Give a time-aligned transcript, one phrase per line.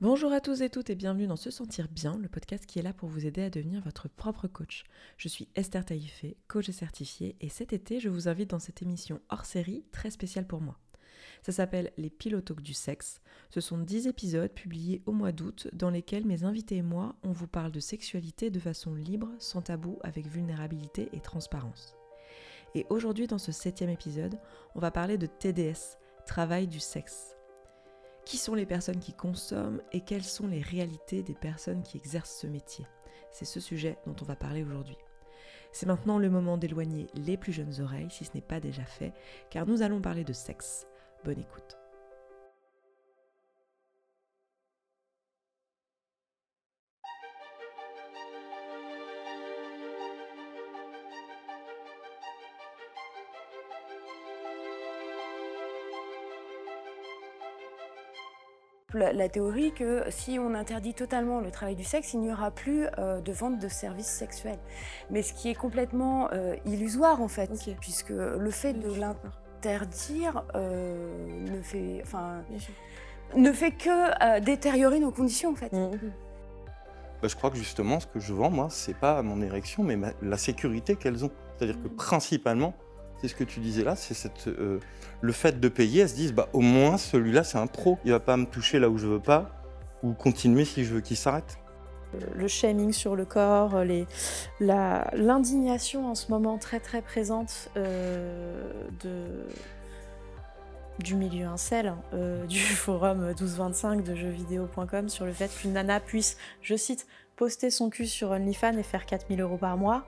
[0.00, 2.82] Bonjour à tous et toutes et bienvenue dans Se Sentir Bien, le podcast qui est
[2.82, 4.84] là pour vous aider à devenir votre propre coach.
[5.16, 9.20] Je suis Esther Taïfé, coach certifiée, et cet été, je vous invite dans cette émission
[9.28, 10.78] hors série très spéciale pour moi.
[11.42, 13.20] Ça s'appelle Les Pilotoques du sexe.
[13.50, 17.32] Ce sont 10 épisodes publiés au mois d'août dans lesquels mes invités et moi, on
[17.32, 21.96] vous parle de sexualité de façon libre, sans tabou, avec vulnérabilité et transparence.
[22.76, 24.38] Et aujourd'hui, dans ce septième épisode,
[24.76, 27.34] on va parler de TDS, travail du sexe.
[28.28, 32.38] Qui sont les personnes qui consomment et quelles sont les réalités des personnes qui exercent
[32.38, 32.84] ce métier
[33.30, 34.98] C'est ce sujet dont on va parler aujourd'hui.
[35.72, 39.14] C'est maintenant le moment d'éloigner les plus jeunes oreilles si ce n'est pas déjà fait,
[39.48, 40.86] car nous allons parler de sexe.
[41.24, 41.78] Bonne écoute.
[58.98, 62.86] La, théorie que si on interdit totalement le travail du sexe, il n'y aura plus
[62.98, 64.58] euh, de vente de services sexuels.
[65.10, 67.50] Mais ce qui est complètement euh, illusoire en fait,
[67.80, 72.42] puisque le fait de l'interdire euh, ne fait, enfin,
[73.36, 75.72] ne fait que détériorer nos conditions en fait.
[75.72, 75.90] Mmh.
[77.20, 79.96] Bah, je crois que justement, ce que je vends, moi, c'est pas mon érection, mais
[80.22, 81.30] la sécurité qu'elles ont.
[81.56, 81.96] C'est-à-dire que mmh.
[81.96, 82.74] principalement,
[83.20, 84.78] c'est ce que tu disais là, c'est euh,
[85.20, 88.12] le fait de payer, elles se disent bah, au moins celui-là c'est un pro, il
[88.12, 89.50] va pas me toucher là où je veux pas,
[90.02, 91.58] ou continuer si je veux qu'il s'arrête.
[92.34, 94.06] Le shaming sur le corps, les,
[94.60, 98.70] l'indignation en ce moment très très présente euh,
[100.98, 106.38] du milieu incel, euh, du forum 1225 de jeuxvideo.com sur le fait qu'une nana puisse,
[106.62, 110.04] je cite, poster son cul sur OnlyFans et faire 4000 euros par mois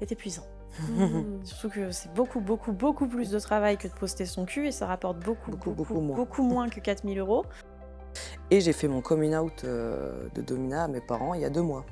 [0.00, 0.44] est épuisant.
[0.80, 1.44] Mmh.
[1.44, 4.72] Surtout que c'est beaucoup, beaucoup, beaucoup plus de travail que de poster son cul et
[4.72, 6.16] ça rapporte beaucoup, beaucoup, beaucoup, moins.
[6.16, 7.44] beaucoup moins que 4000 euros.
[8.50, 11.50] Et j'ai fait mon coming out euh, de Domina à mes parents il y a
[11.50, 11.84] deux mois.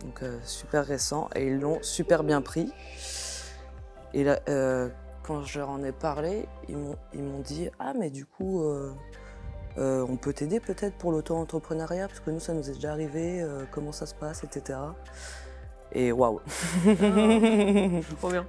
[0.00, 2.72] Donc euh, super récent et ils l'ont super bien pris.
[4.14, 4.88] Et là, euh,
[5.22, 8.64] quand je leur en ai parlé, ils m'ont dit Ah, mais du coup,
[9.76, 12.08] on peut t'aider peut-être pour l'auto-entrepreneuriat?
[12.08, 14.78] Parce que nous, ça nous est déjà arrivé, comment ça se passe, etc.
[15.92, 16.40] Et waouh
[18.18, 18.46] Trop bien.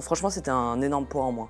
[0.00, 1.48] Franchement, c'était un énorme point en moi.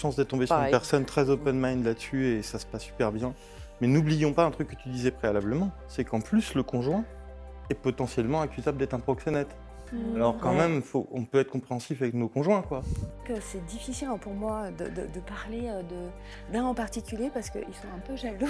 [0.00, 3.10] Chance d'être tombé sur une personne très open mind là-dessus et ça se passe super
[3.10, 3.34] bien.
[3.80, 7.04] Mais n'oublions pas un truc que tu disais préalablement, c'est qu'en plus le conjoint
[7.70, 9.54] est potentiellement accusable d'être un proxénète.
[9.92, 10.16] Mmh.
[10.16, 12.82] Alors quand même, faut, on peut être compréhensif avec nos conjoints, quoi.
[13.40, 15.82] C'est difficile hein, pour moi de, de parler euh,
[16.52, 18.46] d'un en particulier parce qu'ils sont un peu jaloux.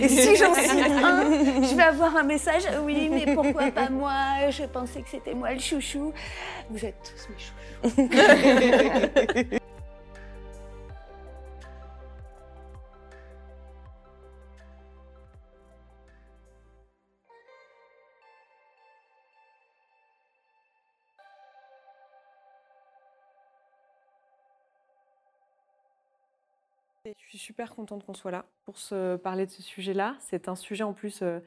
[0.00, 2.62] Et si j'en cite un, je vais avoir un message.
[2.84, 4.50] Oui, mais pourquoi pas moi?
[4.50, 6.12] Je pensais que c'était moi le chouchou.
[6.70, 7.54] Vous êtes tous mes chouchous.
[27.28, 30.16] Suis super contente qu'on soit là pour se parler de ce sujet-là.
[30.20, 31.40] C'est un sujet en plus euh,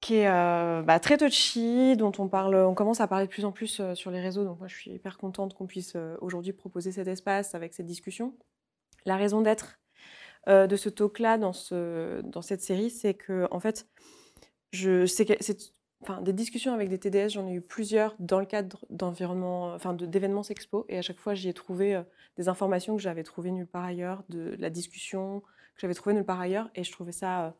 [0.00, 3.44] qui est euh, bah, très touchy, dont on, parle, on commence à parler de plus
[3.44, 4.44] en plus euh, sur les réseaux.
[4.44, 8.34] Donc moi, je suis hyper contente qu'on puisse aujourd'hui proposer cet espace avec cette discussion.
[9.04, 9.78] La raison d'être
[10.46, 13.86] de ce talk-là dans, ce, dans cette série, c'est que en fait,
[14.72, 18.46] je que c'est enfin, des discussions avec des TDS, j'en ai eu plusieurs dans le
[18.46, 22.02] cadre d'environnement, enfin, d'événements sexpo, et à chaque fois, j'y ai trouvé euh,
[22.36, 26.24] des informations que j'avais trouvées nulle part ailleurs, de, la discussion que j'avais trouvée nulle
[26.24, 27.50] part ailleurs, et je trouvais ça euh,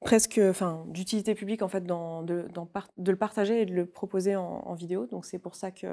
[0.00, 4.42] presque, enfin, d'utilité publique en fait, de, de, le partager et de le proposer en,
[4.42, 5.06] en vidéo.
[5.06, 5.86] Donc c'est pour ça que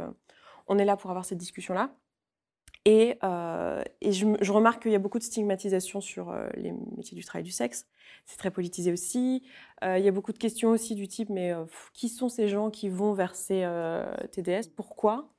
[0.68, 1.94] on est là pour avoir cette discussion-là.
[2.86, 7.24] Et, euh, je, remarque qu'il y a beaucoup de stigmatisation sur euh, les métiers du
[7.24, 7.86] travail du sexe.
[8.25, 9.44] C'est très politisé aussi.
[9.84, 11.53] Euh, il y a beaucoup de questions aussi du type, mais
[11.94, 13.68] qui sont ces gens qui vont vers ces
[14.31, 15.30] TDS Pourquoi?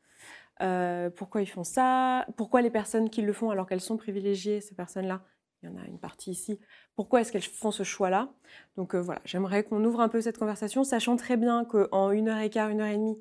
[1.16, 2.26] Pourquoi ils font ça?
[2.36, 5.22] Pourquoi les personnes qui le font alors qu'elles sont privilégiées, ces personnes-là?
[5.62, 6.60] Il y en a une partie ici.
[6.96, 8.32] Pourquoi est-ce qu'elles font ce choix-là?
[8.76, 12.38] Donc voilà, j'aimerais qu'on ouvre un peu cette conversation, sachant très bien qu'en une heure
[12.38, 13.18] et quart, une heure et demie,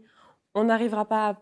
[0.54, 1.42] on n'arrivera pas à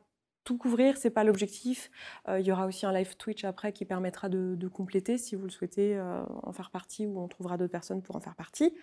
[0.50, 1.92] tout couvrir, c'est pas l'objectif.
[2.28, 5.44] Euh, il y aura aussi un live Twitch après qui permettra de, compléter si vous
[5.44, 8.76] le souhaitez euh, en faire partie ou on trouvera d'autres personnes pour en faire partie.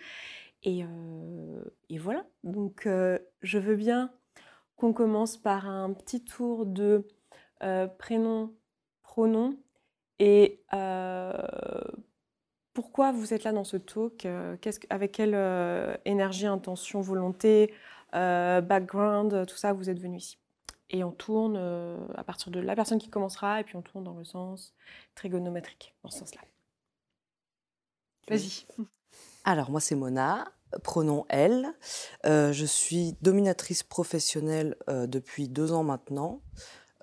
[0.63, 2.25] Et, euh, voilà.
[2.45, 2.87] Donc
[3.41, 4.13] je veux bien
[4.77, 7.05] qu'on commence par un petit tour de
[7.97, 8.55] prénom,
[9.03, 9.57] pronom
[10.19, 10.61] et
[12.73, 14.25] pourquoi vous êtes là dans ce talk
[14.89, 17.73] Avec quelle énergie, intention, volonté,
[18.13, 20.37] background, tout ça, vous êtes venu ici?
[20.89, 24.03] Et on tourne euh, à partir de la personne qui commencera, et puis on tourne
[24.03, 24.73] dans le sens
[25.15, 26.41] trigonométrique, dans ce sens-là.
[28.29, 28.65] Vas-y.
[29.43, 30.51] Alors, moi, c'est Mona,
[30.83, 31.73] pronom elle.
[32.25, 36.41] Euh, je suis dominatrice professionnelle euh, depuis deux ans maintenant.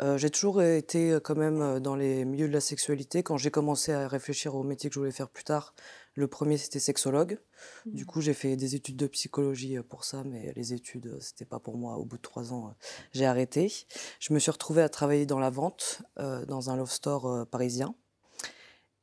[0.00, 3.22] Euh, j'ai toujours été quand même dans les milieux de la sexualité.
[3.22, 5.74] Quand j'ai commencé à réfléchir au métier que je voulais faire plus tard,
[6.14, 7.38] le premier c'était sexologue.
[7.86, 8.06] Du mmh.
[8.06, 11.76] coup, j'ai fait des études de psychologie pour ça, mais les études, c'était pas pour
[11.76, 11.96] moi.
[11.96, 12.74] Au bout de trois ans,
[13.12, 13.72] j'ai arrêté.
[14.20, 17.94] Je me suis retrouvée à travailler dans la vente, dans un love store parisien.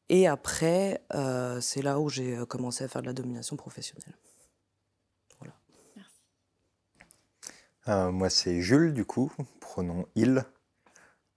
[0.09, 1.03] Et après,
[1.61, 4.15] c'est là où j'ai commencé à faire de la domination professionnelle.
[7.87, 10.45] Euh, moi, c'est Jules, du coup, pronom il.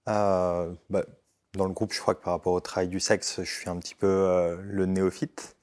[0.08, 1.04] Euh, bah,
[1.54, 3.78] dans le groupe, je crois que par rapport au travail du sexe, je suis un
[3.78, 5.56] petit peu euh, le néophyte.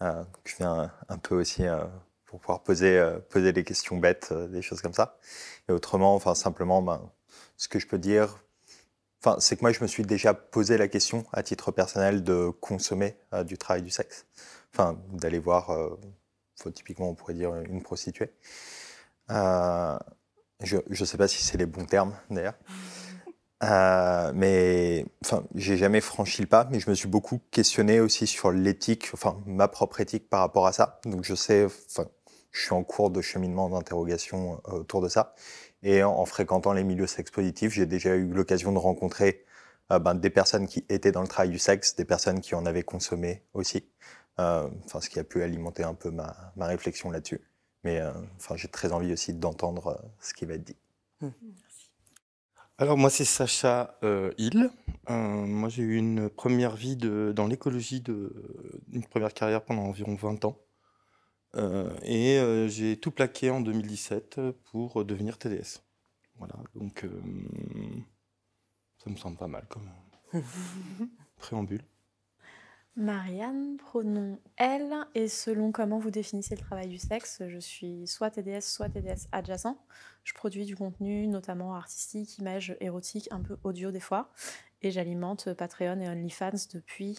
[0.00, 1.64] je viens un, peu aussi
[2.26, 5.18] pour pouvoir poser, poser des questions bêtes, des choses comme ça.
[5.68, 7.10] Et autrement, enfin, simplement, ben,
[7.56, 8.38] ce que je peux dire,
[9.38, 13.16] c'est que moi, je me suis déjà posé la question, à titre personnel, de consommer
[13.46, 14.26] du travail du sexe.
[14.72, 15.70] Enfin, d'aller voir,
[16.74, 18.32] typiquement, on pourrait dire une prostituée.
[19.28, 22.58] Je ne sais pas si c'est les bons termes d'ailleurs.
[23.70, 28.26] Euh, mais enfin, j'ai jamais franchi le pas, mais je me suis beaucoup questionné aussi
[28.26, 31.00] sur l'éthique, enfin ma propre éthique par rapport à ça.
[31.04, 32.08] Donc je sais, enfin,
[32.50, 35.34] je suis en cours de cheminement d'interrogation euh, autour de ça.
[35.82, 39.44] Et en, fréquentant les milieux sex positifs, j'ai déjà eu l'occasion de rencontrer
[39.92, 42.66] euh, ben, des personnes qui étaient dans le travail du sexe, des personnes qui en
[42.66, 43.88] avaient consommé aussi.
[44.38, 47.40] Ce qui a pu alimenter un peu ma, réflexion là-dessus.
[47.84, 48.00] Mais
[48.36, 50.76] enfin, j'ai très envie aussi d'entendre ce qui va être dit.
[51.20, 51.30] Hmm.
[52.76, 54.68] Alors moi c'est Sacha euh, Hill.
[55.08, 58.02] moi j'ai eu une première vie de, dans l'écologie,
[58.92, 60.58] une première carrière pendant environ 20 ans.
[62.02, 64.40] et j'ai tout plaqué en 2017
[64.72, 65.82] pour devenir TDS.
[66.36, 67.06] Voilà, donc
[68.98, 69.88] ça me semble pas mal comme
[71.36, 71.84] préambule.
[72.96, 78.30] Marianne, pronom elle, et selon comment vous définissez le travail du sexe, je suis soit
[78.30, 79.76] TDS, soit TDS adjacent.
[80.22, 84.32] Je produis du contenu, notamment artistique, image, érotique, un peu audio des fois,
[84.80, 87.18] et j'alimente Patreon et OnlyFans depuis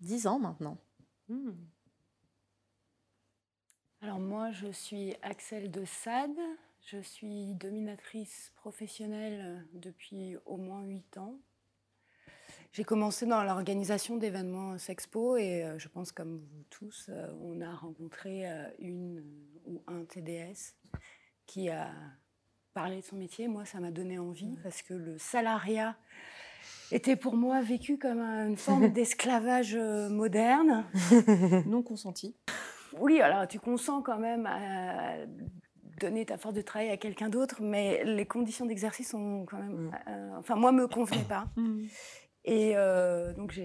[0.00, 0.78] 10 ans maintenant.
[1.28, 1.50] Hmm.
[4.00, 6.38] Alors moi, je suis Axel de Sade,
[6.82, 11.34] je suis dominatrice professionnelle depuis au moins 8 ans.
[12.72, 17.60] J'ai commencé dans l'organisation d'événements Sexpo et euh, je pense comme vous tous, euh, on
[17.60, 19.24] a rencontré euh, une
[19.66, 20.74] ou un TDS
[21.46, 21.90] qui a
[22.74, 23.48] parlé de son métier.
[23.48, 25.96] Moi, ça m'a donné envie parce que le salariat
[26.92, 30.84] était pour moi vécu comme une forme d'esclavage moderne.
[31.66, 32.36] Non consenti.
[32.98, 35.16] Oui, alors tu consens quand même à
[36.00, 39.90] donner ta force de travail à quelqu'un d'autre, mais les conditions d'exercice sont quand même,
[40.06, 40.34] mm.
[40.38, 41.48] enfin moi me convenaient pas.
[42.44, 43.58] Et euh, donc,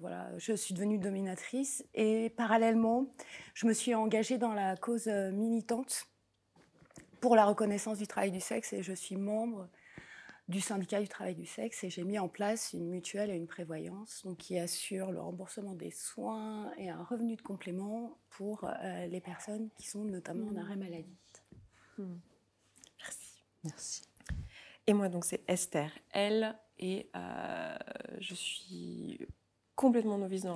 [0.00, 1.84] voilà, je suis devenue dominatrice.
[1.94, 3.06] Et parallèlement,
[3.54, 6.06] je me suis engagée dans la cause euh, militante
[7.20, 8.72] pour la reconnaissance du travail du sexe.
[8.72, 9.68] Et je suis membre
[10.46, 11.82] du syndicat du travail du sexe.
[11.84, 15.74] Et j'ai mis en place une mutuelle et une prévoyance donc, qui assure le remboursement
[15.74, 20.56] des soins et un revenu de complément pour euh, les personnes qui sont notamment en
[20.56, 21.18] arrêt maladie.
[21.96, 22.18] Hmm.
[23.00, 23.42] Merci.
[23.64, 24.02] Merci.
[24.86, 25.90] Et moi, donc, c'est Esther.
[26.12, 27.76] Elle et euh,
[28.20, 29.18] je suis
[29.74, 30.54] complètement novice dans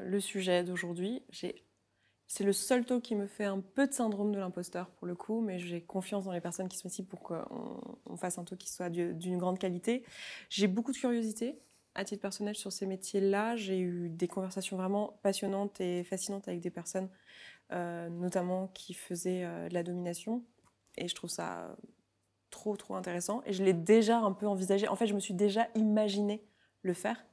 [0.00, 1.22] le, sujet d'aujourd'hui.
[1.32, 5.14] C'est le seul taux qui me fait un peu de syndrome de l'imposteur pour le
[5.14, 8.56] coup, mais j'ai confiance dans les personnes qui sont ici pour qu'on fasse un taux
[8.56, 10.04] qui soit d'une grande qualité.
[10.48, 11.58] J'ai beaucoup de curiosité
[11.94, 13.56] à titre personnel sur ces métiers-là.
[13.56, 17.08] J'ai eu des conversations vraiment passionnantes et fascinantes avec des personnes,
[17.72, 20.44] euh, notamment qui faisaient euh, de la domination.
[20.96, 21.74] Et je trouve ça
[22.50, 23.42] trop, trop intéressant.
[23.46, 24.88] Et je l'ai déjà un peu envisagé.
[24.88, 26.44] En fait, je me suis déjà imaginé
[26.82, 27.24] le faire.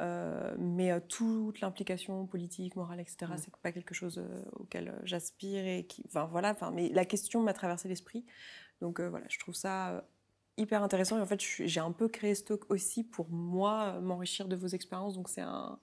[0.00, 5.66] Euh, mais euh, toute l'implication politique, morale, etc., c'est pas quelque chose euh, auquel j'aspire
[5.66, 8.24] et qui, enfin voilà, enfin, mais la question m'a traversé l'esprit.
[8.80, 10.04] Donc voilà, je trouve ça
[10.56, 14.56] hyper intéressant et en fait, j'ai un peu créé stock aussi pour moi m'enrichir de
[14.56, 15.14] vos expériences.
[15.14, 15.78] Donc c'est un,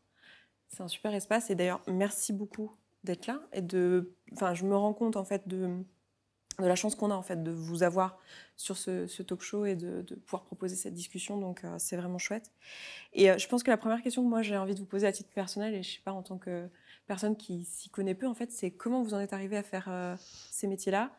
[0.68, 4.76] c'est un super espace et d'ailleurs merci beaucoup d'être là et de, enfin, je me
[4.76, 5.86] rends compte en fait de
[6.62, 8.18] de la chance qu'on a en fait de vous avoir
[8.56, 11.38] sur ce, talk show et de, pouvoir proposer cette discussion.
[11.38, 12.52] Donc euh, c'est vraiment chouette.
[13.14, 15.08] Et euh, je pense que la première question que moi j'ai envie de vous poser
[15.08, 16.68] à titre personnel, et je sais pas en tant que
[17.08, 19.88] personne qui s'y connaît peu en fait, c'est comment vous en êtes arrivé à faire
[19.90, 20.16] euh,
[20.52, 21.12] ces métiers-là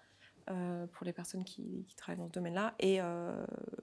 [0.95, 3.01] pour les personnes qui, travaillent dans ce domaine-là et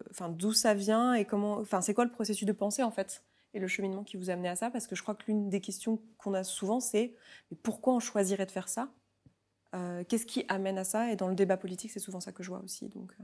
[0.10, 3.24] enfin d'où ça vient et comment, enfin c'est quoi le processus de pensée en fait
[3.54, 4.70] et le cheminement qui vous a amené à ça?
[4.70, 7.16] Parce que je crois que l'une des questions qu'on a souvent c'est
[7.64, 8.90] pourquoi on choisirait de faire ça?
[9.76, 11.12] Euh, qu'est-ce qui amène à ça?
[11.12, 12.90] Et dans le débat politique, c'est souvent ça que je vois aussi.
[12.90, 13.24] Donc, euh,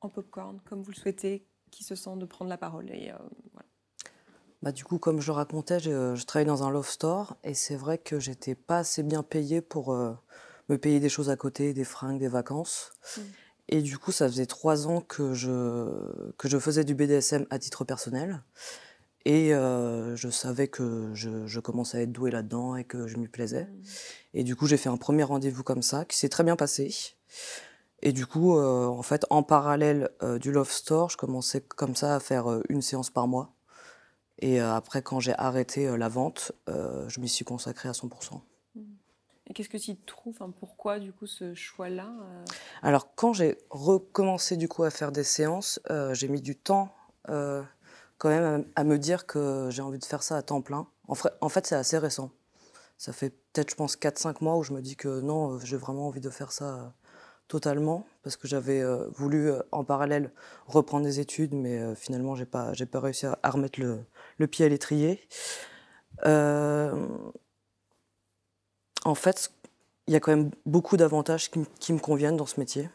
[0.00, 2.90] en popcorn, comme vous le souhaitez, qui se sent de prendre la parole.
[2.90, 3.16] Et, euh,
[4.62, 7.54] bah, du coup, comme je le racontais, je, je travaillais dans un love store et
[7.54, 10.14] c'est vrai que j'étais pas assez bien payée pour euh,
[10.68, 12.92] me payer des choses à côté, des fringues, des vacances.
[13.16, 13.20] Mm.
[13.68, 17.58] Et du coup, ça faisait trois ans que je, que je faisais du BDSM à
[17.58, 18.42] titre personnel.
[19.24, 23.16] Et euh, je savais que je, je commençais à être douée là-dedans et que je
[23.16, 23.68] m'y plaisais.
[24.34, 26.94] Et du coup, j'ai fait un premier rendez-vous comme ça, qui s'est très bien passé.
[28.02, 31.96] Et du coup, euh, en fait, en parallèle euh, du Love Store, je commençais comme
[31.96, 33.54] ça à faire une séance par mois.
[34.40, 38.40] Et après, quand j'ai arrêté la vente, je m'y suis consacrée à 100%.
[39.46, 42.12] Et qu'est-ce que tu trouves enfin, Pourquoi, du coup, ce choix-là
[42.82, 45.80] Alors, quand j'ai recommencé du coup à faire des séances,
[46.12, 46.92] j'ai mis du temps
[48.18, 50.86] quand même à, me dire que j'ai envie de faire ça à temps plein.
[51.08, 52.30] En, fait, c'est assez récent.
[52.96, 55.76] Ça fait peut-être, je pense, 4-5 mois où je me dis que non, euh, j'ai
[55.76, 56.86] vraiment envie de faire ça euh,
[57.48, 60.30] totalement parce que j'avais euh, voulu en parallèle
[60.66, 65.20] reprendre des études, mais finalement, j'ai pas, pas réussi à, remettre le, pied à l'étrier.
[69.04, 69.52] En fait,
[70.06, 72.88] il y a quand même beaucoup d'avantages qui, me conviennent dans ce métier.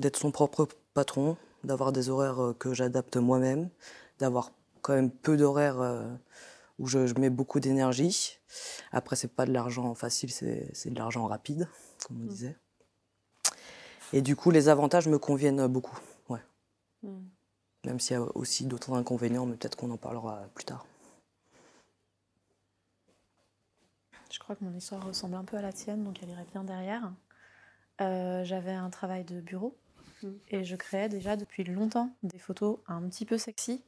[0.00, 3.70] D'être son propre patron, d'avoir des horaires que j'adapte moi-même,
[4.18, 6.14] d'avoir quand même peu d'horaires euh,
[6.78, 8.38] où je, je mets beaucoup d'énergie.
[8.92, 11.68] Après, c'est pas de l'argent facile, c'est c'est de l'argent rapide,
[12.06, 12.56] comme on disait.
[14.12, 15.98] Et du coup, les avantages me conviennent beaucoup,
[16.28, 16.42] ouais.
[17.02, 17.18] Mm.
[17.84, 20.86] Même s'il y a aussi d'autres inconvénients, mais peut-être qu'on en parlera plus tard.
[24.30, 26.64] Je crois que mon histoire ressemble un peu à la tienne, donc elle irait bien
[26.64, 27.12] derrière.
[28.00, 29.76] Euh, J'avais un travail de bureau
[30.22, 30.28] Mm.
[30.48, 33.82] et je créais déjà depuis longtemps des photos un petit peu sexy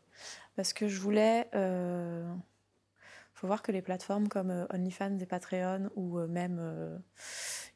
[0.57, 1.49] parce que je voulais.
[3.33, 6.99] Il faut voir que les plateformes comme euh, OnlyFans et Patreon ou euh, même euh,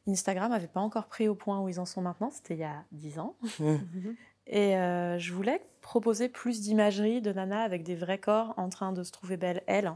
[0.07, 2.29] Instagram n'avaient pas encore pris au point où ils en sont maintenant.
[2.29, 3.35] C'était il y a 10 ans.
[4.47, 8.91] Et euh, je voulais proposer plus d'imagerie de Nana avec des vrais corps en train
[8.93, 9.91] de se trouver belles, elles,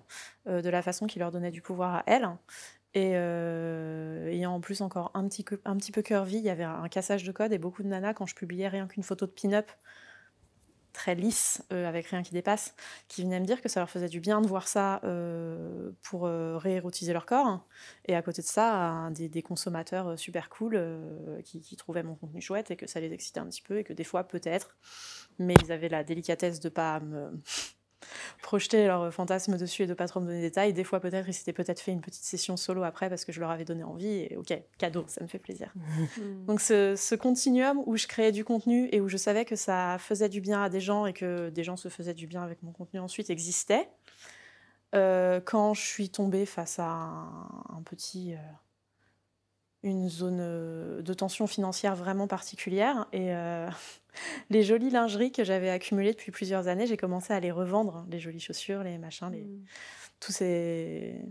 [0.47, 2.27] euh, de la façon qui leur donnait du pouvoir à elles.
[2.95, 6.49] Et euh, ayant en plus encore un petit, peu- un petit peu curvy, il y
[6.49, 9.27] avait un cassage de code et beaucoup de nanas, quand je publiais rien qu'une photo
[9.27, 9.69] de pin-up
[10.93, 12.75] très lisse, euh, avec rien qui dépasse,
[13.07, 16.25] qui venaient me dire que ça leur faisait du bien de voir ça euh, pour
[16.25, 17.65] euh, réérotiser leur corps.
[18.05, 20.79] Et à côté de ça, des, des consommateurs euh, super cool
[21.43, 23.83] qui, qui trouvaient mon contenu chouette et que ça les excitait un petit peu et
[23.83, 24.77] que des fois, peut-être,
[25.37, 27.31] mais ils avaient la délicatesse de pas me
[28.41, 30.73] projeter leurs fantasmes dessus et de pas trop me donner des détails.
[30.73, 33.39] Des fois, peut-être, ils s'étaient peut-être fait une petite session solo après parce que je
[33.39, 34.07] leur avais donné envie.
[34.07, 35.73] Et ok, cadeau, ça me fait plaisir.
[36.47, 39.97] Donc ce, ce continuum où je créais du contenu et où je savais que ça
[39.99, 42.63] faisait du bien à des gens et que des gens se faisaient du bien avec
[42.63, 43.89] mon contenu ensuite existait.
[44.95, 48.37] Euh, quand je suis tombée face à un, un petit, euh,
[49.83, 53.69] une zone euh, de tension financière vraiment particulière et euh,
[54.49, 58.19] les jolies lingeries que j'avais accumulées depuis plusieurs années, j'ai commencé à les revendre, les
[58.19, 59.65] jolies chaussures, les machins, les, Mm.
[60.19, 61.21] tous ces...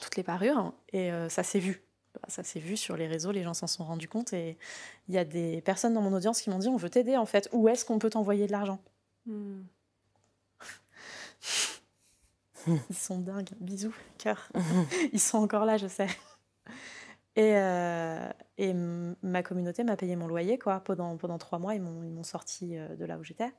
[0.00, 1.82] toutes les parures, et euh, ça s'est vu.
[2.14, 4.56] Bah, Ça s'est vu sur les réseaux, les gens s'en sont rendus compte, et
[5.08, 7.26] il y a des personnes dans mon audience qui m'ont dit on veut t'aider en
[7.26, 8.78] fait, où est-ce qu'on peut t'envoyer de l'argent?
[9.26, 9.62] Mm.
[12.66, 14.48] Ils sont dingues, bisous, cœur.
[15.12, 16.06] Ils sont encore là, je sais.
[17.36, 18.30] Et, euh,
[19.22, 20.80] ma communauté m'a payé mon loyer quoi.
[20.80, 23.52] Pendant, pendant trois mois, ils m'ont sorti euh, de là où j'étais.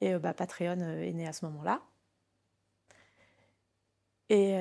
[0.00, 1.82] Et euh, bah, Patreon est né à ce moment-là.
[4.28, 4.56] Et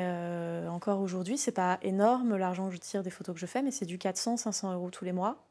[0.67, 3.69] encore aujourd'hui, c'est pas énorme l'argent que je tire des photos que je fais, mais
[3.69, 5.45] c'est du 400-500 euros tous les mois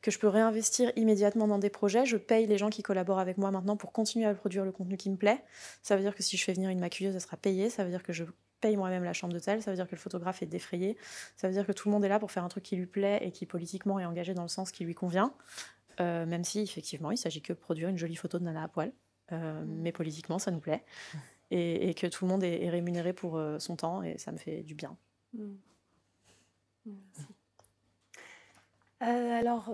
[0.00, 2.06] que je peux réinvestir immédiatement dans des projets.
[2.06, 4.96] Je paye les gens qui collaborent avec moi maintenant pour continuer à produire le contenu
[4.96, 5.44] qui me plaît.
[5.82, 7.68] Ça veut dire que si je fais venir une maquilleuse, elle sera payée.
[7.68, 8.24] Ça veut dire que je
[8.60, 9.62] paye moi-même la chambre d'hôtel.
[9.62, 10.96] Ça veut dire que le photographe est défrayé.
[11.36, 12.86] Ça veut dire que tout le monde est là pour faire un truc qui lui
[12.86, 15.34] plaît et qui politiquement est engagé dans le sens qui lui convient.
[16.00, 18.68] Euh, même si effectivement, il s'agit que de produire une jolie photo de nana à
[18.68, 18.92] poil.
[19.32, 20.84] Euh, mais politiquement, ça nous plaît.
[21.50, 24.32] Et, et que tout le monde est, est rémunéré pour euh, son temps et ça
[24.32, 24.96] me fait du bien.
[25.32, 25.54] Mm.
[26.86, 27.34] Merci.
[29.00, 29.72] Alors,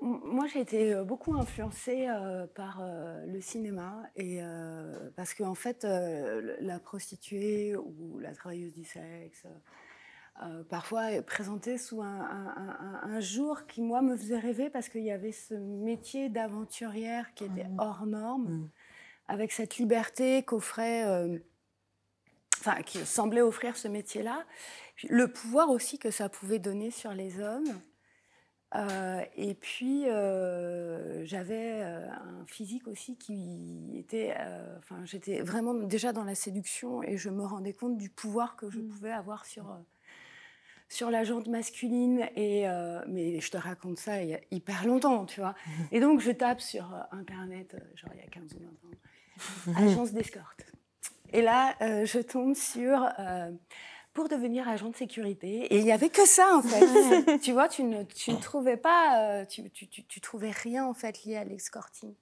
[0.00, 5.54] moi, j'ai été euh, beaucoup influencée euh, par euh, le cinéma et euh, parce qu'en
[5.54, 9.44] fait, euh, le- la prostituée ou la travailleuse du sexe,
[10.68, 14.70] parfois est présentée sous un, un- un- un- un jour qui, moi, me faisait rêver
[14.70, 17.74] parce qu'il y avait ce métier d'aventurière qui était Mhm.
[17.78, 18.68] hors norme, Mhm.
[19.26, 21.02] avec cette liberté qu'offrait,
[22.60, 24.44] enfin, qui semblait offrir ce métier-là,
[25.08, 27.80] le pouvoir aussi que ça pouvait donner sur les hommes.
[28.74, 34.34] Euh, et puis, euh, j'avais euh, un physique aussi qui était.
[34.78, 38.70] Enfin, j'étais vraiment déjà dans la séduction et je me rendais compte du pouvoir que
[38.70, 39.64] je pouvais avoir sur,
[40.88, 42.28] sur la jante masculine.
[42.36, 42.66] Et,
[43.08, 45.54] mais je te raconte ça il y a hyper longtemps, tu vois.
[45.92, 50.12] Et donc, je tape sur Internet, genre il y a 15 ou 20 ans, agence
[50.12, 50.66] d'escorte.
[51.32, 53.06] Et là, je tombe sur
[54.18, 55.72] pour devenir agent de sécurité.
[55.72, 57.38] Et il n'y avait que ça, en fait.
[57.40, 60.84] tu vois, tu ne, tu ne trouvais pas, euh, tu, tu, tu, tu trouvais rien,
[60.84, 62.12] en fait, lié à l'escorting.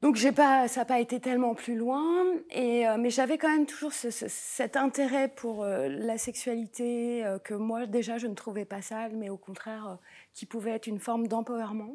[0.00, 3.50] Donc j'ai pas, ça n'a pas été tellement plus loin, et, euh, mais j'avais quand
[3.50, 8.26] même toujours ce- ce- cet intérêt pour euh, la sexualité euh, que moi déjà je
[8.26, 9.98] ne trouvais pas sale, mais au contraire
[10.32, 11.92] qui pouvait être une forme d'empowerment.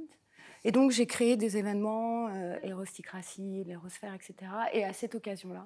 [0.65, 2.29] Et donc j'ai créé des événements,
[2.62, 4.36] Érosticratie, l'Érosphère, etc.
[4.74, 5.65] Et à cette occasion-là,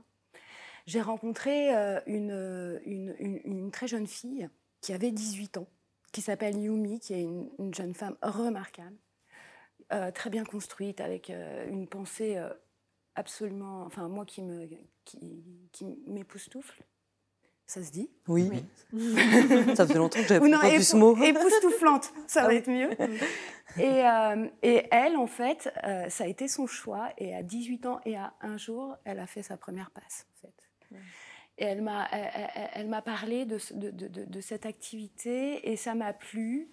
[0.90, 4.50] j'ai rencontré euh, une, une, une- une très jeune fille
[4.82, 5.68] qui avait 18 ans,
[6.12, 8.98] qui s'appelle Yumi, qui est une, une jeune femme remarquable
[9.94, 12.50] euh, très bien construite, avec euh, une pensée euh,
[13.16, 14.68] absolument, enfin moi qui me,
[15.06, 16.84] qui, qui m'époustoufle,
[17.68, 18.10] ça se dit?
[18.28, 18.50] Oui.
[19.76, 21.16] Ça fait longtemps que j'avais pas ce mot.
[21.24, 22.56] époustouflante, ça va oui.
[22.56, 22.90] être mieux.
[23.78, 27.10] Et, euh, et elle, en fait, euh, ça a été son choix.
[27.20, 30.42] Et à 18 ans et à un jour, elle a fait sa première passe, en
[30.42, 30.69] fait.
[31.62, 32.08] Et elle m'a,
[32.74, 36.72] elle, m'a parlé de, ce- de, de- de- de cette activité et ça m'a plu.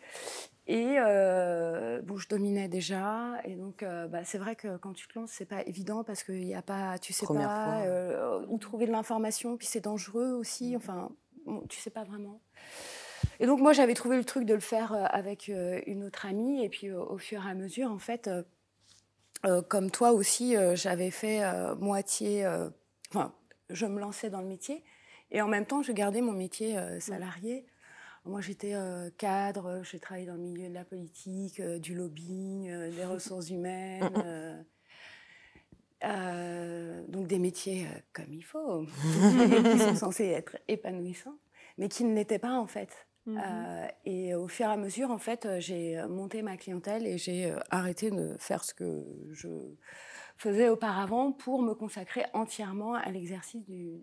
[0.69, 3.33] Et euh, bon, je dominais déjà.
[3.45, 6.23] Et donc, euh, bah, c'est vrai que quand tu te lances, c'est pas évident parce
[6.23, 9.57] que y a pas, tu sais Première pas euh, où trouver de l'information.
[9.57, 10.77] Puis c'est dangereux aussi.
[10.77, 11.11] Enfin,
[11.47, 12.41] bon, tu sais pas vraiment.
[13.41, 16.65] Et donc moi j'avais trouvé le truc de le faire euh, avec une autre amie
[16.65, 18.31] et puis euh, au fur et à mesure en fait,
[19.69, 21.43] comme toi aussi, j'avais fait
[21.79, 22.47] moitié,
[23.11, 23.33] enfin
[23.71, 24.85] je me lançais dans le métier
[25.31, 27.67] et en même temps je gardais mon métier euh, salarié.
[28.25, 32.69] Moi j'étais euh, cadre, j'ai travaillé dans le milieu de la politique, euh, du lobbying,
[32.71, 34.11] euh, des ressources humaines.
[34.25, 34.63] euh,
[36.05, 38.85] euh, donc des métiers euh, comme il faut,
[39.73, 41.39] qui sont censés être épanouissants,
[41.79, 43.07] mais qui ne l'étaient pas en fait.
[43.27, 43.43] Mhm.
[43.45, 47.19] Euh, et au fur et à mesure, en fait, euh, j'ai monté ma clientèle et
[47.19, 49.49] j'ai euh, arrêté de faire ce que je
[50.37, 54.01] faisais auparavant pour me consacrer entièrement à l'exercice du,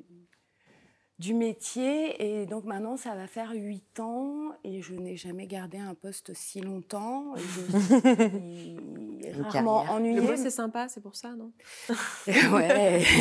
[1.19, 2.41] du métier.
[2.41, 6.33] Et donc maintenant, ça va faire huit ans et je n'ai jamais gardé un poste
[6.33, 7.35] si longtemps.
[7.37, 7.77] Et Je
[9.33, 10.19] suis rarement ennuyée.
[10.19, 11.53] Le c'est sympa, c'est pour ça, non?
[12.51, 13.03] Ouais.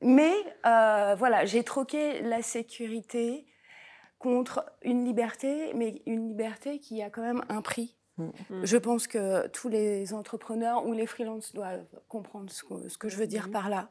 [0.00, 0.34] Mais
[0.66, 3.46] euh, voilà, j'ai troqué la sécurité
[4.24, 7.94] contre une liberté, mais une liberté qui a quand même un prix.
[8.16, 8.30] Mm.
[8.62, 13.10] Je pense que tous les entrepreneurs ou les freelances doivent comprendre ce que, ce que
[13.10, 13.90] je veux dire par là.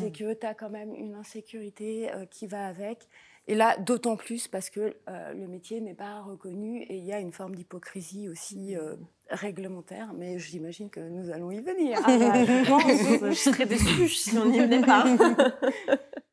[0.00, 3.08] C'est que tu as quand même une insécurité euh, qui va avec.
[3.46, 7.12] Et là, d'autant plus parce que euh, le métier n'est pas reconnu et il y
[7.12, 8.96] a une forme d'hypocrisie aussi euh,
[9.28, 10.14] réglementaire.
[10.14, 11.98] Mais j'imagine que nous allons y venir.
[12.04, 15.04] Ah bah, je pense, je serais déçue si on n'y venait pas.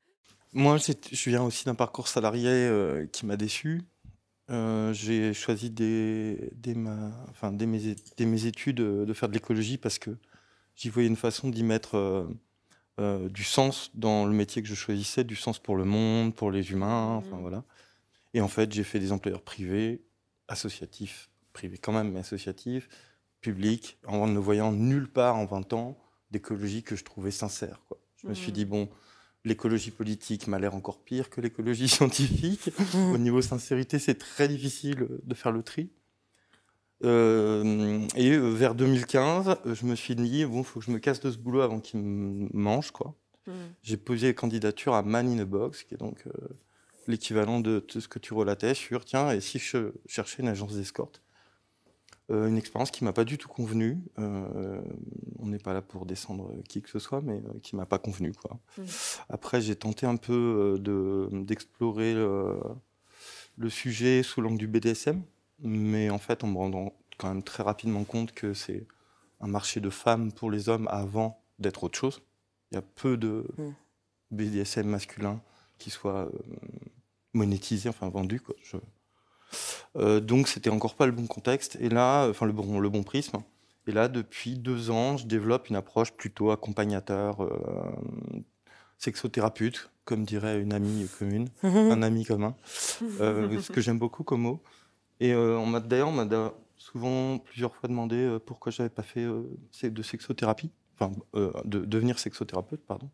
[0.58, 3.82] Moi, je viens aussi d'un parcours salarié euh, qui m'a déçu.
[4.50, 9.14] Euh, j'ai choisi dès, dès ma, enfin, dès mes, é- dès mes études euh, de
[9.14, 10.12] faire de l'écologie parce que
[10.78, 11.98] j'y voyais une façon d'y mettre
[13.00, 16.52] euh, du sens dans le métier que je choisissais, du sens pour le monde, pour
[16.52, 17.66] les humains, enfin voilà.
[18.34, 20.02] Et en fait, j'ai fait des employeurs privés,
[20.48, 22.88] associatifs, privés quand même, mais associatifs,
[23.42, 25.98] publics, en ne voyant nulle part en 20 ans
[26.32, 27.82] d'écologie que je trouvais sincère.
[27.90, 27.98] Quoi.
[28.22, 28.56] Je me suis Mhm.
[28.56, 28.90] dit, bon,
[29.46, 32.72] l'écologie politique m'a l'air encore pire que l'écologie scientifique.
[33.14, 35.90] Au niveau sincérité, c'est très difficile de faire le tri.
[37.04, 40.92] Euh, et euh, vers 2015, euh, je me suis dit, bon, il faut que je
[40.92, 43.16] me casse de ce boulot avant qu'il me mange, quoi.
[43.48, 43.54] Mhm.
[43.84, 46.32] J'ai posé candidature à Man in a Box, qui est donc euh,
[47.08, 50.76] l'équivalent de tout ce que tu relatais sur, tiens, et si je cherchais une agence
[50.76, 51.22] d'escorte?
[52.32, 54.00] Euh, Une expérience qui m'a pas du tout convenu.
[54.18, 54.82] Euh,
[55.40, 58.00] on n'est pas là pour descendre qui que ce soit, mais euh, qui m'a pas
[58.00, 58.58] convenu, quoi.
[58.78, 58.86] Mhm.
[59.30, 62.58] Après, j'ai tenté un peu euh, de- d'explorer le,
[63.58, 65.22] le sujet sous l'angle du BDSM,
[65.60, 68.88] mais en fait, en me rendant quand même très rapidement compte que c'est
[69.40, 72.22] un marché de femmes pour les hommes avant d'être autre chose.
[72.72, 73.72] Il y a peu de Mm.
[74.32, 75.40] BDSM masculin
[75.78, 76.30] qui soit
[77.34, 78.40] monétisé, enfin vendu.
[78.40, 78.56] Quoi.
[78.64, 78.78] Je-
[79.96, 83.04] Euh, donc, c'était encore pas le bon contexte, et là, enfin le bon, le bon
[83.04, 83.38] prisme.
[83.88, 87.60] Et là, depuis deux ans, je développe une approche plutôt accompagnateur, euh,
[88.98, 92.56] sexothérapeute, comme dirait une amie commune, un ami commun,
[93.20, 94.64] euh, ce que j'aime beaucoup comme mot.
[95.20, 100.04] Et on m'a d'ailleurs, on m'a souvent plusieurs fois demandé pourquoi j'avais pas fait de
[100.04, 101.12] sexothérapie, enfin
[101.64, 103.10] de devenir sexothérapeute, pardon.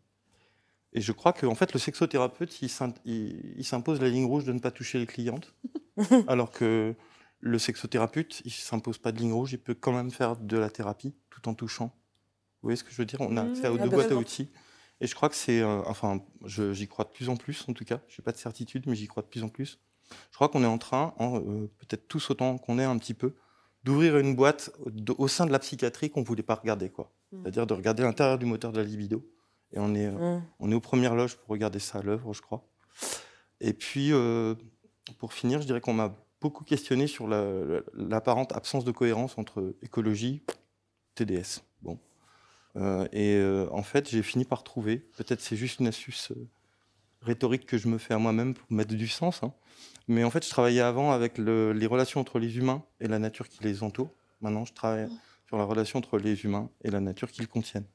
[0.94, 4.58] Et je crois que en fait, le sexothérapeute, il s'impose la ligne rouge de ne
[4.58, 5.54] pas toucher les clientes,
[6.28, 6.94] alors que
[7.40, 10.70] le sexothérapeute, il s'impose pas de ligne rouge, il peut quand même faire de la
[10.70, 11.86] thérapie tout en touchant.
[12.62, 13.20] Vous voyez ce que je veux dire?
[13.20, 14.50] On a accès à Mmh, deux boîtes à outils.
[15.00, 17.84] Et je crois que c'est, euh, enfin, j'y crois de plus en plus, en tout
[17.84, 18.00] cas.
[18.06, 19.80] Je n'ai pas de certitude, mais j'y crois de plus en plus.
[20.30, 23.34] Je crois qu'on est en train, euh, peut-être tous autant qu'on est un petit peu,
[23.82, 24.70] d'ouvrir une boîte
[25.18, 27.12] au sein de la psychiatrie qu'on ne voulait pas regarder, quoi.
[27.32, 27.38] Mm.
[27.42, 29.28] C'est-à-dire de regarder l'intérieur du moteur de la libido
[29.72, 30.42] Et on est, Mm.
[30.60, 32.64] on est aux premières loges pour regarder ça à l'œuvre, je crois.
[33.60, 34.54] Et puis, euh,
[35.18, 39.38] pour finir, je dirais qu'on m'a beaucoup questionné sur la- la- l'apparente absence de cohérence
[39.38, 40.42] entre écologie,
[41.14, 41.62] TDS.
[41.82, 41.98] Bon.
[42.76, 46.48] Euh, et euh, en fait, j'ai fini par trouver, peut-être c'est juste une astuce euh,
[47.20, 49.52] rhétorique que je me fais à moi-même pour mettre du sens, hein.
[50.08, 53.18] mais en fait, je travaillais avant avec le- les relations entre les humains et la
[53.18, 54.10] nature qui les entoure.
[54.40, 55.08] Maintenant, je travaille
[55.46, 57.86] sur la relation entre les humains et la nature qui le contiennent.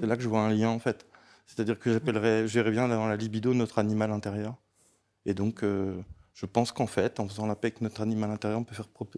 [0.00, 1.06] C'est là que je vois un lien, en fait.
[1.46, 4.56] C'est-à-dire que j'appellerais, j'irais bien dans la libido notre animal intérieur.
[5.26, 5.62] Et donc,
[6.34, 8.88] je pense qu'en fait, en faisant la paix avec notre animal intérieur, on peut faire
[8.88, 9.08] pro-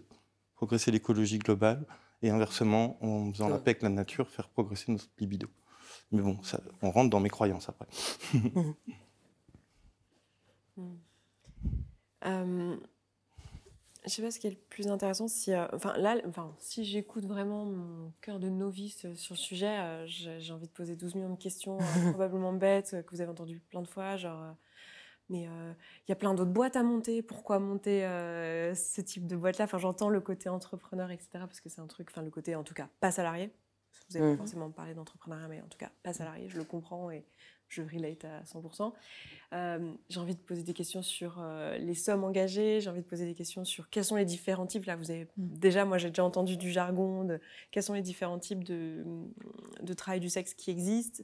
[0.55, 1.85] progresser l'écologie globale.
[2.23, 5.47] Et inversement, en faisant la paix avec la nature, faire progresser notre libido.
[6.11, 7.87] Mais bon, ça, on rentre dans mes croyances après.
[12.25, 12.77] Euh,
[14.05, 15.27] je sais pas ce qui est le plus intéressant.
[15.27, 19.39] Si, euh, enfin, là, enfin, si j'écoute vraiment mon cœur de novice euh, sur le
[19.39, 21.77] sujet, euh, j'ai envie de poser 12 millions de questions,
[22.11, 24.17] probablement bêtes, que vous avez entendues plein de fois.
[24.17, 24.55] Genre,
[25.29, 25.73] mais euh,
[26.07, 27.21] il y a plein d'autres boîtes à monter.
[27.21, 29.65] Pourquoi monter euh, ce type de boîte-là?
[29.65, 31.29] Enfin, j'entends le côté entrepreneur, etc.
[31.39, 33.51] Parce que c'est un truc, enfin, le côté en tout cas pas salarié.
[34.09, 34.33] Vous avez Mhm.
[34.33, 36.47] pas forcément parlé d'entrepreneuriat, mais en tout cas pas salarié.
[36.49, 37.25] Je le comprends et
[37.67, 38.93] je relate à 100%.
[39.53, 43.05] Euh, j'ai envie de poser des questions sur euh, les sommes engagées, j'ai envie de
[43.05, 44.85] poser des questions sur quels sont les différents types.
[44.85, 48.39] Là, vous avez déjà, moi j'ai déjà entendu du jargon, de quels sont les différents
[48.39, 49.03] types de,
[49.81, 51.23] de travail du sexe qui existent.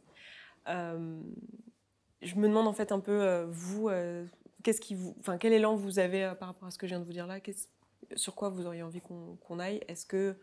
[2.24, 4.26] Je me demande en fait un peu, euh, vous, euh,
[4.64, 6.92] qu'est-ce qui vous, enfin, quel élan vous avez euh, par rapport à ce que je
[6.92, 7.40] viens de vous dire là?
[7.40, 7.68] Qu'est-ce-
[8.16, 9.82] Sur quoi vous auriez envie qu'on qu'on aille?
[9.88, 10.36] Est-ce que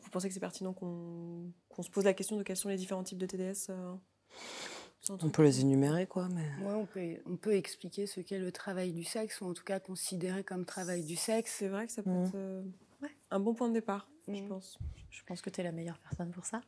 [0.00, 2.76] vous pensez que c'est pertinent qu'on qu'on se pose la question de quels sont les
[2.76, 3.94] différents types de TDS euh,
[5.08, 6.28] On peut les énumérer, quoi.
[6.28, 6.44] Mais...
[6.64, 9.64] Ouais, on, peut, on peut expliquer ce qu'est le travail du sexe, ou en tout
[9.64, 11.54] cas considéré comme travail du sexe.
[11.58, 12.24] C'est vrai que ça peut Mhm.
[12.26, 12.62] être euh,
[13.30, 14.48] un bon point de départ, je Mhm.
[14.48, 14.78] pense.
[15.10, 16.60] Je pense que tu es la meilleure personne pour ça.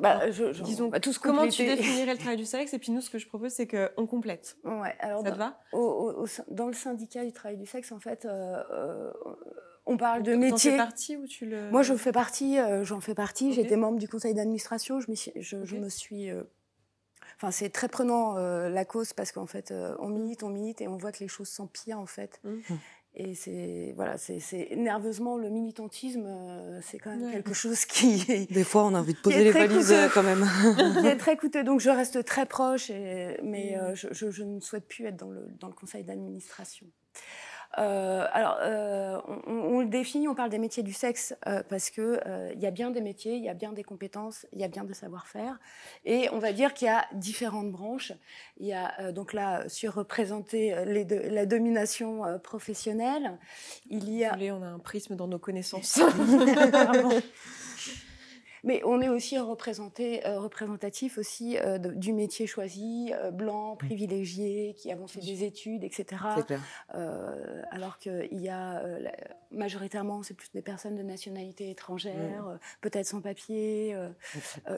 [0.00, 0.90] Bah, je, je- Disons,
[1.22, 3.66] comment tu définirais le travail du sexe Et puis nous, ce que je propose, c'est
[3.66, 4.56] qu'on complète.
[4.64, 5.60] Ouais, alors Ça dans, te va?
[5.72, 9.12] au- au- au sein- dans le syndicat du travail du sexe, en fait, euh, euh,
[9.86, 10.76] on parle de T'en fais métier.
[10.76, 11.70] partie ou tu le...
[11.70, 13.52] Moi, je fais partie, euh, j'en fais partie.
[13.52, 15.00] J'étais membre du conseil d'administration.
[15.00, 15.10] Je,
[15.76, 16.30] me suis.
[17.36, 20.96] Enfin, c'est très prenant la cause parce qu'en fait, on milite, on milite et on
[20.96, 22.40] voit que les choses s'empirent en fait.
[22.44, 22.56] Mm.
[23.20, 27.32] Et c'est voilà, c'est c'est- nerveusement le militantisme, euh, c'est quand même Ouais.
[27.32, 29.94] quelque chose qui est, Des fois, on a envie de poser les valises coûteux.
[30.04, 30.46] euh, quand même.
[31.00, 31.64] qui est très coûteux.
[31.64, 33.80] Donc, je reste très proche, et- mais Mm.
[33.80, 36.86] euh, je, je- je ne souhaite plus être dans le, dans le conseil d'administration.
[37.76, 42.18] Euh, alors, euh, on, le définit, on parle des métiers du sexe euh, parce que
[42.54, 44.68] il y a bien des métiers, il y a bien des compétences, il y a
[44.68, 45.58] bien des savoir-faire,
[46.04, 48.12] et on va dire qu'il y a différentes branches.
[48.58, 53.38] Il y a donc là surreprésenté les deux- la domination professionnelle.
[53.90, 56.00] Il y a Désolée, on a un prisme dans nos connaissances.
[58.64, 63.76] Mais on est aussi représenté, euh, représentatif aussi euh, de- du métier choisi, euh, blanc,
[63.76, 66.22] privilégié, qui avons fait des études, etc.
[66.46, 66.60] Clair.
[67.70, 68.82] Alors qu'il y a
[69.50, 73.96] majoritairement, c'est plus des personnes de nationalité étrangère, euh, peut-être sans papier,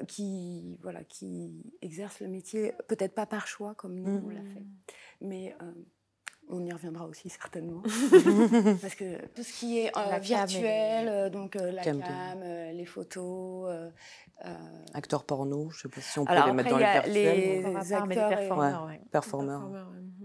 [0.08, 1.50] qui voilà, qui
[1.82, 4.22] exercent le métier, peut-être pas par choix comme nous Mm.
[4.26, 4.64] on l'a fait,
[5.20, 5.54] mais
[6.50, 7.82] on y reviendra aussi certainement.
[8.80, 12.02] Parce que tout ce qui est euh, et virtuel, euh, donc euh, la Cam
[12.42, 13.68] euh, les photos.
[13.70, 13.90] euh,
[14.44, 14.54] euh,
[14.94, 17.14] Acteurs porno, je sais pas si on peut Alors les mettre dans les virtuels.
[17.74, 19.00] Les acteurs et- performeurs, ouais.
[19.10, 19.68] Performeurs.
[19.70, 19.78] Ouais.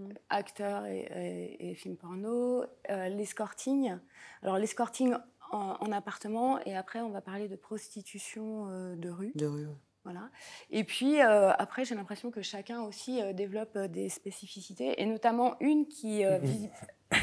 [0.04, 0.14] Mhm.
[0.30, 3.94] acteurs et, et- et films porno, euh, l'escorting.
[4.42, 5.14] Alors l'escorting
[5.52, 9.32] en, en appartement et après on va parler de prostitution euh, de rue.
[9.34, 9.66] De rue.
[10.06, 10.30] Voilà.
[10.70, 15.04] Et puis euh, après j'ai l'impression que chacun aussi euh, développe euh, des spécificités et
[15.04, 16.70] notamment une qui euh, visi-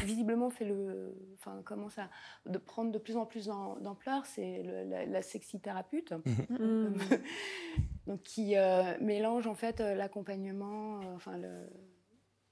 [0.04, 2.10] visiblement fait le, enfin commence à
[2.44, 6.12] de prendre de plus en plus d'am- d'ampleur, c'est la, la sexithérapeute.
[6.50, 6.94] Mhm.
[8.06, 11.66] Donc qui euh, mélange en fait l'accompagnement, enfin le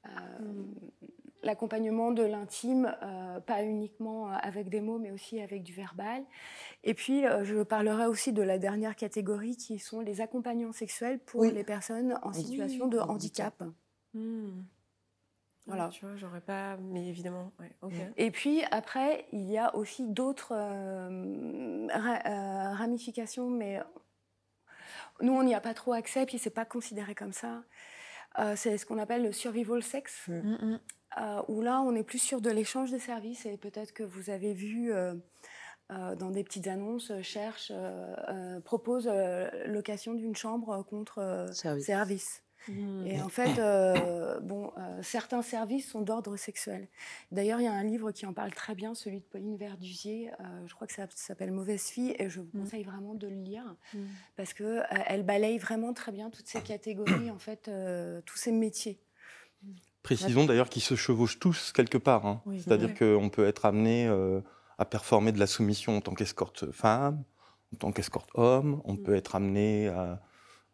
[0.07, 0.65] euh,
[1.43, 6.23] l'accompagnement de l'intime, euh, pas uniquement euh, avec des mots, mais aussi avec du verbal.
[6.85, 11.19] Et puis, euh, je parlerai aussi de la dernière catégorie qui sont les accompagnants sexuels
[11.19, 11.53] pour Oui.
[11.53, 12.43] les personnes en Oui.
[12.45, 13.63] situation de handicap.
[14.15, 14.65] Mhm.
[15.67, 15.87] Voilà.
[15.87, 16.77] Ouais, Tu vois, j'aurais pas...
[16.79, 17.71] Mais évidemment, ouais.
[18.17, 23.81] Et puis après, il y a aussi d'autres euh, ra- euh, ramifications, mais
[25.21, 27.63] nous, on n'y a pas trop accès, puis c'est pas considéré comme ça.
[28.41, 30.33] Euh, c'est ce qu'on appelle le survival sex, Mm.
[30.51, 30.81] Mhm.
[31.21, 34.31] Euh, où là, on est plus sûr de l'échange des services, et peut-être que vous
[34.31, 35.15] avez vu euh,
[35.91, 41.19] euh, dans des petites annonces, euh, cherche, euh, euh, propose euh, location d'une chambre contre
[41.19, 41.87] euh, Service.
[41.87, 42.43] service.
[42.69, 43.07] Mmh.
[43.09, 46.87] Et en fait, euh, bon, euh, certains services sont d'ordre sexuel.
[47.33, 50.31] D'ailleurs, il y a un livre qui en parle très bien, celui de Pauline Verdusier.
[50.39, 52.61] euh, je crois que ça s'appelle Mauvaise fille, et je vous Mm.
[52.63, 53.99] conseille vraiment de le lire Mmh.
[54.37, 58.39] parce que euh, elle balaye vraiment très bien toutes ces catégories, en fait, euh, tous
[58.39, 59.01] ces métiers.
[60.03, 62.27] Précisons d'ailleurs qu'ils se chevauchent tous quelque part.
[62.27, 62.41] hein.
[62.47, 62.61] Oui.
[62.61, 62.95] C'est-à-dire Ouais.
[63.19, 64.41] qu'on peut être amené euh,
[64.79, 67.23] à performer de la soumission en tant qu'escorte femme,
[67.73, 68.81] en tant qu'escorte homme.
[68.85, 69.03] On Mm.
[69.03, 70.21] peut être amené à,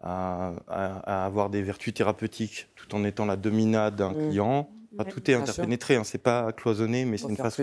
[0.01, 4.29] à- à- à avoir des vertus thérapeutiques tout en étant la dominade d'un Mm.
[4.29, 4.71] client.
[4.95, 5.11] Enfin, Ouais.
[5.13, 5.97] tout est interpénétré.
[5.97, 6.05] Hein.
[6.05, 7.63] C'est pas cloisonné, mais c'est une façon.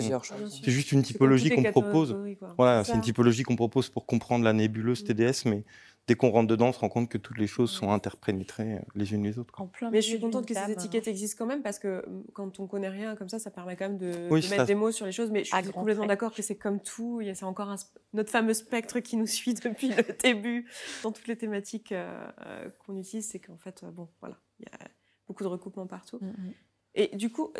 [0.63, 2.15] C'est juste une typologie qu'on propose.
[2.57, 5.05] Voilà, C'est une typologie qu'on propose pour comprendre la nébuleuse Mm.
[5.07, 5.63] TDS, mais
[6.07, 8.79] dès qu'on rentre dedans, on se rend compte que toutes les choses sont interpénétrées euh,
[8.93, 9.51] les unes les autres.
[9.53, 9.65] quoi.
[9.65, 12.23] En plein Mais je suis contente que ces étiquettes existent quand même parce que mm,
[12.33, 14.65] quand on connaît rien comme ça, ça permet quand même de, Oui, de ça- mettre
[14.67, 15.31] des mots sur les choses.
[15.31, 17.21] Mais je suis complètement d'accord que c'est comme tout.
[17.21, 17.75] il y a- C'est encore un
[18.13, 20.67] notre fameux spectre qui nous suit depuis le début
[21.03, 23.27] dans toutes les thématiques euh, euh, qu'on utilise.
[23.29, 24.87] C'est qu'en fait, bon, voilà, il y a
[25.27, 26.19] beaucoup de recoupements partout.
[26.21, 26.53] Mm, mm.
[26.97, 27.51] Et du coup,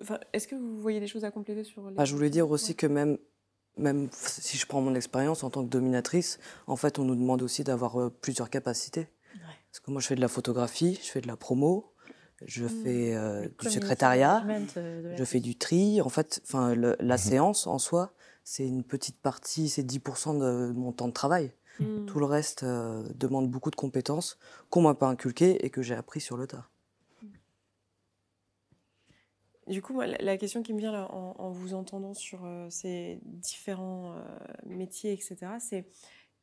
[0.00, 2.50] enfin, est-ce que vous voyez des choses à compléter sur les Ah, je voulais dire
[2.50, 2.74] aussi Ouais.
[2.76, 3.18] que même,
[3.76, 7.42] même si je prends mon expérience en tant que dominatrice, en fait, on nous demande
[7.42, 9.08] aussi d'avoir euh, plusieurs capacités.
[9.70, 11.92] Parce que moi, je fais de la photographie, je fais de la promo,
[12.46, 12.68] je Mm.
[12.68, 14.44] fais euh, du secrétariat,
[14.76, 16.00] euh, je fais du tri.
[16.00, 17.18] En fait, enfin, la Mhm.
[17.18, 18.12] séance en soi,
[18.44, 21.52] c'est une petite partie, c'est 10% de mon temps de travail.
[21.80, 22.04] Mm.
[22.06, 24.38] Tout le reste euh, demande beaucoup de compétences
[24.70, 26.68] qu'on m'a pas inculquées et que j'ai appris sur le tas.
[29.66, 34.12] Du coup, moi, la- question qui me vient en, vous entendant sur euh, ces différents
[34.16, 34.24] euh,
[34.66, 35.86] métiers, etc., c'est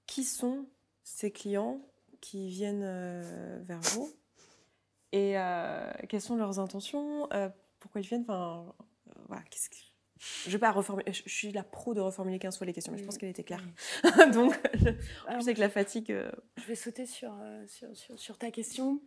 [0.08, 0.66] qui sont
[1.04, 1.82] ces clients
[2.20, 4.12] qui viennent euh, vers vous
[5.12, 5.36] et
[6.08, 7.28] quelles sont leurs intentions,
[7.80, 8.74] pourquoi ils viennent, enfin,
[9.50, 9.91] qu'est-ce que-
[10.46, 12.92] Je vais pas reformuler, je je suis la pro de reformuler 15 fois les questions,
[12.94, 13.64] mais je pense qu'elle était claire.
[14.34, 18.38] Donc, je, plus avec la fatigue, euh, Je vais sauter sur, euh, sur, sur- sur
[18.38, 19.02] ta question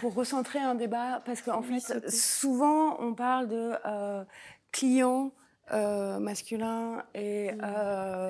[0.00, 2.10] pour recentrer un débat, parce qu'en Oui, fait, sauter.
[2.10, 4.24] souvent, on parle de euh,
[4.70, 5.32] clients
[5.72, 7.50] euh, masculins et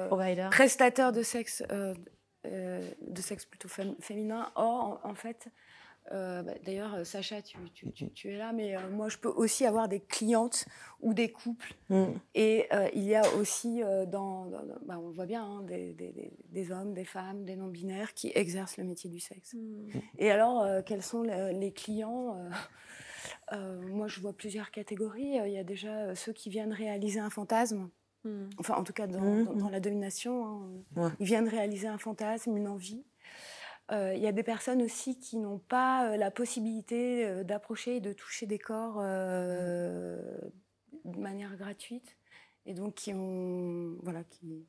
[0.08, 0.48] Provider.
[0.50, 1.94] prestataires de sexe, euh,
[2.46, 4.50] euh, de sexe plutôt fém- féminin.
[4.54, 5.48] Or, en, en fait,
[6.10, 9.18] euh, bah, d'ailleurs, euh, Sacha, tu, tu- tu- tu es là, mais euh, moi, je
[9.18, 10.66] peux aussi avoir des clientes
[11.00, 11.74] ou des couples.
[12.34, 15.44] Et euh, il y a aussi, euh, dans, dans- dans- bah, on le voit bien,
[15.44, 19.20] hein, des, des- des- des hommes, des femmes, des non-binaires qui exercent le métier du
[19.20, 19.54] sexe.
[20.18, 22.50] Et alors, euh, quels sont le- les clients euh,
[23.52, 25.36] euh, Moi, je vois plusieurs catégories.
[25.44, 27.88] Il y a déjà ceux qui viennent réaliser un fantasme.
[28.24, 28.50] hmm.
[28.58, 30.44] Enfin, en tout cas, dans, dans- dans la domination.
[30.46, 30.68] hein.
[30.96, 31.10] Ouais.
[31.20, 33.04] Ils viennent réaliser un fantasme, une envie.
[33.90, 37.96] Euh, Il y a des personnes aussi qui n'ont pas euh, la possibilité euh, d'approcher
[37.96, 40.22] et de toucher des corps euh,
[41.04, 42.16] de manière gratuite.
[42.64, 44.64] Et donc, qui, ont, voilà, qui,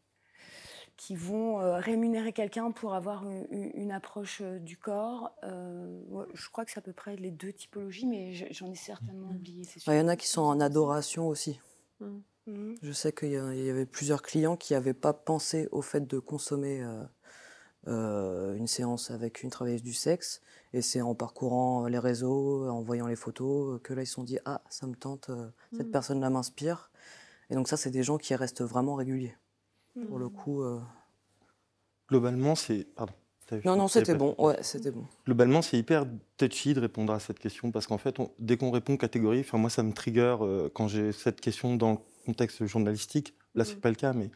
[0.98, 5.32] qui vont euh, rémunérer quelqu'un pour avoir une, approche euh, du corps.
[5.44, 8.72] Euh, ouais, je crois que c'est à peu près les deux typologies, mais je- j'en
[8.72, 9.64] ai certainement oublié.
[9.64, 9.94] c'est sûr.
[9.94, 11.60] Il y en a qui sont en adoration aussi.
[12.00, 12.76] Mhm.
[12.82, 13.38] Je sais qu'il y
[13.70, 16.84] avait plusieurs clients qui n'avaient pas pensé au fait de consommer
[17.88, 20.42] euh, une séance avec une travailleuse du sexe.
[20.74, 24.24] Et c'est en parcourant les réseaux, en voyant les photos, que là ils se sont
[24.24, 25.92] dit Ah, ça me tente, euh, cette Mhm.
[25.92, 26.92] personne-là m'inspire.
[27.50, 29.36] Et donc, ça, c'est des gens qui restent vraiment réguliers.
[30.08, 30.32] Pour le Mhm.
[30.32, 30.64] coup.
[30.64, 30.80] euh,
[32.10, 32.86] Globalement, c'est.
[32.96, 33.14] Pardon.
[33.48, 34.36] T'avais- Non, non, c'était pas- bon.
[34.38, 35.06] Ouais, c'était bon.
[35.26, 36.06] Globalement, c'est hyper
[36.38, 39.58] touchy de répondre à cette question parce qu'en fait, on- dès qu'on répond catégorie, enfin
[39.58, 43.36] moi, ça me trigger euh, quand j'ai cette question dans le contexte journalistique.
[43.54, 43.82] Là, c'est Mhm.
[43.82, 44.32] pas le cas, mais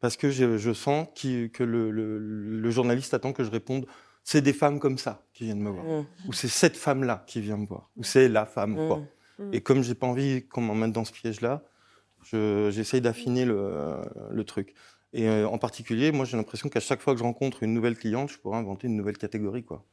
[0.00, 3.86] parce que je, je sens que le, le- le journaliste attend que je réponde.
[4.22, 7.40] C'est des femmes comme ça qui viennent me voir, Mm, ou c'est cette femme-là qui
[7.40, 8.76] vient me voir, ou c'est la femme.
[8.76, 8.98] quoi.
[8.98, 9.44] mm.
[9.46, 9.54] Mm.
[9.54, 11.62] Et comme j'ai pas envie qu'on m'emmène dans ce piège-là,
[12.22, 13.96] je- j'essaye d'affiner le,
[14.30, 14.74] le truc.
[15.14, 17.96] Et euh, en particulier, moi, j'ai l'impression qu'à chaque fois que je rencontre une nouvelle
[17.96, 19.84] cliente, je pourrais inventer une nouvelle catégorie, quoi.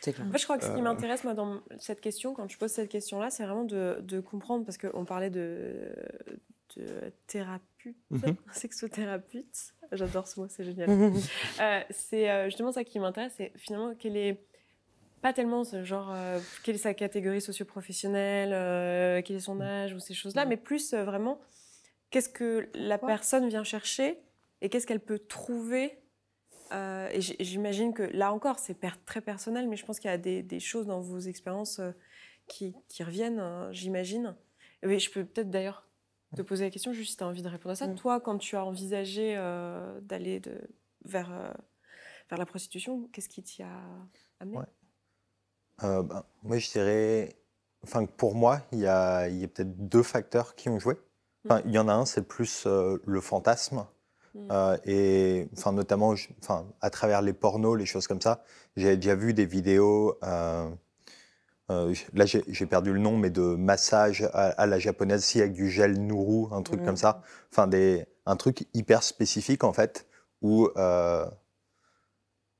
[0.00, 0.26] C'est clair.
[0.28, 0.82] En fait, je crois que ce qui Euh.
[0.82, 4.64] m'intéresse, moi, dans cette question, quand je pose cette question-là, c'est vraiment de, de comprendre,
[4.64, 5.92] parce qu'on parlait de,
[6.76, 8.36] de thérapeute, Mhm.
[8.52, 9.74] sexothérapeute.
[9.92, 10.88] J'adore ce mot, c'est génial.
[10.90, 11.20] Mhm.
[11.60, 14.40] Euh, c'est euh, justement ça qui m'intéresse, c'est finalement quel est
[15.20, 19.94] pas tellement ce genre euh, quelle est sa catégorie socio-professionnelle, euh, quel est son âge
[19.94, 21.40] ou ces choses-là, mais plus vraiment
[22.10, 24.18] qu'est-ce que la personne vient chercher
[24.60, 25.98] et qu'est-ce qu'elle peut trouver.
[26.72, 30.18] Et j'imagine que là encore, c'est per- très personnel, mais je pense qu'il y a
[30.18, 31.80] des, des choses dans vos expériences
[32.48, 34.34] qui, qui reviennent, hein, j'imagine.
[34.82, 35.83] Et je peux peut-être d'ailleurs
[36.34, 37.86] te poser la question, juste si tu as envie de répondre à ça.
[37.86, 37.94] Mm.
[37.94, 40.60] Toi, quand tu as envisagé euh, d'aller de,
[41.04, 41.52] vers, euh,
[42.30, 43.80] vers la prostitution, qu'est-ce qui t'y a
[44.40, 44.58] amené?
[44.58, 44.64] Ouais.
[45.82, 47.36] Euh, ben, moi, je dirais.
[47.82, 50.96] Enfin, pour moi, il y a, il y a peut-être deux facteurs qui ont joué.
[51.44, 53.86] Enfin, il y en a un, c'est plus euh, le fantasme.
[54.34, 54.48] Mm.
[54.50, 58.42] Euh, et enfin, notamment je- enfin, à travers les pornos, les choses comme ça.
[58.76, 60.18] J'ai déjà vu des vidéos
[61.70, 65.52] euh, euh, là j'ai perdu le nom, mais de massage à, la japonaise, si avec
[65.52, 67.22] du gel nourou, un truc comme ça.
[67.52, 70.06] Enfin, des, un truc hyper spécifique en fait,
[70.42, 71.26] où euh,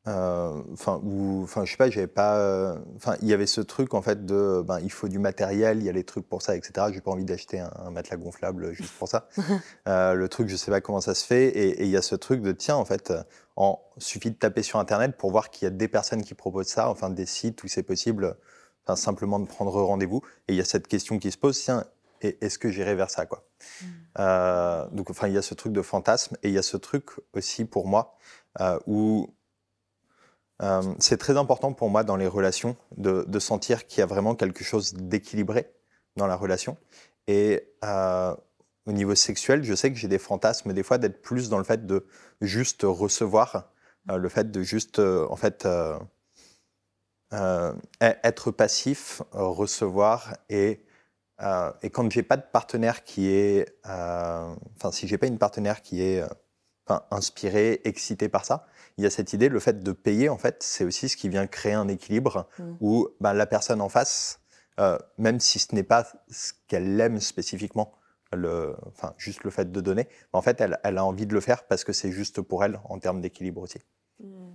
[0.06, 2.36] euh, enfin, ou, enfin, je sais pas, j'avais pas.
[2.36, 5.78] Euh, enfin, il y avait ce truc en fait de, ben, il faut du matériel,
[5.78, 6.88] il y a les trucs pour ça, etc.
[6.92, 9.28] J'ai pas envie d'acheter un, matelas gonflable juste pour ça.
[9.88, 12.16] euh, le truc, je sais pas comment ça se fait, et il y a ce
[12.16, 13.14] truc de, tiens, en fait,
[13.56, 16.68] en suffit de taper sur internet pour voir qu'il y a des personnes qui proposent
[16.68, 18.36] ça, enfin, des sites où c'est possible,
[18.86, 20.22] enfin, simplement de prendre rendez-vous.
[20.48, 21.84] Et il y a cette question qui se pose, tiens,
[22.20, 23.46] est-ce que j'irai vers ça, quoi.
[23.80, 23.86] Mm.
[24.18, 26.76] Euh, donc, enfin, il y a ce truc de fantasme, et il y a ce
[26.76, 28.16] truc aussi pour moi
[28.86, 29.28] où
[30.62, 34.34] euh, c'est très important pour moi dans les relations de, sentir qu'il y a vraiment
[34.34, 35.72] quelque chose d'équilibré
[36.16, 36.76] dans la relation.
[37.26, 38.34] Et euh,
[38.86, 41.64] au niveau sexuel, je sais que j'ai des fantasmes des fois d'être plus dans le
[41.64, 42.06] fait de
[42.40, 43.72] juste recevoir,
[44.10, 45.66] euh, le fait de juste en fait
[47.30, 50.84] être passif, recevoir et
[51.82, 56.00] et quand j'ai pas de partenaire qui est, enfin si j'ai pas une partenaire qui
[56.00, 56.22] est
[57.10, 60.62] inspiré, excité par ça, il y a cette idée, le fait de payer, en fait,
[60.62, 62.76] c'est aussi ce qui vient créer un équilibre mm.
[62.80, 64.40] où ben, la personne en face,
[64.78, 67.94] euh, même si ce n'est pas ce qu'elle aime spécifiquement,
[68.32, 71.40] le, enfin, juste le fait de donner, en fait, elle, elle, a envie de le
[71.40, 73.78] faire parce que c'est juste pour elle en termes d'équilibre aussi.
[74.20, 74.52] Mm.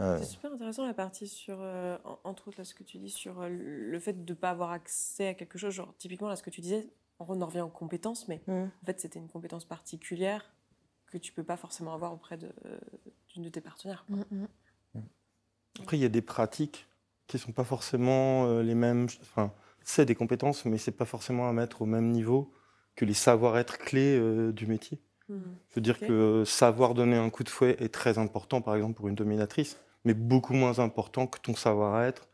[0.00, 0.18] Euh.
[0.18, 3.46] C'est super intéressant la partie sur, euh, entre autres, là, ce que tu dis sur
[3.48, 5.74] le fait de ne pas avoir accès à quelque chose.
[5.74, 8.52] Genre, typiquement, là, ce que tu disais, on en revient aux compétences, mais mm.
[8.52, 10.50] en fait, c'était une compétence particulière
[11.10, 12.50] que tu peux pas forcément avoir auprès d'une
[13.36, 14.04] de, de, tes partenaires.
[14.08, 14.46] Mm, mm.
[14.94, 15.00] Mm.
[15.80, 16.86] Après, il y a des pratiques
[17.26, 19.06] qui sont pas forcément euh, les mêmes.
[19.22, 22.52] Enfin, c'est des compétences, mais c'est pas forcément à mettre au même niveau
[22.96, 25.00] que les savoir-être clés euh, du métier.
[25.28, 28.94] Je veux dire que savoir donner un coup de fouet est très important, par exemple,
[28.94, 32.28] pour une dominatrice, mais beaucoup moins important que ton savoir-être,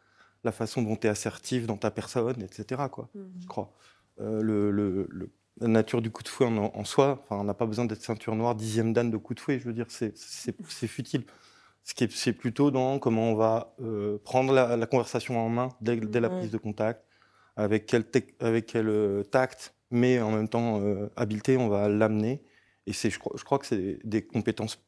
[0.45, 2.83] la façon dont tu es assertif dans ta personne, etc.
[2.91, 3.09] Quoi,
[3.41, 3.73] Je crois.
[4.21, 7.21] Euh, le, le, le, la nature du coup de fouet en, soi.
[7.23, 9.59] Enfin, on n'a pas besoin d'être ceinture noire, dixième dan de coup de fouet.
[9.59, 10.15] Je veux dire, c'est
[10.87, 11.25] futile.
[11.85, 16.29] Ce c'est plutôt dans comment on va euh, prendre la, conversation en main dès, la
[16.29, 17.05] prise de contact,
[17.55, 18.05] avec quel,
[18.41, 22.43] avec quel euh, tact, mais en même temps euh, habileté, on va l'amener.
[22.87, 24.83] Et je, je, crois que c'est des compétences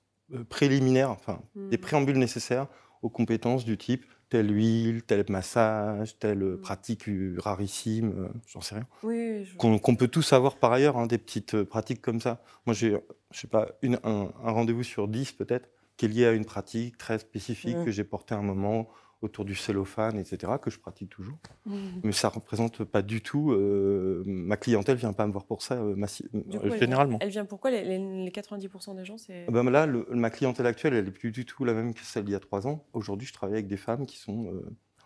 [0.48, 1.80] préliminaires, enfin des mmh.
[1.80, 2.66] préambules nécessaires
[3.02, 6.60] aux compétences du type telle huile, tel massage, telle mmh.
[6.60, 7.04] pratique
[7.38, 8.86] rarissime, euh, j'en sais rien.
[9.02, 12.42] Oui, Qu'on peut tous avoir par ailleurs, hein, des petites euh, pratiques comme ça.
[12.66, 12.96] Moi, j'ai,
[13.30, 16.98] je sais pas, une, un, rendez-vous sur dix peut-être, qui est lié à une pratique
[16.98, 17.84] très spécifique mmh.
[17.84, 18.88] que j'ai portée un moment
[19.20, 21.38] autour du cellophane, etc., que je pratique toujours.
[21.66, 21.72] Mmh.
[22.04, 23.50] Mais ça ne représente pas du tout.
[23.52, 25.96] Euh, ma clientèle ne vient pas me voir pour ça, euh,
[26.34, 27.18] euh, généralement.
[27.20, 27.98] Elle vient, pourquoi les,
[28.30, 29.46] 90% des gens c'est...
[29.50, 32.32] Ben là, ma clientèle actuelle, elle n'est plus du tout la même que celle d'il
[32.32, 32.86] y a trois ans.
[32.92, 34.52] Aujourd'hui, je travaille avec des femmes qui sont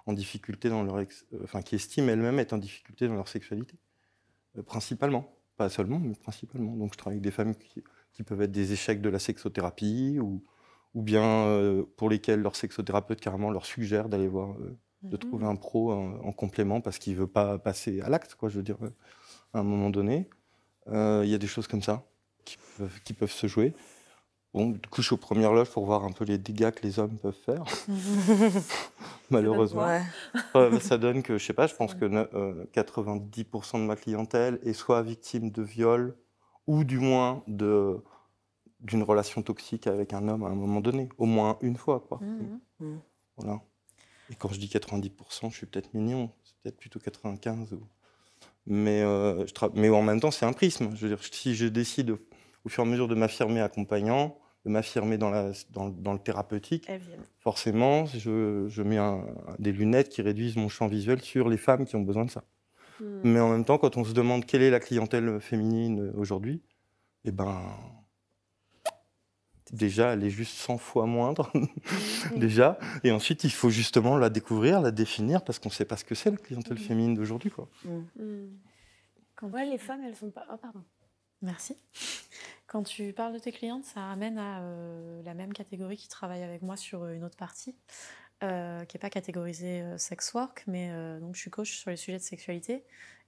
[0.05, 1.03] en difficulté dans leur.
[1.42, 3.77] enfin, qui estiment elles-mêmes être en difficulté dans leur sexualité.
[4.66, 5.37] principalement.
[5.57, 6.77] Pas seulement, mais principalement.
[6.77, 10.18] Donc, je travaille avec des femmes qui, qui peuvent être des échecs de la sexothérapie
[10.20, 10.42] ou
[10.95, 15.19] ou bien euh, pour lesquels leur sexothérapeute carrément leur suggère d'aller voir, euh, de mhm.
[15.19, 18.57] trouver un pro en, complément parce qu'il ne veut pas passer à l'acte, quoi, je
[18.57, 18.91] veux dire, euh,
[19.55, 20.29] à un moment donné.
[20.89, 22.03] Il y a des choses comme ça
[22.45, 23.73] qui peuvent, qui peuvent se jouer.
[24.53, 26.83] Bon, du coup, je suis aux premières loges pour voir un peu les dégâts que
[26.83, 27.65] les hommes peuvent faire.
[29.31, 29.87] Malheureusement.
[30.81, 35.03] ça donne que, je sais pas, je pense que 90% de ma clientèle est soit
[35.03, 36.17] victime de viol
[36.67, 38.03] ou du moins de
[38.83, 42.01] d'une relation toxique avec un homme à un moment donné, au moins une fois.
[42.01, 42.18] Quoi.
[42.21, 42.61] Mmh.
[42.81, 42.99] Mmh.
[43.37, 43.61] Voilà.
[44.31, 47.79] Et quand je dis 90%, je suis peut-être mignon, c'est peut-être plutôt 95%.
[48.66, 50.95] Mais, euh, je mais en même temps, c'est un prisme.
[50.95, 52.16] Je veux dire, si je décide
[52.64, 56.21] au fur et à mesure de m'affirmer accompagnant, de m'affirmer dans, la, dans, dans, le
[56.21, 56.88] thérapeutique,
[57.40, 58.99] forcément, je, je mets
[59.59, 62.45] des lunettes qui réduisent mon champ visuel sur les femmes qui ont besoin de ça.
[63.01, 63.05] Mmh.
[63.25, 66.62] Mais en même temps, quand on se demande quelle est la clientèle féminine aujourd'hui,
[67.25, 67.61] eh ben,
[69.73, 71.51] déjà, elle est juste 100 fois moindre,
[72.37, 72.79] déjà.
[73.05, 76.05] Et ensuite, il faut justement la découvrir, la définir, parce qu'on ne sait pas ce
[76.05, 77.51] que c'est la clientèle féminine d'aujourd'hui.
[77.51, 77.69] Quoi.
[77.85, 77.99] Mm.
[78.17, 78.59] Mm.
[79.37, 80.47] Quand les femmes, elles sont pas.
[80.53, 80.83] Oh, pardon.
[81.41, 81.77] Merci.
[82.69, 86.43] Quand tu parles de tes clientes, ça ramène à euh, la même catégorie qui travaille
[86.43, 87.75] avec moi sur une autre partie,
[88.43, 90.88] euh, qui n'est pas catégorisée euh, sex work, mais
[91.21, 92.85] donc je suis coach sur les sujets de sexualité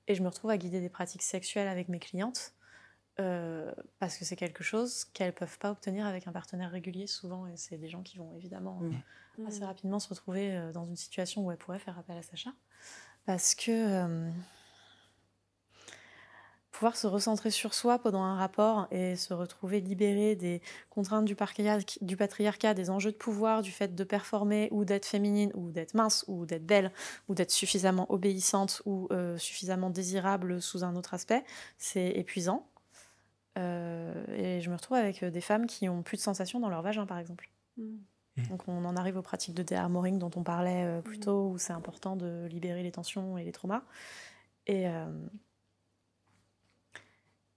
[0.07, 2.55] et je me retrouve à guider des pratiques sexuelles avec mes clientes.
[3.21, 7.07] Euh, parce que c'est quelque chose qu'elles ne peuvent pas obtenir avec un partenaire régulier
[7.07, 9.47] souvent, et c'est des gens qui vont évidemment mmh.
[9.47, 9.65] assez mmh.
[9.65, 12.51] rapidement se retrouver euh, dans une situation où elles pourraient faire appel à Sacha,
[13.25, 14.33] parce que
[16.75, 20.61] pouvoir se recentrer sur soi pendant un rapport et se retrouver libéré des
[20.91, 21.37] contraintes du,
[22.01, 25.95] du patriarcat, des enjeux de pouvoir, du fait de performer ou d'être féminine ou d'être
[25.95, 26.93] mince ou d'être belle
[27.29, 31.45] ou d'être suffisamment obéissante ou euh, suffisamment désirable sous un autre aspect,
[31.79, 32.67] c'est épuisant.
[33.59, 36.83] Euh, et je me retrouve avec des femmes qui ont plus de sensations dans leur
[36.83, 37.51] vagin, par exemple.
[37.77, 37.99] Mm.
[38.51, 41.25] Donc on en arrive aux pratiques de déarmoring dont on parlait euh, plus mm.
[41.25, 43.83] tôt, où c'est important de libérer les tensions et les traumas.
[44.67, 44.87] Et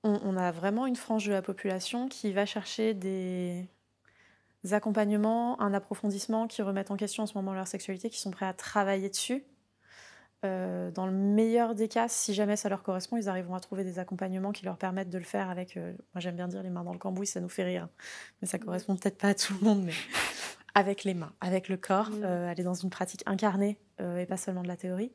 [0.03, 3.65] on, a vraiment une frange de la population qui va chercher des
[4.71, 8.45] accompagnements, un approfondissement qui remettent en question en ce moment leur sexualité, qui sont prêts
[8.45, 9.45] à travailler dessus.
[10.45, 13.83] Euh, dans le meilleur des cas, si jamais ça leur correspond, ils arriveront à trouver
[13.83, 16.69] des accompagnements qui leur permettent de le faire avec, euh, moi j'aime bien dire les
[16.69, 17.89] mains dans le cambouis, ça nous fait rire,
[18.41, 19.93] mais ça correspond peut-être pas à tout le monde, mais
[20.75, 24.61] avec les mains, avec le corps, euh, aller dans une pratique incarnée et pas seulement
[24.61, 25.11] de la théorie.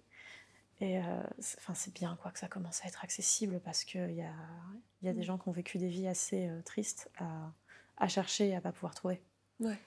[0.83, 1.23] Et euh,
[1.59, 4.35] enfin, c'est bien quoi, que ça commence à être accessible parce qu'il y a,
[5.03, 5.23] y a des mm.
[5.23, 7.53] gens qui ont vécu des vies assez euh, tristes à,
[7.99, 9.23] à, chercher et à pas pouvoir trouver.
[9.61, 9.79] Ouais.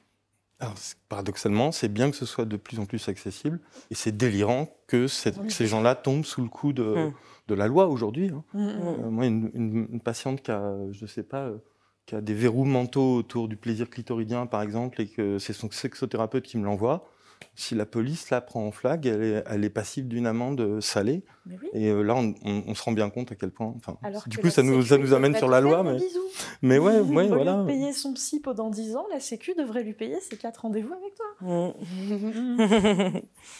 [0.60, 0.76] Alors,
[1.10, 3.60] paradoxalement, c'est bien que ce soit de plus en plus accessible
[3.92, 7.12] et c'est délirant que, ces gens-là tombent sous le coup de,
[7.48, 8.30] de la loi aujourd'hui.
[8.30, 8.44] Hein.
[8.54, 11.52] Mm, euh, moi, une, une, patiente qui a, je sais pas,
[12.06, 15.70] qui a des verrous mentaux autour du plaisir clitoridien, par exemple, et que c'est son
[15.70, 17.10] sexothérapeute qui me l'envoie
[17.58, 21.24] si la police la prend en flag, elle est, passive d'une amende salée.
[21.74, 23.74] Et euh, là, on, se rend bien compte à quel point.
[24.28, 25.82] du coup, ça nous, ça nous amène sur la loi.
[25.82, 25.98] Mais,
[26.62, 27.64] mais ouais, ouais voilà.
[27.64, 30.94] Lui payer son psy pendant 10 ans, la Sécu devrait lui payer ses 4 rendez-vous
[30.94, 31.74] avec toi.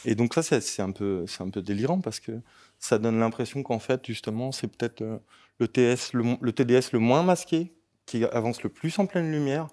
[0.04, 2.32] et donc, ça, c'est un, peu, un peu délirant parce que
[2.78, 5.18] ça donne l'impression qu'en fait, justement, c'est peut-être euh,
[5.58, 7.72] le, TS, le, TDS le moins masqué
[8.04, 9.68] qui avance le plus en pleine lumière,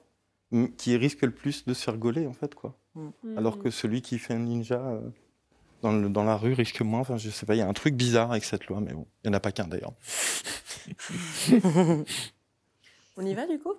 [0.78, 2.80] qui risque le plus de se faire gauler, en fait, quoi.
[2.96, 3.38] Mm.
[3.38, 5.02] Alors que celui qui fait un ninja euh,
[5.82, 7.02] dans, dans, la rue risque moins.
[7.02, 9.06] Enfin, je sais pas, il y a un truc bizarre avec cette loi, mais bon,
[9.24, 9.94] il n'y en a pas qu'un d'ailleurs.
[13.16, 13.74] On y va du coup?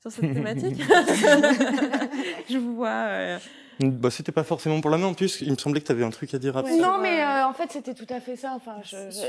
[0.00, 0.80] Sur cette thématique?
[2.48, 2.88] Je vous vois.
[2.88, 3.38] Euh,
[3.80, 5.06] bah, c'était pas forcément pour la main.
[5.06, 6.76] En plus, il me semblait que tu avais un truc à dire après.
[6.76, 8.52] Non, mais euh, en fait, c'était tout à fait ça.
[8.54, 8.76] Enfin,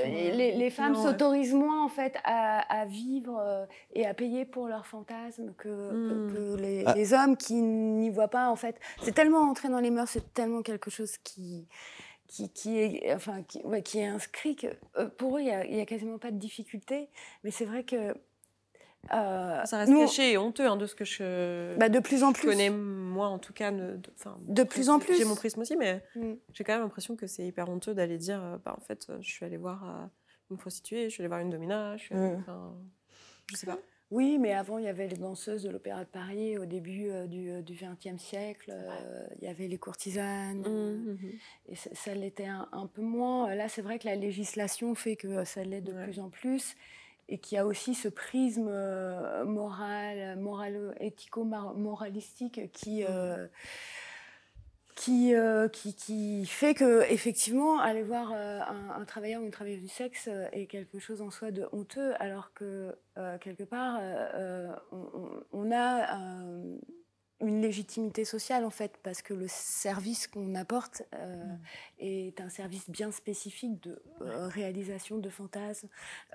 [0.05, 5.53] les, femmes s'autorisent moins en fait à, vivre euh, et à payer pour leurs fantasmes
[5.57, 6.83] que, hmm.
[6.85, 6.93] ah.
[6.95, 8.49] les, hommes qui n'y voient pas.
[8.49, 11.67] En fait, c'est tellement entré dans les mœurs, c'est tellement quelque chose qui
[12.53, 15.85] qui, est, enfin, qui, qui est inscrit que euh, pour eux, il n'y a, a,
[15.85, 17.09] quasiment pas de difficulté.
[17.43, 18.15] Mais c'est vrai que
[19.13, 21.75] euh, ça reste caché et honteux hein, de ce que je.
[21.77, 22.47] Bah de plus en plus.
[22.47, 23.71] connais moi en tout cas.
[23.71, 23.99] de,
[24.47, 25.17] de plus en plus.
[25.17, 26.33] J'ai mon prisme aussi, mais mm.
[26.53, 29.17] j'ai quand même l'impression que c'est hyper honteux d'aller dire euh, bah, en fait, euh,
[29.21, 30.09] je suis allée voir
[30.49, 32.43] une prostituée, je suis allée voir une domina, je suis mm.
[33.47, 33.79] je sais pas.
[34.11, 37.49] Oui, mais avant, il y avait les danseuses de l'Opéra de Paris au début du
[37.63, 38.73] XXe siècle.
[39.39, 40.67] il y avait les courtisanes.
[40.67, 41.17] Mm.
[41.69, 43.55] Et ça, l'était un, un, peu moins.
[43.55, 46.75] Là, c'est vrai que la législation fait que ça l'est de plus en plus
[47.29, 53.47] et qui a aussi ce prisme euh, moral, moral éthico-moralistique qui, euh,
[54.95, 59.87] qui, euh, qui, qui, fait que effectivement aller voir un, travailleur ou une travailleuse du
[59.87, 62.95] sexe est quelque chose en soi de honteux, alors que
[63.39, 63.99] quelque part
[64.91, 66.19] on, on, a
[67.41, 71.59] une légitimité sociale en fait, parce que le service qu'on apporte euh, mm.
[71.99, 75.87] est un service bien spécifique de euh, réalisation de fantasmes,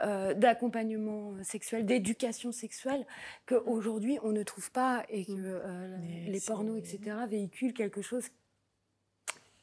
[0.02, 3.06] euh, d'accompagnement sexuel, d'éducation sexuelle,
[3.46, 6.30] qu'aujourd'hui on ne trouve pas et que mm.
[6.30, 8.28] les pornos, etc., véhiculent quelque chose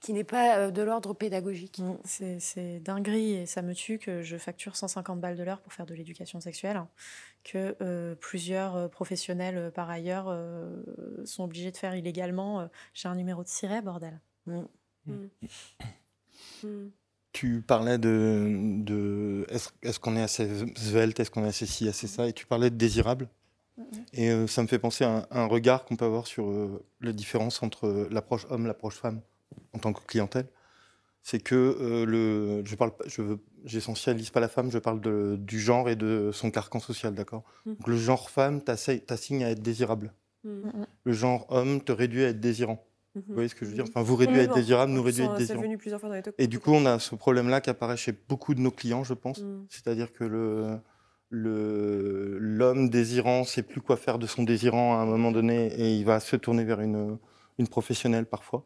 [0.04, 1.80] qui n'est pas euh, de l'ordre pédagogique.
[1.80, 5.74] Mm, c'est dinguerie et ça me tue que je facture 150 balles de l'heure pour
[5.74, 6.90] faire de l'éducation sexuelle, hein.
[7.44, 10.26] que euh, plusieurs euh, professionnels par ailleurs
[11.26, 12.70] sont obligés de faire illégalement.
[12.94, 14.20] J'ai un numéro de siret, bordel.
[14.46, 14.62] Mm.
[16.64, 16.90] Mm.
[17.32, 22.08] Tu parlais de, de est-ce qu'on est assez svelte, est-ce qu'on est assez ci, assez
[22.08, 23.28] ça, et tu parlais de désirable.
[24.14, 27.64] Et ça me fait penser à un, un regard qu'on peut avoir sur la différence
[27.64, 29.22] entre l'approche homme, l'approche femme
[29.74, 30.48] en tant que clientèle,
[31.22, 33.22] c'est que euh, le, je parle, je
[33.64, 37.44] j'essentialise pas la femme, je parle de, du genre et de son carcan social, d'accord?
[37.66, 37.74] Mmh.
[37.88, 40.14] le genre femme t'assigne à être désirable.
[40.44, 40.50] Mmh.
[40.50, 40.86] Mmh.
[41.06, 42.86] Le genre homme te réduit à être désirant.
[43.16, 43.86] Vous voyez ce que je veux dire?
[43.88, 45.62] Enfin, vous réduit à être désirable, nous réduit à être désirant.
[46.40, 49.14] Et du coup, on a ce problème-là qui apparaît chez beaucoup de nos clients, je
[49.14, 49.44] pense.
[49.70, 50.80] C'est-à-dire que le
[51.36, 56.06] l'homme désirant sait plus quoi faire de son désirant à un moment donné et il
[56.06, 57.18] va se tourner vers une,
[57.58, 58.64] une professionnelle parfois.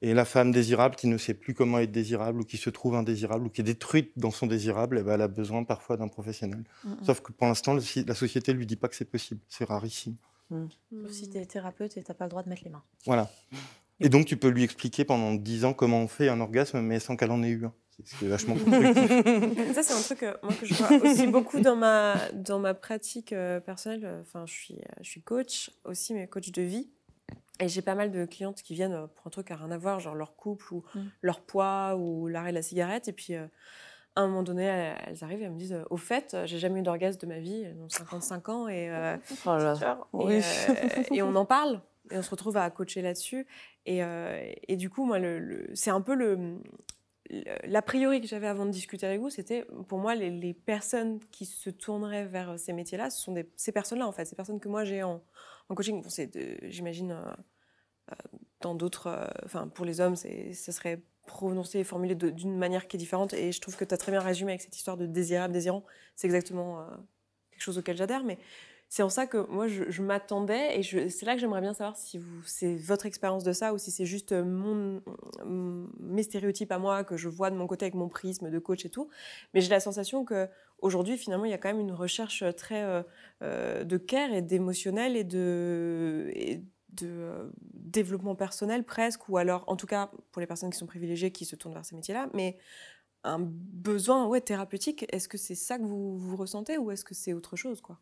[0.00, 2.94] Et la femme désirable qui ne sait plus comment être désirable ou qui se trouve
[2.94, 6.08] indésirable ou qui est détruite dans son désirable, eh ben, elle a besoin parfois d'un
[6.08, 6.62] professionnel.
[7.02, 9.40] Sauf que pour l'instant, la société ne lui dit pas que c'est possible.
[9.48, 10.16] C'est rarissime.
[10.50, 10.66] Mm.
[11.02, 12.82] Sauf si tu es thérapeute et tu n'as pas le droit de mettre les mains.
[13.06, 13.28] Voilà.
[14.00, 17.00] Et donc, tu peux lui expliquer pendant 10 ans comment on fait un orgasme, mais
[17.00, 17.72] sans qu'elle en ait eu un.
[18.04, 18.94] C'est vachement constructif.
[19.74, 22.72] Ça, c'est un truc euh, moi, que je vois aussi beaucoup dans ma, dans ma
[22.72, 24.20] pratique euh, personnelle.
[24.20, 26.88] Enfin, je suis, euh, je suis coach aussi, mais coach de vie.
[27.60, 29.78] Et j'ai pas mal de clientes qui viennent euh, pour un truc n'a rien à
[29.78, 31.00] voir, genre leur couple ou Mm.
[31.22, 33.08] leur poids ou l'arrêt de la cigarette.
[33.08, 33.46] Et puis, euh,
[34.14, 36.80] à un moment donné, elles arrivent et elles me disent euh, Au fait, j'ai jamais
[36.80, 38.68] eu d'orgasme de ma vie, elles ont 55 ans.
[38.68, 39.16] Et, euh,
[39.46, 39.74] Oh là
[40.30, 40.40] et,
[41.20, 43.46] euh, on en parle et on se retrouve à coacher là-dessus.
[43.86, 44.00] Et,
[44.68, 46.58] et du coup, moi, le, le- c'est un peu le,
[47.30, 50.54] le- l'a priori que j'avais avant de discuter avec vous, c'était pour moi les, les
[50.54, 54.36] personnes qui se tourneraient vers ces métiers-là, ce sont des, ces personnes-là en fait, ces
[54.36, 55.22] personnes que moi j'ai en,
[55.68, 56.02] en coaching.
[56.02, 56.30] Bon, c'est
[56.70, 57.22] j'imagine euh,
[58.12, 58.14] euh,
[58.60, 62.88] dans d'autres, euh, enfin pour les hommes, c'est, ce serait prononcé et formulé d'une manière
[62.88, 63.34] qui est différente.
[63.34, 65.84] Et je trouve que tu as très bien résumé avec cette histoire de désirable, désirant.
[66.16, 66.86] C'est exactement
[67.50, 68.38] quelque chose auquel j'adhère, mais
[68.88, 72.18] c'est en ça que moi je, m'attendais et c'est là que j'aimerais bien savoir si
[72.46, 75.02] c'est votre expérience de ça ou si c'est juste mon,
[75.44, 78.86] mes stéréotypes à moi que je vois de mon côté avec mon prisme de coach
[78.86, 79.10] et tout.
[79.52, 80.48] Mais j'ai la sensation que
[80.80, 83.02] aujourd'hui finalement il y a quand même une recherche très euh,
[83.42, 89.64] euh, de care et d'émotionnel et de, et de euh, développement personnel presque ou alors
[89.66, 92.28] en tout cas pour les personnes qui sont privilégiées qui se tournent vers ces métiers-là,
[92.34, 92.58] mais
[93.24, 97.14] un besoin ouais, thérapeutique, est-ce que c'est ça que vous, vous ressentez ou est-ce que
[97.14, 97.98] c'est autre chose quoi?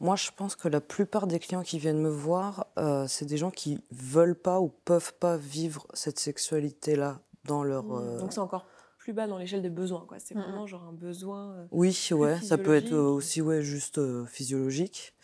[0.00, 3.36] Moi, je pense que la plupart des clients qui viennent me voir, euh, c'est des
[3.36, 7.94] gens qui veulent pas ou peuvent pas vivre cette sexualité-là dans leur.
[7.94, 8.66] euh, Donc c'est encore
[9.04, 10.06] plus bas dans l'échelle des besoins.
[10.08, 10.18] quoi.
[10.18, 10.42] C'est Mhm.
[10.42, 11.52] vraiment genre un besoin.
[11.52, 13.16] euh, Oui, ouais, ça peut être euh, physiologique.
[13.18, 15.14] aussi ouais, juste euh, physiologique.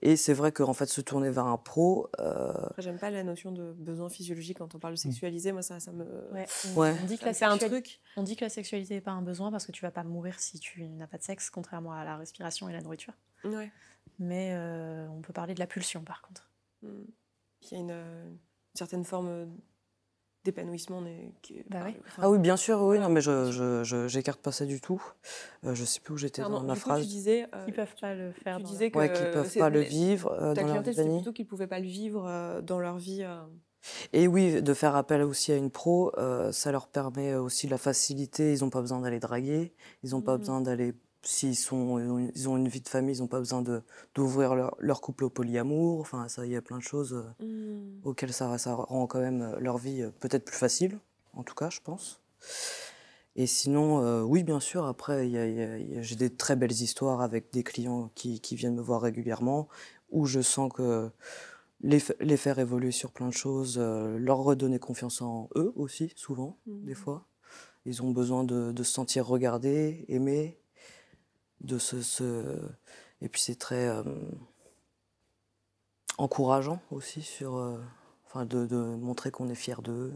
[0.00, 3.22] Et c'est vrai qu'en fait, se tourner vers un pro, euh, Après, j'aime pas la
[3.24, 5.52] notion de besoin physiologique quand on parle de sexualisé.
[5.52, 6.04] Moi, ça, ça me.
[6.32, 6.46] Ouais.
[6.76, 6.94] Ouais.
[7.02, 8.00] On dit que ça la fait un sexualité- truc.
[8.16, 10.40] On dit que la sexualité n'est pas un besoin parce que tu vas pas mourir
[10.40, 13.12] si tu n'as pas de sexe, contrairement à la respiration et la nourriture.
[13.44, 13.70] Ouais.
[14.18, 16.50] Mais euh, on peut parler de la pulsion par contre.
[16.82, 16.88] Mm.
[17.62, 18.38] Il y a une, euh, une
[18.78, 19.46] certaine forme euh,
[20.46, 21.02] d'épanouissement.
[21.70, 21.94] Bah oui.
[22.06, 25.02] enfin, Ah oui, bien sûr, oui, non, mais je, j'écarte pas ça du tout.
[25.64, 27.02] Euh, je sais plus où j'étais dans ma du coup, phrase.
[27.02, 27.46] tu disais.
[27.54, 28.56] euh, peuvent pas le faire.
[28.58, 28.98] tu disais que.
[28.98, 30.94] Ouais, qui peuvent c'est- pas le vivre euh, Ta dans leur vie.
[31.16, 33.22] plutôt qu'ils pouvaient pas le vivre euh, dans leur vie.
[33.22, 33.42] euh,
[34.12, 37.78] Et oui, de faire appel aussi à une pro, euh, ça leur permet aussi la
[37.78, 38.52] facilité.
[38.54, 40.38] Ils n'ont pas besoin d'aller draguer, ils n'ont pas Mhm.
[40.38, 40.94] besoin d'aller.
[41.28, 43.82] S'ils sont, ils ont- ils ont une vie de famille, ils n'ont pas besoin de
[44.14, 45.98] d'ouvrir leur, leur couple au polyamour.
[46.00, 48.00] Enfin, ça, il y a plein de choses euh, mm.
[48.06, 50.98] auxquelles ça, ça rend quand même euh, leur vie euh, peut-être plus facile,
[51.34, 52.20] en tout cas, je pense.
[53.34, 55.98] Et sinon, euh, oui, bien sûr, après, il y a- il y a- il y
[55.98, 59.68] a- j'ai des très belles histoires avec des clients qui, qui viennent me voir régulièrement,
[60.10, 61.10] où je sens que
[61.82, 66.12] les, les faire évoluer sur plein de choses, euh, leur redonner confiance en eux aussi,
[66.16, 66.94] souvent, des Mhm.
[66.94, 67.26] fois.
[67.84, 70.58] Ils ont besoin de, de se sentir regardés, aimés,
[71.60, 72.02] de se...
[72.02, 72.68] se-
[73.22, 74.02] Et puis c'est très euh,
[76.18, 77.56] encourageant aussi sur...
[77.56, 77.78] euh,
[78.28, 80.12] Enfin, de, de montrer qu'on est fier d'eux.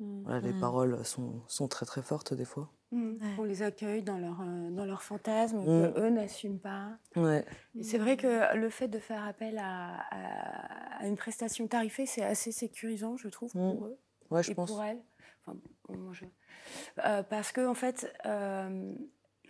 [0.00, 0.22] Mm.
[0.24, 0.60] Voilà, les Mhm.
[0.60, 2.70] paroles sont, sont très très fortes des fois.
[2.90, 3.12] Mm.
[3.12, 3.18] Ouais.
[3.38, 5.64] On les accueille dans leur, euh, dans leurs fantasmes Mm.
[5.66, 6.96] que eux n'assument pas.
[7.16, 7.44] Ouais.
[7.82, 12.24] C'est vrai que le fait de faire appel à, à- à une prestation tarifée, c'est
[12.24, 13.72] assez sécurisant, je trouve, Mm.
[13.76, 13.98] pour eux
[14.30, 14.70] Ouais, je et pense.
[14.70, 15.02] pour elles.
[15.46, 15.58] Enfin,
[15.88, 16.24] bon, moi, je-
[17.04, 18.94] Euh, parce que, en fait, euh,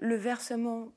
[0.01, 0.89] le versement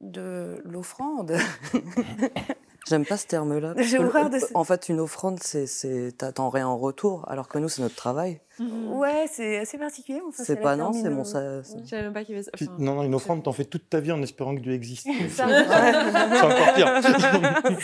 [0.00, 1.36] de l'offrande,
[2.88, 3.74] J'aime pas ce terme-là.
[3.78, 7.46] J'ai horreur de ce- En fait, une offrande, c'est, c'est, t'attends rien en retour, alors
[7.46, 8.40] que nous, c'est notre travail.
[8.60, 10.20] Ouais, c'est assez particulier.
[10.26, 11.24] enfin, c'est pas non, c'est mon.
[11.24, 13.64] ça- Je savais même pas qu'il y avait Enfin, non, non, une offrande, t'en fais
[13.64, 15.06] toute ta vie en espérant que Dieu existe.
[15.30, 15.46] Ça.
[15.48, 17.00] C'est encore pire.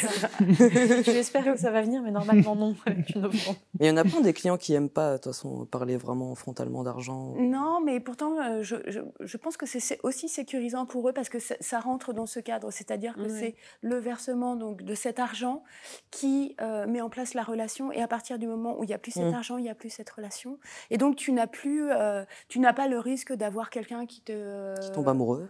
[1.05, 2.74] J'espère que ça va venir, mais normalement non.
[2.87, 3.57] avec une offrande.
[3.79, 5.97] Mais il y en a plein des clients qui aiment pas, de toute façon, parler
[5.97, 7.35] vraiment frontalement d'argent.
[7.39, 11.29] Non, mais pourtant, euh, je, je- je pense que c'est aussi sécurisant pour eux parce
[11.29, 12.70] que ça, rentre dans ce cadre.
[12.70, 15.62] C'est-à-dire que c'est le versement donc, de cet argent
[16.11, 17.93] qui euh, met en place la relation.
[17.93, 19.35] Et à partir du moment où il n'y a plus cet Mm.
[19.35, 20.59] argent, il n'y a plus cette relation.
[20.91, 24.75] Et donc, tu n'as plus, euh, tu n'as pas le risque d'avoir quelqu'un qui te.
[24.81, 25.49] Qui tombent amoureux.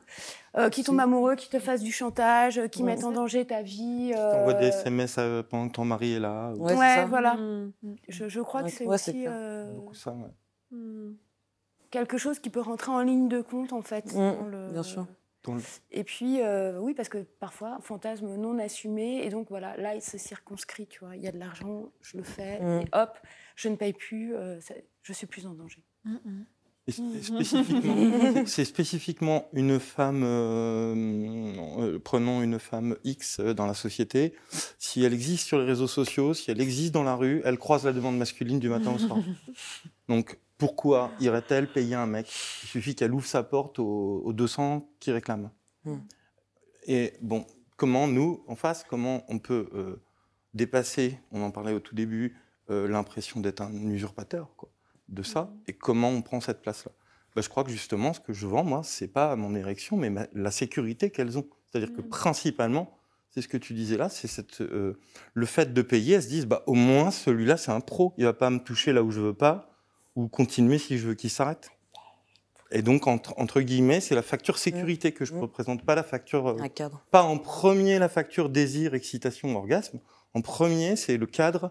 [0.56, 2.94] euh, qui tombe amoureux, qui te fasse du chantage, qui Ouais.
[2.94, 4.12] mette en danger ta vie.
[4.14, 6.52] T'envoies des euh, SMS euh, pendant que ton mari est là.
[6.56, 7.04] ou- Ouais, c'est Ouais, ça.
[7.06, 7.34] voilà.
[7.34, 7.72] mm,
[8.08, 9.32] Je, je crois Ouais, que c'est aussi clair.
[9.34, 10.30] euh, Beaucoup ça, ouais.
[10.70, 11.14] mm.
[11.90, 14.14] quelque chose qui peut rentrer en ligne de compte, en fait.
[14.14, 15.06] Dans le- bien sûr.
[15.92, 20.02] Et puis, euh, oui, parce que parfois, fantasme non assumé, et donc voilà, là, il
[20.02, 21.14] se circonscrit, tu vois.
[21.14, 23.16] Il y a de l'argent, je le fais, et hop,
[23.54, 24.58] je ne paye plus, euh,
[25.06, 25.82] je suis plus en danger.
[26.88, 30.94] Spécifiquement, c'est spécifiquement une femme, euh,
[31.78, 34.34] euh, prenons une femme X dans la société,
[34.78, 37.84] si elle existe sur les réseaux sociaux, si elle existe dans la rue, elle croise
[37.84, 39.18] la demande masculine du matin au soir.
[40.08, 42.26] Donc pourquoi irait-elle payer un mec?
[42.62, 45.50] Il suffit qu'elle ouvre sa porte aux, aux 200 qui réclament.
[45.84, 45.98] Hmm.
[46.86, 47.44] Et bon,
[47.76, 50.02] comment nous, en face, comment on peut euh,
[50.54, 52.36] dépasser, on en parlait au tout début,
[52.70, 54.70] euh, l'impression d'être un usurpateur quoi,
[55.08, 56.92] de ça, et comment on prend cette place-là
[57.34, 60.10] bah, Je crois que justement, ce que je vends, moi, c'est pas mon érection, mais
[60.10, 61.46] ma- la sécurité qu'elles ont.
[61.70, 62.08] C'est-à-dire que Mhm.
[62.08, 62.96] principalement,
[63.30, 64.98] c'est ce que tu disais là, c'est cette, euh,
[65.34, 68.24] le fait de payer, elles se disent, bah, au moins celui-là, c'est un pro, il
[68.24, 69.70] va pas me toucher là où je veux pas,
[70.16, 71.70] ou continuer si je veux qu'il s'arrête.
[72.72, 75.40] Et donc, entre, entre guillemets, c'est la facture sécurité que je Mhm.
[75.42, 77.04] représente, pas la facture, euh, Un cadre.
[77.12, 80.00] pas en premier la facture désir, excitation, orgasme.
[80.34, 81.70] En premier, c'est le cadre.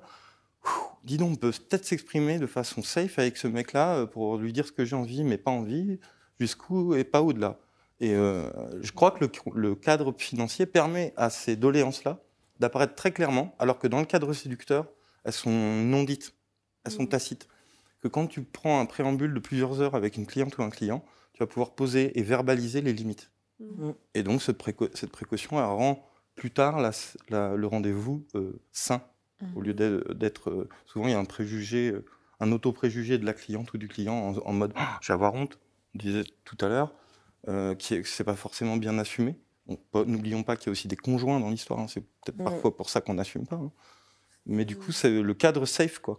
[1.03, 4.51] Dis donc, on peut peut-être s'exprimer de façon safe avec ce mec-là euh, pour lui
[4.53, 5.99] dire ce que j'ai envie, mais pas envie,
[6.39, 7.59] jusqu'où et pas au-delà.
[7.99, 8.49] Et euh,
[8.81, 12.19] je crois que le, le cadre financier permet à ces doléances-là
[12.59, 14.87] d'apparaître très clairement, alors que dans le cadre séducteur,
[15.23, 16.33] elles sont non dites,
[16.85, 17.09] elles sont Mhm.
[17.09, 17.47] tacites.
[18.01, 21.03] Que quand tu prends un préambule de plusieurs heures avec une cliente ou un client,
[21.33, 23.31] tu vas pouvoir poser et verbaliser les limites.
[23.59, 23.93] Mhm.
[24.13, 26.03] Et donc, cette, préco- cette précaution, elle rend
[26.35, 26.91] plus tard la-
[27.29, 29.01] la- le rendez-vous euh, sain,
[29.55, 30.49] Au lieu d'être- d'être.
[30.49, 32.05] euh, souvent, il y a un préjugé, euh,
[32.39, 35.33] un auto-préjugé de la cliente ou du client en, en mode Ah, je vais avoir
[35.33, 35.59] honte,
[35.93, 36.93] on disait tout à l'heure,
[37.47, 39.35] euh, qui n'est pas forcément bien assumé.
[39.93, 42.89] N'oublions pas qu'il y a aussi des conjoints dans l'histoire, hein, c'est peut-être parfois pour
[42.89, 43.55] ça qu'on n'assume pas.
[43.57, 43.71] hein.
[44.47, 44.81] Mais du Mhm.
[44.81, 46.15] coup, c'est le cadre safe, quoi.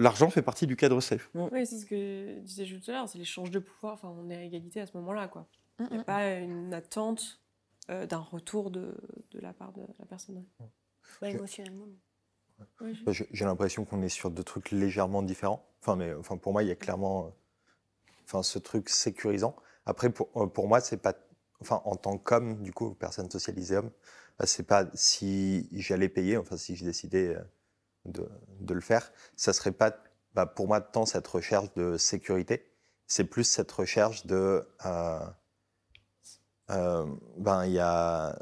[0.00, 1.30] L'argent fait partie du cadre safe.
[1.34, 3.94] Oui, c'est ce que disais juste tout à l'heure, c'est l'échange de pouvoir.
[3.94, 5.48] Enfin, on est à égalité à ce moment-là, quoi.
[5.80, 7.40] Il n'y a pas une attente
[7.88, 8.94] euh, d'un retour de,
[9.32, 10.44] de la part de la personne.
[11.22, 11.86] Je- émotionnellement.
[12.80, 12.98] Oui,
[13.32, 15.64] J'ai l'impression qu'on est sur deux trucs légèrement différents.
[15.80, 17.30] Enfin, mais enfin, pour moi, il y a clairement euh,
[18.26, 19.54] enfin, ce truc sécurisant.
[19.86, 21.14] Après, pour, euh, pour moi, c'est pas.
[21.60, 23.90] Enfin, en tant qu'homme, du coup, personne socialisée homme,
[24.38, 27.40] bah, c'est pas si j'allais payer, enfin, si je décidais euh,
[28.06, 28.28] de,
[28.60, 29.94] de le faire, ça serait pas,
[30.34, 32.66] bah, pour moi, tant cette recherche de sécurité,
[33.06, 34.66] c'est plus cette recherche de.
[34.86, 35.20] euh,
[36.70, 37.06] euh,
[37.36, 38.38] ben, il y a.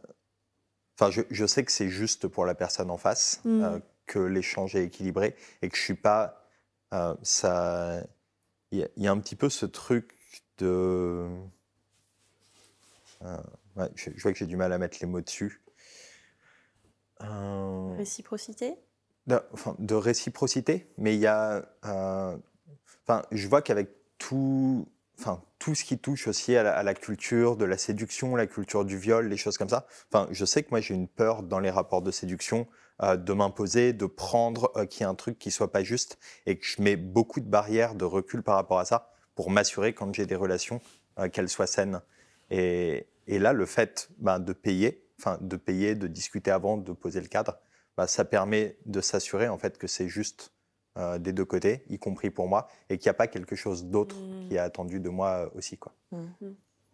[0.98, 3.62] Enfin, je, je sais que c'est juste pour la personne en face, Mm.
[3.62, 3.78] euh,
[4.09, 6.42] que l'échange est équilibré et que je suis pas.
[6.94, 8.02] euh, ça,
[8.72, 10.14] il y, a- il y a un petit peu ce truc
[10.59, 11.28] de.
[13.22, 13.36] euh,
[13.76, 15.61] ouais, je, je vois que j'ai du mal à mettre les mots dessus.
[17.22, 18.74] Euh, Réciprocité?
[19.26, 21.68] de, enfin, de réciprocité, mais il y a.
[21.82, 23.88] Enfin, je vois qu'avec
[24.18, 24.88] tout,
[25.18, 28.96] enfin, tout ce qui touche aussi à la, culture de la séduction, la culture du
[28.96, 29.86] viol, les choses comme ça.
[30.12, 32.66] Enfin, je sais que moi j'ai une peur dans les rapports de séduction
[33.02, 36.18] euh, de m'imposer, de prendre euh, qu'il y ait un truc qui soit pas juste,
[36.46, 39.92] et que je mets beaucoup de barrières, de recul par rapport à ça, pour m'assurer
[39.92, 40.80] quand j'ai des relations
[41.18, 42.00] euh, qu'elles soient saines.
[42.50, 47.20] Et, là, le fait ben, de payer, enfin de payer, de discuter avant, de poser
[47.20, 47.58] le cadre,
[47.96, 50.52] bah, ça permet de s'assurer en fait que c'est juste
[50.97, 53.84] euh, des deux côtés, y compris pour moi, et qu'il n'y a pas quelque chose
[53.84, 54.49] d'autre Mm.
[54.49, 55.76] qui est attendu de moi euh, aussi.
[55.78, 55.95] Quoi.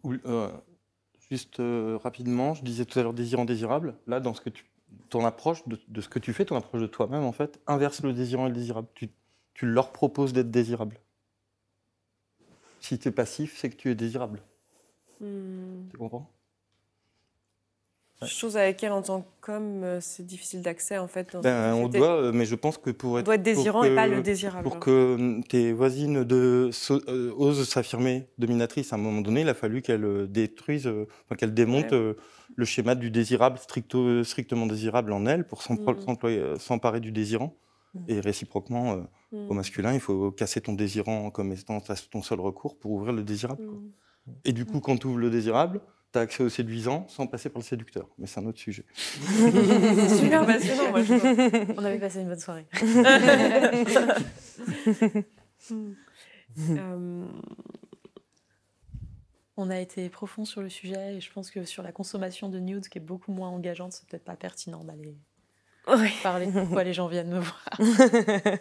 [0.03, 0.51] Ou, euh,
[1.29, 3.95] juste euh, rapidement, je disais tout à l'heure désirant désirable.
[4.07, 4.65] Là, dans ce que tu,
[5.09, 8.03] ton approche de, de ce que tu fais, ton approche de toi-même, en fait, inverse
[8.03, 8.87] le désirant et le désirable.
[8.93, 9.09] Tu,
[9.53, 10.99] tu leur proposes d'être désirable.
[12.81, 14.41] Si tu es passif, c'est que tu es désirable.
[15.19, 16.29] Tu comprends?
[18.23, 21.33] Chose avec laquelle, en tant qu'homme, euh, c'est difficile d'accès, en fait.
[21.33, 23.81] dans ben, On doit, euh, mais je pense que pour On être, doit être désirant
[23.81, 24.63] que- et pas le désirable.
[24.63, 29.41] Pour que hum, tes voisines de, so- euh, osent s'affirmer dominatrices, à un moment donné,
[29.41, 31.07] il a fallu qu'elles détruisent, euh,
[31.37, 31.97] qu'elles démontent Ouais.
[31.97, 32.13] euh,
[32.55, 37.53] le schéma du désirable, stricto, strictement désirable en elles, pour euh, s'emparer du désirant.
[37.93, 38.03] Mhm.
[38.07, 42.77] Et réciproquement, au masculin, il faut casser ton désirant comme étant ta- ton seul recours
[42.77, 43.65] pour ouvrir le désirable.
[43.65, 43.77] quoi.
[44.45, 45.81] Et du coup, quand tu ouvres le désirable,
[46.15, 48.07] tu as accès au séduisant sans passer par le séducteur.
[48.17, 48.85] Mais c'est un autre sujet.
[48.95, 51.75] Super passionnant, moi, je trouve.
[51.77, 52.65] On avait passé une bonne soirée.
[56.69, 57.25] Euh,
[59.57, 62.59] On a été profond sur le sujet et je pense que sur la consommation de
[62.59, 65.17] nudes, qui est beaucoup moins engageante, c'est peut-être pas pertinent d'aller
[66.23, 67.63] parler de pourquoi les gens viennent me voir.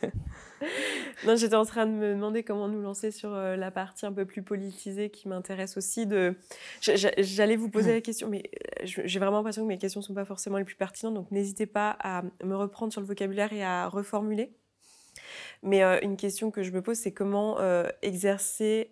[1.27, 4.13] Non, j'étais en train de me demander comment nous lancer sur euh, la partie un
[4.13, 6.07] peu plus politisée qui m'intéresse aussi.
[6.07, 6.37] De...
[6.81, 8.45] J'allais vous poser la question, mais
[8.81, 11.31] euh, j'ai vraiment l'impression que mes questions ne sont pas forcément les plus pertinentes, donc
[11.31, 14.55] n'hésitez pas à me reprendre sur le vocabulaire et à reformuler.
[15.63, 18.91] Mais euh, une question que je me pose, c'est comment euh, exercer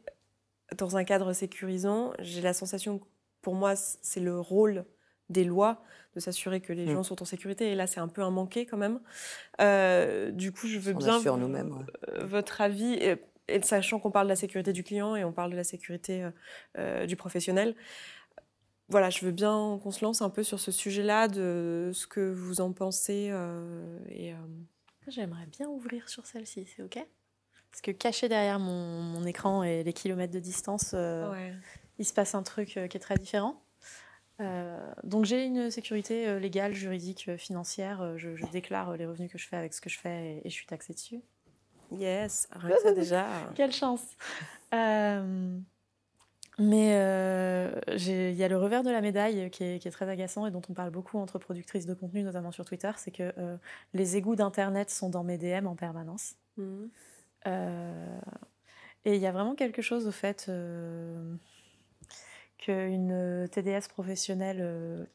[0.76, 2.12] dans un cadre sécurisant.
[2.18, 3.04] J'ai la sensation que
[3.42, 4.84] pour moi, c'est le rôle
[5.32, 5.82] des lois
[6.14, 6.92] de s'assurer que les Mm.
[6.92, 7.72] gens sont en sécurité.
[7.72, 9.00] Et là, c'est un peu un manqué quand même.
[9.60, 11.72] Euh, du coup, je veux On bien nous-mêmes.
[11.72, 11.84] ouais.
[12.10, 13.16] euh, votre avis, et,
[13.48, 16.22] et sachant qu'on parle de la sécurité du client et on parle de la sécurité
[16.22, 16.30] euh,
[16.78, 17.74] euh, du professionnel.
[18.88, 22.20] Voilà, je veux bien qu'on se lance un peu sur ce sujet-là, de ce que
[22.32, 23.28] vous en pensez.
[23.30, 24.36] euh, et, euh,
[25.08, 26.98] J'aimerais bien ouvrir sur celle-ci, c'est ok?
[27.70, 31.54] Parce que caché derrière mon, mon écran et les kilomètres de distance, euh, ouais.
[31.98, 33.61] il se passe un truc euh, qui est très différent.
[34.42, 38.18] Euh, donc j'ai une sécurité euh, légale, juridique, euh, financière.
[38.18, 40.50] Je, je déclare les revenus que je fais avec ce que je fais et, et
[40.50, 41.20] je suis taxée dessus.
[41.92, 43.26] Yes, rien que ça déjà.
[43.54, 44.02] Quelle chance
[44.74, 45.58] Euh,
[46.58, 50.08] Mais euh, il y a le revers de la médaille qui est, qui est, très
[50.08, 53.32] agaçant et dont on parle beaucoup entre productrices de contenu, notamment sur Twitter, c'est que
[53.38, 53.56] euh,
[53.92, 56.34] les égouts d'Internet sont dans mes DM en permanence.
[56.56, 56.86] Mmh.
[59.04, 60.48] Et il y a vraiment quelque chose au fait
[62.64, 65.08] qu'une TDS professionnelle,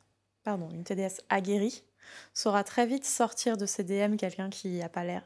[0.43, 1.83] pardon, une TDS aguerrie,
[2.33, 5.25] saura très vite sortir de ses DM quelqu'un qui n'a pas l'air...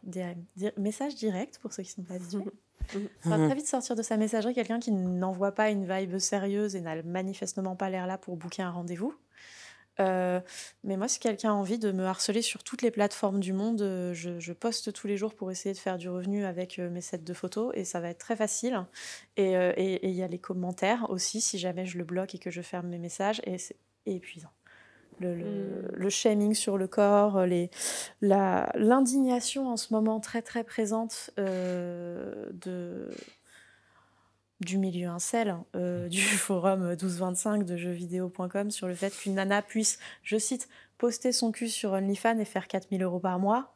[0.77, 2.51] Message direct pour ceux qui ne sont pas habitués.
[3.23, 6.81] Va très vite sortir de sa messagerie quelqu'un qui n'envoie pas une vibe sérieuse et
[6.81, 9.13] n'a manifestement pas l'air là pour booker un rendez-vous.
[9.99, 10.39] Euh,
[10.83, 13.81] mais moi, si quelqu'un a envie de me harceler sur toutes les plateformes du monde,
[13.81, 17.01] euh, je, poste tous les jours pour essayer de faire du revenu avec euh, mes
[17.01, 18.85] sets de photos et ça va être très facile.
[19.37, 19.53] Et
[20.03, 22.87] il y a les commentaires aussi, si jamais je le bloque et que je ferme
[22.87, 24.51] mes messages, et c'est épuisant.
[25.21, 25.93] Mm.
[25.93, 27.45] le, shaming sur le corps,
[28.21, 33.09] l'indignation en ce moment très très présente euh, de,
[34.61, 39.99] du milieu incel, euh, du forum 1225 de jeuxvideo.com sur le fait qu'une nana puisse,
[40.23, 43.75] je cite, poster son cul sur OnlyFans et faire 4000 euros par mois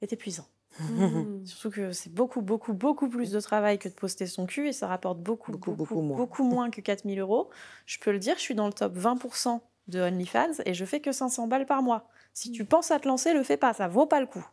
[0.00, 0.46] est épuisant.
[0.80, 1.44] Mm.
[1.44, 4.72] Surtout que c'est beaucoup, beaucoup, beaucoup plus de travail que de poster son cul et
[4.72, 6.16] ça rapporte beaucoup, beaucoup, beaucoup, moins.
[6.16, 7.50] beaucoup moins que 4000 euros.
[7.84, 11.00] Je peux le dire, je suis dans le top 20% de OnlyFans et je fais
[11.00, 12.08] que 500 balles par mois.
[12.32, 14.46] Si tu penses à te lancer, le fais pas, ça vaut pas le coup.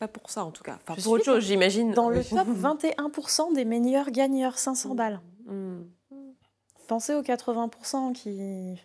[0.00, 0.78] Pas pour ça en tout cas.
[0.86, 1.92] pour autre chose, j'imagine.
[1.92, 5.20] Dans le top 21% des meilleurs gagneurs, 500 balles.
[5.44, 5.82] Mm.
[6.88, 8.80] Pensez aux 80% qui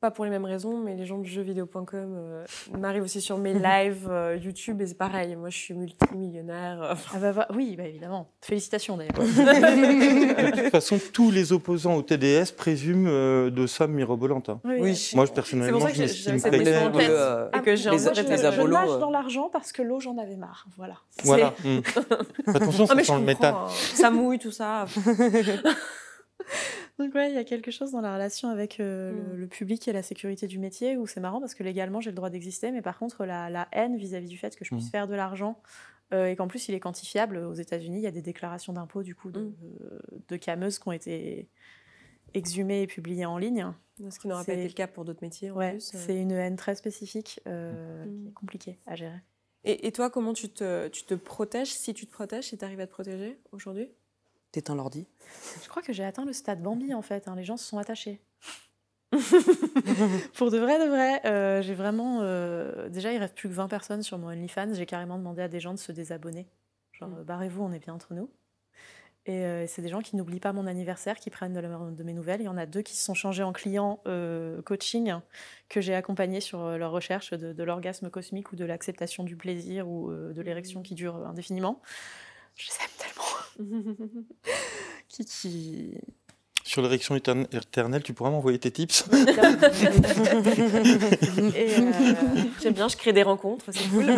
[0.00, 2.44] pas pour les mêmes raisons, mais les gens de jeuxvideo.com euh,
[2.78, 5.36] m'arrivent aussi sur mes lives euh, YouTube et c'est pareil.
[5.36, 6.82] Moi, je suis multimillionnaire.
[6.82, 6.94] Euh.
[7.14, 8.30] Ah bah, bah, oui, bah, évidemment.
[8.42, 9.14] Félicitations d'ailleurs.
[9.18, 13.08] de toute façon, tous les opposants au TDS présument
[13.50, 14.50] de sommes mirobolantes.
[14.50, 14.60] Hein.
[14.64, 19.10] Oui, Moi, personnellement, pour ça que je m'estime et que j'ai les, je, nage dans
[19.10, 20.66] l'argent parce que l'eau, j'en avais marre.
[20.76, 20.94] Voilà.
[21.24, 21.54] Voilà.
[21.64, 21.78] Mmh.
[22.54, 23.54] Attention, ah, ça sent le métal.
[23.70, 24.86] Ça mouille, tout ça.
[26.98, 29.34] Donc ouais, il y a quelque chose dans la relation avec euh, mm.
[29.36, 32.16] le, public et la sécurité du métier où c'est marrant parce que légalement j'ai le
[32.16, 34.90] droit d'exister, mais par contre la, haine vis-à-vis du fait que je puisse mm.
[34.90, 35.60] faire de l'argent
[36.14, 37.36] euh, et qu'en plus il est quantifiable.
[37.38, 39.54] Aux États-Unis, il y a des déclarations d'impôts du coup de, mm.
[40.28, 41.50] de, cameuses qui ont été
[42.32, 43.72] exhumées et publiées en ligne.
[44.10, 45.50] Ce qui n'aura pas été le cas pour d'autres métiers.
[45.50, 45.78] Ouais, euh.
[45.80, 49.20] c'est une haine très spécifique qui est compliquée à gérer.
[49.64, 52.64] Et, et, toi, comment tu te, tu te protèges Si tu te protèges, si tu
[52.64, 53.90] arrives à te protéger aujourd'hui?
[54.56, 55.06] T'éteins l'ordi
[55.62, 57.28] Je crois que j'ai atteint le stade Bambi en fait.
[57.28, 57.36] Hein.
[57.36, 58.22] Les gens se sont attachés.
[60.32, 62.20] Pour de vrai, de vrai, euh, j'ai vraiment.
[62.22, 64.72] Euh, déjà, il reste plus que 20 personnes sur mon OnlyFans.
[64.72, 66.46] J'ai carrément demandé à des gens de se désabonner.
[66.92, 67.24] Genre, mm.
[67.24, 68.30] barrez-vous, on est bien entre nous.
[69.26, 72.40] Et euh, c'est des gens qui n'oublient pas mon anniversaire, qui prennent de, mes nouvelles.
[72.40, 74.00] Il y en a deux qui se sont changés en clients
[74.64, 75.16] coaching
[75.68, 79.86] que j'ai accompagnés sur leur recherche de, de l'orgasme cosmique ou de l'acceptation du plaisir
[79.86, 81.82] ou de l'érection qui dure indéfiniment.
[82.56, 83.15] Je les aime tellement.
[85.08, 85.94] qui,
[86.76, 89.24] Sur l'érection éternelle, tu pourras m'envoyer tes tips euh,
[92.60, 94.04] J'aime bien, je crée des rencontres, c'est cool.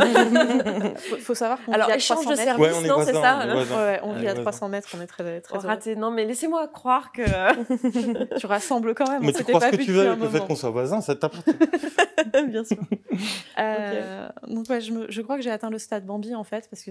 [0.97, 3.47] faut, faut savoir qu'on Alors, échange de services, non, c'est ça
[4.03, 5.95] On vit à 300 mètres, on est très, très oh, raté.
[5.95, 7.23] Non, mais laissez-moi croire que...
[8.41, 9.23] tu rassembles quand même.
[9.23, 11.49] Mais tu crois ce que tu veux, le fait qu'on soit voisins, ça t'apporte.
[12.49, 12.79] bien sûr.
[13.59, 16.91] Euh, donc je, je, crois que j'ai atteint le stade Bambi en fait, parce que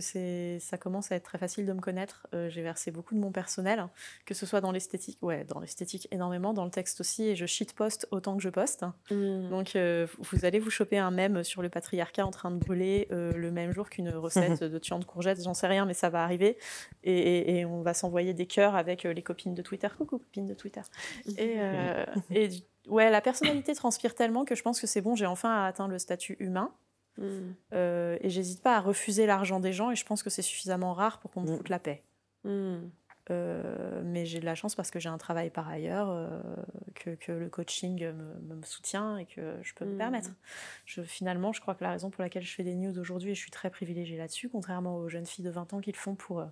[0.60, 2.28] ça commence à être très facile de me connaître.
[2.34, 3.86] Euh, j'ai versé beaucoup de mon personnel,
[4.26, 7.46] que ce soit dans l'esthétique, ouais, dans l'esthétique énormément, dans le texte aussi, et je
[7.46, 8.86] shitposte autant que je poste.
[9.10, 9.50] Hmm.
[9.50, 13.08] Donc euh, vous allez vous choper un mème sur le patriarcat en train de brûler
[13.12, 16.24] le même jour qu'une recette de tuant de courgettes, j'en sais rien, mais ça va
[16.24, 16.58] arriver.
[17.04, 19.88] Et, on va s'envoyer des cœurs avec les copines de Twitter.
[19.98, 20.82] Coucou copines de Twitter.
[21.38, 21.58] Et,
[22.30, 25.66] et du Ouais, la personnalité transpire tellement que je pense que c'est bon, j'ai enfin
[25.66, 26.74] atteint le statut humain.
[27.74, 30.94] Euh, et j'hésite pas à refuser l'argent des gens et je pense que c'est suffisamment
[30.94, 32.04] rare pour qu'on me foute la paix.
[33.30, 36.40] Euh, mais j'ai de la chance parce que j'ai un travail par ailleurs, euh,
[36.96, 40.32] que, le coaching me, soutient et que je peux me permettre.
[40.86, 43.36] Je, finalement, je crois que la raison pour laquelle je fais des news aujourd'hui, et
[43.36, 46.16] je suis très privilégiée là-dessus, contrairement aux jeunes filles de 20 ans qui le font
[46.16, 46.44] pour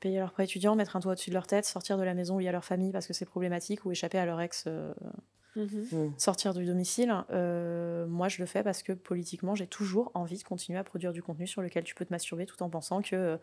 [0.00, 2.36] payer leur prêt étudiant, mettre un toit au-dessus de leur tête, sortir de la maison
[2.36, 4.66] où il y a leur famille parce que c'est problématique ou échapper à leur ex
[5.54, 5.86] Mhm.
[5.92, 6.14] Mm.
[6.16, 7.14] sortir du domicile.
[7.30, 11.12] Euh, moi, je le fais parce que politiquement, j'ai toujours envie de continuer à produire
[11.12, 13.36] du contenu sur lequel tu peux te masturber tout en pensant que euh,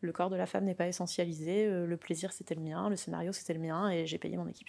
[0.00, 2.96] le corps de la femme n'est pas essentialisé, euh, le plaisir c'était le mien, le
[2.96, 4.68] scénario c'était le mien et j'ai payé mon équipe.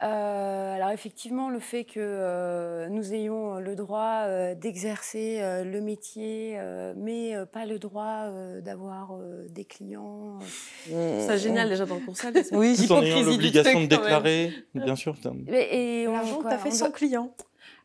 [0.00, 6.58] Euh, alors effectivement, le fait que euh, nous ayons le droit euh, d'exercer le métier,
[6.96, 8.30] mais pas le droit
[8.60, 9.18] d'avoir
[9.48, 10.38] des clients.
[10.86, 12.32] C'est génial déjà dans le conseil.
[12.52, 15.16] Oui, tout en ayant l'obligation de déclarer, bien sûr.
[15.48, 17.34] Et, et on, as fait sans clients.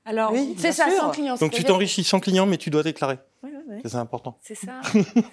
[0.05, 1.35] Alors, c'est ça, sans clients.
[1.35, 3.17] Donc tu t'enrichis sans clients, mais tu dois déclarer.
[3.85, 4.37] C'est important.
[4.41, 4.81] C'est ça.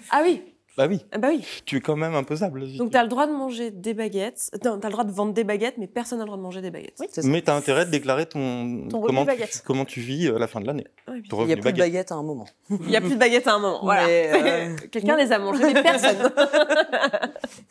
[0.09, 0.41] ah oui,
[0.77, 1.45] Bah oui, Ah bah oui.
[1.65, 2.61] tu es quand même imposable.
[2.77, 4.49] Donc tu- as le droit de manger des baguettes.
[4.63, 6.41] Non, tu as le droit de vendre des baguettes, mais personne n'a le droit de
[6.43, 6.95] manger des baguettes.
[7.01, 7.27] Oui, c'est ça.
[7.27, 9.63] Mais tu as intérêt de déclarer ton, Ton revenu comment, tu, baguette.
[9.65, 10.87] comment tu vis à la fin de l'année.
[11.29, 11.77] Ton Il n'y a plus de baguette.
[11.85, 12.45] baguettes à un moment.
[12.69, 13.79] Il n'y a plus de baguettes à un moment.
[13.83, 14.05] Voilà.
[14.07, 16.17] Mais, euh, Quelqu'un les a mangées, mais personne.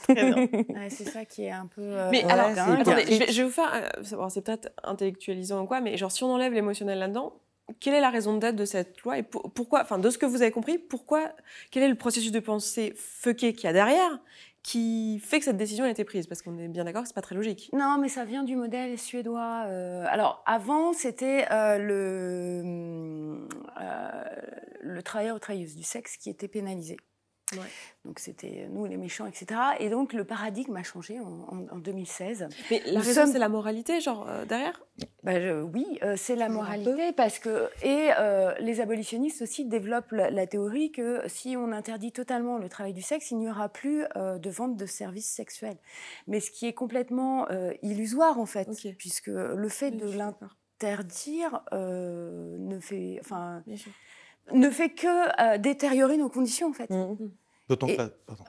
[0.03, 0.37] Très bien.
[0.37, 1.81] Ouais, c'est ça qui est un peu.
[1.83, 3.73] euh, Mais Ouais, alors, attendez, je vais, je vais vous faire.
[3.75, 7.33] euh, c'est peut-être intellectualisant ou quoi, mais genre, si on enlève l'émotionnel là-dedans,
[7.79, 10.27] quelle est la raison d'être de cette loi et pour- pourquoi, enfin, de ce que
[10.27, 11.33] vous avez compris, pourquoi,
[11.71, 14.19] quel est le processus de pensée fucké qu'il y a derrière
[14.63, 16.27] qui fait que cette décision a été prise?
[16.27, 17.71] Parce qu'on est bien d'accord c'est pas très logique.
[17.73, 19.65] Non, mais ça vient du modèle suédois.
[19.69, 23.47] euh, alors, avant, c'était euh, le,
[23.81, 24.25] euh,
[24.83, 26.97] le travailleur ou travailleuse du sexe qui était pénalisé.
[27.53, 27.67] Ouais.
[28.05, 29.61] Donc, c'était nous les méchants, etc.
[29.79, 32.49] Et donc, le paradigme a changé en, en- en 2016.
[32.71, 34.83] Mais la Nous raison, sommes- c'est la moralité, genre, euh, derrière?
[35.23, 40.13] Bah, je- oui, euh, c'est la moralité parce que et euh, les abolitionnistes aussi développent
[40.13, 43.69] la, la théorie que si on interdit totalement le travail du sexe, il n'y aura
[43.69, 45.77] plus euh, de vente de services sexuels.
[46.27, 50.11] Mais ce qui est complètement euh, illusoire en fait, puisque le fait Oui, de
[50.81, 53.63] l'interdire euh, ne fait, enfin,
[54.53, 56.91] ne fait que euh, détériorer nos conditions en fait.
[56.91, 57.31] Mhm.
[57.71, 57.99] D'autant Et-.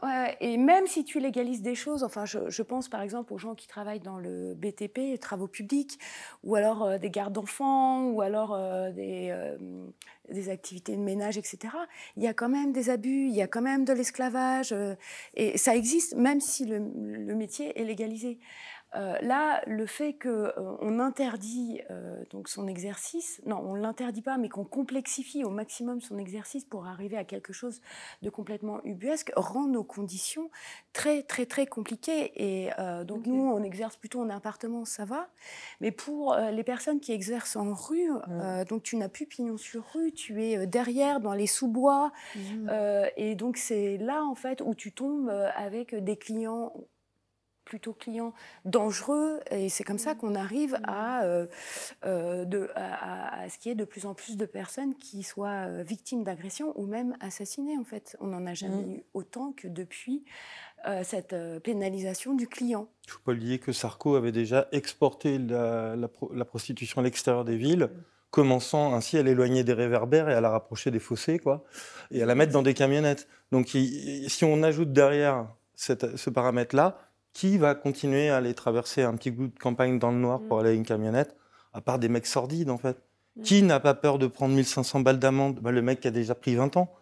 [0.01, 3.53] Ouais, même si tu légalises des choses, enfin, je, je pense par exemple aux gens
[3.53, 5.99] qui travaillent dans le BTP, les travaux publics,
[6.43, 9.55] ou alors euh, des gardes d'enfants, ou alors euh, des, euh,
[10.32, 11.72] des activités de ménage, etc.
[12.17, 14.74] Il y a quand même des abus, il y a quand même de l'esclavage,
[15.36, 18.39] et ça existe même si le, le métier est légalisé.
[18.96, 24.50] Euh, là, le fait qu'on interdit euh, donc son exercice, non, on l'interdit pas, mais
[24.50, 27.82] qu'on complexifie au maximum son exercice pour arriver à quelque chose
[28.22, 30.50] de complètement ubuesque, rend nos conditions
[30.94, 32.32] très, très, très compliquées.
[32.36, 35.30] Et euh, donc, nous, on exerce plutôt en appartement, ça va.
[35.80, 39.58] Mais pour euh, les personnes qui exercent en rue, euh, donc tu n'as plus pignon
[39.58, 42.12] sur rue, tu es euh, derrière, dans les sous-bois.
[42.70, 46.74] Euh, et donc, c'est là, en fait, où tu tombes euh, avec des clients
[47.72, 48.34] plutôt clients
[48.65, 51.47] dangereux et c'est comme ça qu'on arrive à, euh,
[52.05, 54.93] euh, de, à, à- à ce qu'il y ait de plus en plus de personnes
[54.95, 58.17] qui soient euh, victimes d'agressions ou même assassinées en fait.
[58.19, 58.91] On n'en a jamais Mm.
[58.95, 60.26] eu autant que depuis
[60.86, 62.88] euh, cette euh, pénalisation du client.
[63.05, 66.99] Il ne faut pas oublier que Sarko avait déjà exporté la, la pro- la prostitution
[66.99, 67.89] à l'extérieur des villes,
[68.32, 71.63] commençant ainsi à l'éloigner des réverbères et à la rapprocher des fossés, quoi,
[72.11, 73.28] et à la mettre dans des camionnettes.
[73.53, 76.97] Donc, il- si on ajoute derrière cette- ce paramètre-là,
[77.34, 80.57] qui va continuer à aller traverser un petit bout de campagne dans le noir pour
[80.57, 80.59] Mm.
[80.61, 81.36] aller à une camionnette,
[81.73, 82.97] à part des mecs sordides, en fait
[83.38, 83.41] Mm.
[83.43, 85.59] Qui n'a pas peur de prendre 1500 balles d'amende?
[85.61, 86.93] Bah, Le mec qui a déjà pris 20 ans.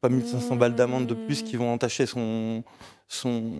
[0.00, 2.62] Pas 1500 balles d'amende de plus qui vont entacher son,
[3.08, 3.50] son,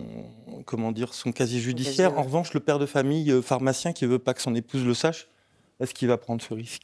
[0.65, 2.11] comment dire, son casier judiciaire.
[2.11, 4.85] casier, En revanche, le père de famille euh, pharmacien qui veut pas que son épouse
[4.85, 5.27] le sache,
[5.81, 6.83] est-ce qu'il va prendre ce risque?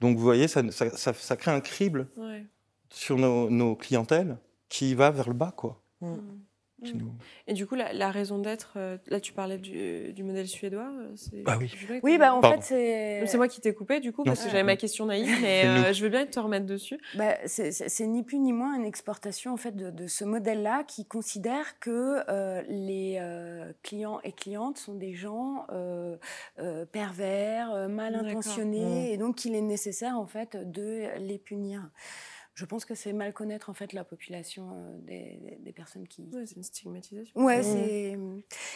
[0.00, 2.44] Donc vous voyez, ça, ça- ça- ça crée un crible Ouais.
[2.90, 4.36] sur nos, nos clientèles
[4.68, 5.80] qui va vers le bas, quoi.
[6.80, 6.84] Mm.
[6.84, 6.98] Qui Mm.
[6.98, 7.12] nous-
[7.48, 10.90] Et du coup, la, la raison d'être, euh, là tu parlais du, du modèle suédois.
[11.00, 11.72] euh, c'est- Bah oui.
[12.04, 12.60] Oui, bah, en Pardon.
[12.60, 13.26] fait, c'est.
[13.26, 15.92] C'est moi qui t'ai coupé du coup parce que j'avais ma question naïve, mais euh,
[15.92, 16.98] je veux bien te remettre dessus.
[17.16, 20.24] Bah, c'est- c'est c'est ni plus ni moins une exportation en fait de, de ce
[20.24, 26.16] modèle-là qui considère que euh, les euh, clients et clientes sont des gens euh,
[26.60, 28.28] euh, pervers, mal D'accord.
[28.28, 31.90] intentionnés, et donc qu'il est nécessaire en fait de les punir.
[32.58, 36.22] Je pense que c'est mal connaître en fait la population euh, des, des personnes qui,
[36.32, 37.40] Ouais, c'est une stigmatisation.
[37.40, 37.62] Ouais, Mhm.
[37.62, 38.18] c'est.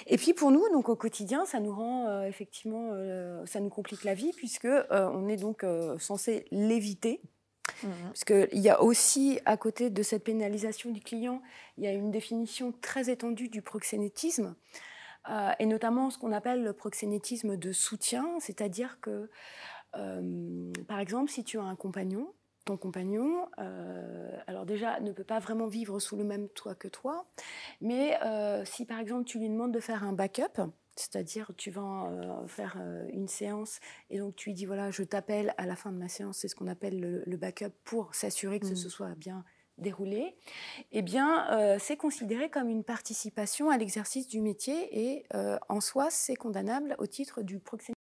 [0.06, 3.70] Et puis pour nous, donc au quotidien, ça nous rend euh, effectivement, euh, ça nous
[3.70, 7.20] complique la vie puisque euh, on est donc euh, censé l'éviter.
[8.04, 11.42] Parce qu'il y a aussi, à côté de cette pénalisation du client,
[11.76, 14.54] il y a une définition très étendue du proxénétisme,
[15.28, 19.28] euh, et notamment ce qu'on appelle le proxénétisme de soutien, c'est-à-dire que,
[19.96, 22.32] euh, par exemple, si tu as un compagnon,
[22.64, 26.88] ton compagnon, euh, alors déjà, ne peut pas vraiment vivre sous le même toit que
[26.88, 27.26] toi,
[27.80, 30.60] mais euh, si par exemple tu lui demandes de faire un backup,
[30.96, 35.02] c'est-à-dire tu vas euh, faire euh, une séance et donc tu lui dis voilà, je
[35.02, 38.14] t'appelle à la fin de ma séance, c'est ce qu'on appelle le, le backup pour
[38.14, 39.44] s'assurer que ce soit bien
[39.78, 40.36] déroulé,
[40.92, 45.24] eh bien euh, c'est considéré comme une participation à l'exercice du métier et
[45.68, 48.01] en soi c'est condamnable au titre du proxénétisme.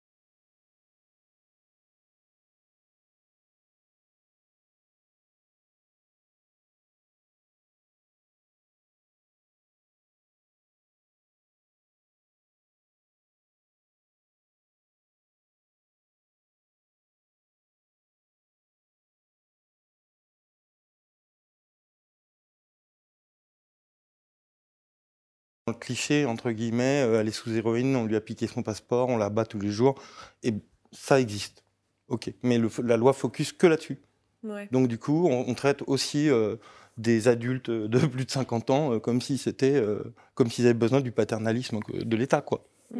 [25.77, 29.17] Cliché, entre guillemets, euh, elle est sous héroïne, on lui a piqué son passeport, on
[29.17, 29.95] la bat tous les jours.
[30.43, 30.53] Et
[30.91, 31.63] ça existe.
[32.09, 32.31] OK.
[32.43, 33.99] Mais le- la loi focus que là-dessus.
[34.43, 34.67] Ouais.
[34.71, 36.55] Donc, du coup, on, on traite aussi euh,
[36.97, 40.73] des adultes de plus de 50 ans euh, comme si c'était euh, comme s'ils avaient
[40.73, 42.65] besoin du paternalisme de l'État quoi.
[42.93, 42.99] Mm.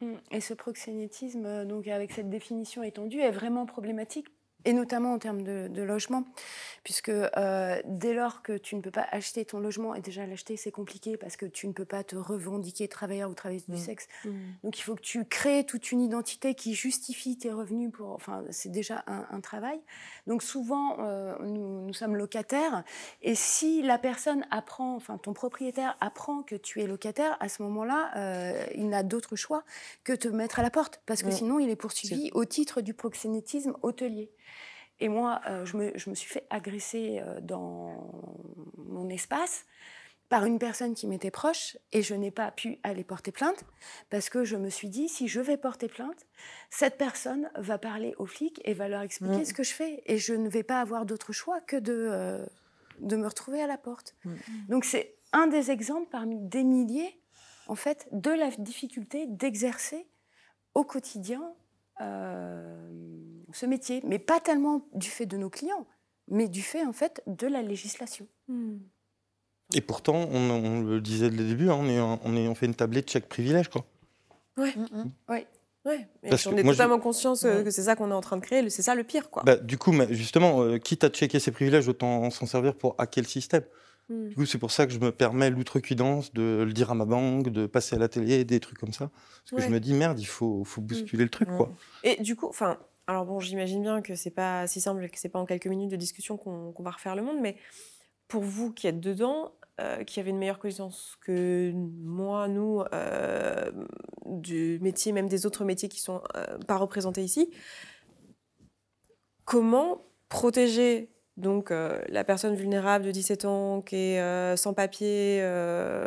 [0.00, 0.14] Mm.
[0.32, 4.26] Et ce proxénétisme, euh, donc avec cette définition étendue, est vraiment problématique
[4.64, 6.24] et notamment en termes de, logement,
[6.82, 10.56] puisque euh, dès lors que tu ne peux pas acheter ton logement, et déjà l'acheter
[10.56, 13.78] c'est compliqué parce que tu ne peux pas te revendiquer travailleur ou travailleuse du mmh.
[13.78, 14.30] sexe, mmh.
[14.64, 18.44] donc il faut que tu crées toute une identité qui justifie tes revenus, pour, enfin
[18.50, 19.80] c'est déjà un, travail.
[20.26, 22.82] Donc souvent euh, nous, nous, sommes locataires,
[23.22, 27.62] et si la personne apprend, enfin ton propriétaire apprend que tu es locataire, à ce
[27.62, 29.62] moment-là, euh, il n'a d'autre choix
[30.02, 31.32] que te mettre à la porte, parce que mmh.
[31.32, 34.30] sinon il est poursuivi au titre du proxénétisme hôtelier.
[35.00, 38.10] Et moi, euh, je, me, je, me, suis fait agresser euh, dans
[38.76, 39.64] mon espace
[40.28, 43.64] par une personne qui m'était proche et je n'ai pas pu aller porter plainte
[44.10, 46.26] parce que je me suis dit, si je vais porter plainte,
[46.70, 49.44] cette personne va parler aux flics et va leur expliquer mm.
[49.44, 52.46] ce que je fais et je ne vais pas avoir d'autre choix que de, euh,
[53.00, 54.16] de me retrouver à la porte.
[54.24, 54.34] Mm.
[54.68, 57.20] Donc c'est un des exemples parmi des milliers,
[57.66, 60.06] en fait, de la difficulté d'exercer
[60.74, 61.54] au quotidien
[62.00, 65.86] ce métier, mais pas tellement du fait de nos clients,
[66.28, 68.26] mais du fait en fait de la législation.
[68.48, 68.78] Hmm.
[69.74, 72.66] Et pourtant, on, le disait dès le début, hein, on, est, on, est, on, fait
[72.66, 73.84] une tablette de chaque privilège, quoi.
[74.56, 74.72] Ouais.
[74.74, 75.10] Mm, mm.
[75.28, 75.46] Ouais.
[75.84, 76.06] Ouais.
[76.22, 78.94] on est totalement conscient que c'est ça qu'on est en train de créer, c'est ça
[78.94, 79.30] le pire.
[79.30, 79.42] Quoi.
[79.44, 83.22] Bah, du coup, justement, euh, quitte à checker ses privilèges, autant s'en servir pour hacker
[83.22, 83.62] le système.
[84.08, 84.28] Hmm.
[84.28, 87.04] Du coup, c'est pour ça que je me permets l'outrecuidance de le dire à ma
[87.04, 89.10] banque, de passer à la télé, des trucs comme ça.
[89.50, 91.48] Parce que je me dis, merde, il faut, faut bousculer le truc.
[91.48, 91.70] Quoi.
[92.04, 95.28] Et du coup, enfin, alors bon, j'imagine bien que c'est pas si simple, que c'est
[95.28, 97.56] pas en quelques minutes de discussion qu'on va refaire le monde, mais
[98.28, 103.70] pour vous qui êtes dedans, euh, qui avez une meilleure connaissance que moi, nous, euh,
[104.26, 107.50] du métier, même des autres métiers qui sont euh, pas représentés ici,
[109.44, 115.38] comment protéger donc la personne vulnérable de 17 ans qui est sans papier,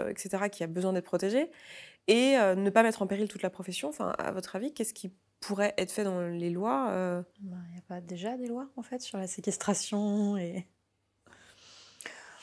[0.09, 1.49] etc., qui a besoin d'être protégée,
[2.07, 3.89] et ne pas mettre en péril toute la profession.
[3.89, 5.11] Enfin, à votre avis, qu'est-ce qui
[5.41, 7.21] pourrait être fait dans les lois euh?
[7.41, 10.65] bah, Il n'y a pas déjà des lois, en fait, sur la séquestration et...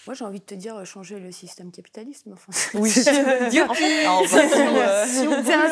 [0.07, 2.33] Moi, j'ai envie de te dire, euh, changer le système capitalisme.
[2.33, 3.85] Enfin, oui, c'est un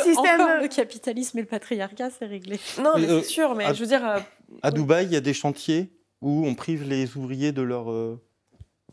[0.02, 0.40] système.
[0.60, 2.60] le capitalisme et le patriarcat, c'est réglé.
[2.78, 4.22] Non, mais, c'est sûr, mais je veux dire.
[4.62, 5.90] à Dubaï, il y a des chantiers
[6.22, 7.86] où on prive les ouvriers de leur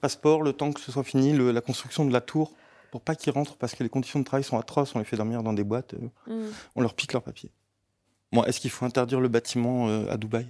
[0.01, 2.53] passeport le temps que ce soit fini, la construction de la tour,
[2.91, 4.93] pour pas qu'ils rentrent parce que les conditions de travail sont atroces.
[4.95, 5.95] On les fait dormir dans des boîtes,
[6.27, 6.33] mm.
[6.75, 7.51] on leur pique leurs papiers
[8.41, 10.47] est-ce qu'il faut interdire le bâtiment euh, à Dubaï?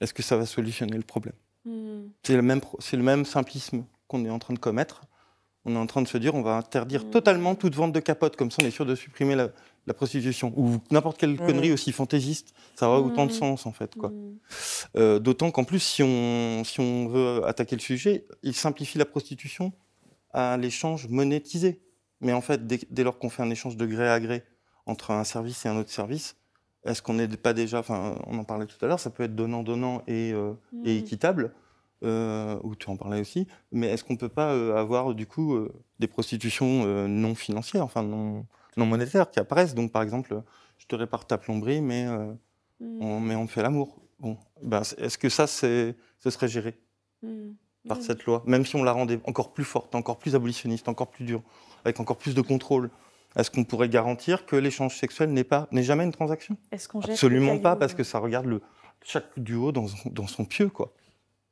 [0.00, 1.34] Est-ce que ça va solutionner le problème?
[1.64, 2.08] Hmm.
[2.22, 2.60] C'est le, même,
[2.92, 5.02] le même simplisme qu'on est en train de commettre.
[5.64, 7.10] On est en train de se dire on va interdire hmm.
[7.10, 9.48] totalement toute vente de capote, comme ça on est sûr de supprimer la,
[9.94, 10.52] prostitution.
[10.56, 13.94] Ou n'importe quelle connerie aussi fantaisiste, ça aura autant de sens en fait.
[13.94, 14.12] quoi.
[14.96, 19.04] Euh, d'autant qu'en plus, si on, si on veut attaquer le sujet, il simplifie la
[19.04, 19.72] prostitution
[20.32, 21.80] à l'échange monétisé.
[22.20, 24.42] Mais en fait, dès, dès lors qu'on fait un échange de gré à gré
[24.86, 26.36] entre un service et un autre service,
[26.84, 29.34] est-ce qu'on n'est pas déjà, enfin, on en parlait tout à l'heure, ça peut être
[29.34, 30.86] donnant-donnant et, euh, mm.
[30.86, 31.52] équitable,
[32.04, 35.58] euh, ou tu en parlais aussi, mais est-ce qu'on ne peut pas avoir du coup
[35.98, 38.46] des prostitutions non financières, enfin non,
[38.76, 40.42] non monétaires qui apparaissent Donc par exemple,
[40.78, 43.02] je te répare ta plomberie, mais, mm.
[43.02, 43.98] on, mais on fait l'amour.
[44.18, 46.74] Bon, ben, est-ce que ça, ce serait géré
[47.22, 47.52] mm.
[47.88, 51.10] par cette loi Même si on la rendait encore plus forte, encore plus abolitionniste, encore
[51.10, 51.42] plus dure,
[51.84, 52.90] avec encore plus de contrôle?
[53.36, 56.56] Est-ce qu'on pourrait garantir que l'échange sexuel n'est pas n'est jamais une transaction?
[57.12, 58.62] Absolument pas, parce que ça regarde le,
[59.02, 60.92] chaque duo dans, dans son pieu, quoi.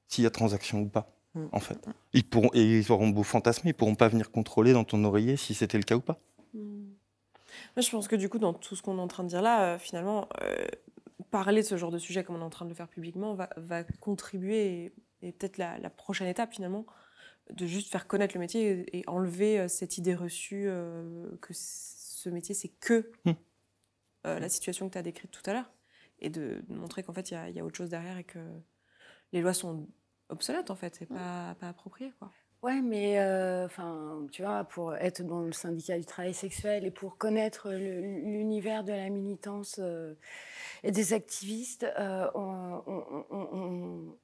[0.08, 1.12] S'il y a transaction ou pas,
[1.52, 1.78] en fait.
[2.12, 5.36] Ils pourront, et ils auront beau fantasmer, ils pourront pas venir contrôler dans ton oreiller
[5.36, 6.18] si c'était le cas ou pas.
[7.76, 9.42] Moi, je pense que du coup, dans tout ce qu'on est en train de dire
[9.42, 10.66] là, euh, finalement, euh,
[11.30, 13.34] parler de ce genre de sujet comme on est en train de le faire publiquement
[13.34, 16.86] va, va contribuer, et, peut-être la, la, prochaine étape finalement,
[17.50, 22.28] de juste faire connaître le métier et, enlever euh, cette idée reçue euh, que ce
[22.30, 23.32] métier, c'est que hmm.
[24.24, 25.70] la situation que tu as décrite tout à l'heure.
[26.20, 28.38] Et de, montrer qu'en fait, il y, a autre chose derrière et que
[29.32, 29.88] les lois sont
[30.30, 30.94] obsolètes, en fait.
[30.94, 32.32] C'est pas, pas approprié, quoi.
[32.64, 33.20] Ouais, mais
[33.66, 38.84] enfin, tu vois, pour être dans le syndicat du travail sexuel et pour connaître l'univers
[38.84, 39.78] de la militance
[40.82, 41.86] et des activistes,
[42.34, 42.82] on,
[43.30, 44.16] on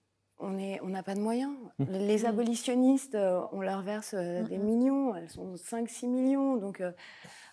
[0.48, 1.52] n'a pas de moyens.
[1.78, 1.84] Mmh.
[1.90, 2.26] Les mmh.
[2.26, 4.62] abolitionnistes, euh, on leur verse euh, des mmh.
[4.62, 6.56] millions, elles sont 5-6 millions.
[6.56, 6.82] Donc,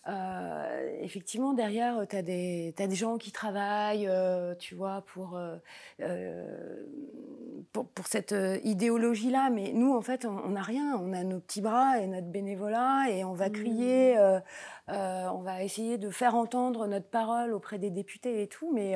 [0.07, 4.09] euh, effectivement, derrière, tu as, des gens qui travaillent,
[4.59, 5.39] tu vois, pour,
[7.73, 9.49] pour, cette idéologie-là.
[9.49, 10.97] Mais nous, en fait, on n'a rien.
[11.01, 14.19] On a nos petits bras et notre bénévolat et on va crier, mmh.
[14.19, 14.39] euh,
[14.89, 18.71] euh, on va essayer de faire entendre notre parole auprès des députés et tout.
[18.73, 18.95] Mais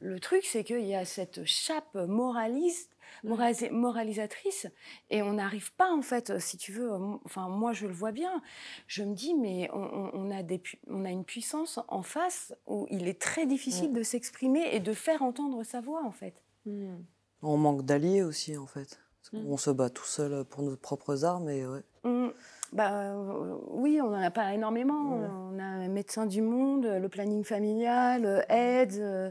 [0.00, 4.66] le truc, c'est qu'il y a cette chape moraliste moralisatrice
[5.10, 6.90] et on n'arrive pas en fait si tu veux
[7.24, 8.42] enfin moi je le vois bien
[8.86, 13.08] je me dis mais on, a, des, on a une puissance en face où il
[13.08, 16.96] est très difficile de s'exprimer et de faire entendre sa voix en fait mmh.
[17.42, 18.98] On manque d'alliés aussi, en fait.
[19.32, 19.46] Mm.
[19.46, 21.82] On se bat tout seul pour nos propres armes et ouais.
[22.04, 22.28] Mm.
[22.72, 25.20] Bah, euh, oui, on n'en a pas énormément.
[25.52, 29.30] On a Médecins du Monde, le planning familial, aide, euh,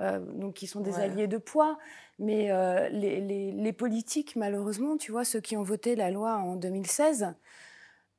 [0.00, 1.78] euh, donc qui sont des alliés de poids.
[2.18, 2.48] Mais
[2.90, 3.20] les,
[3.52, 7.34] les, politiques, malheureusement, tu vois, ceux qui ont voté la loi en 2016,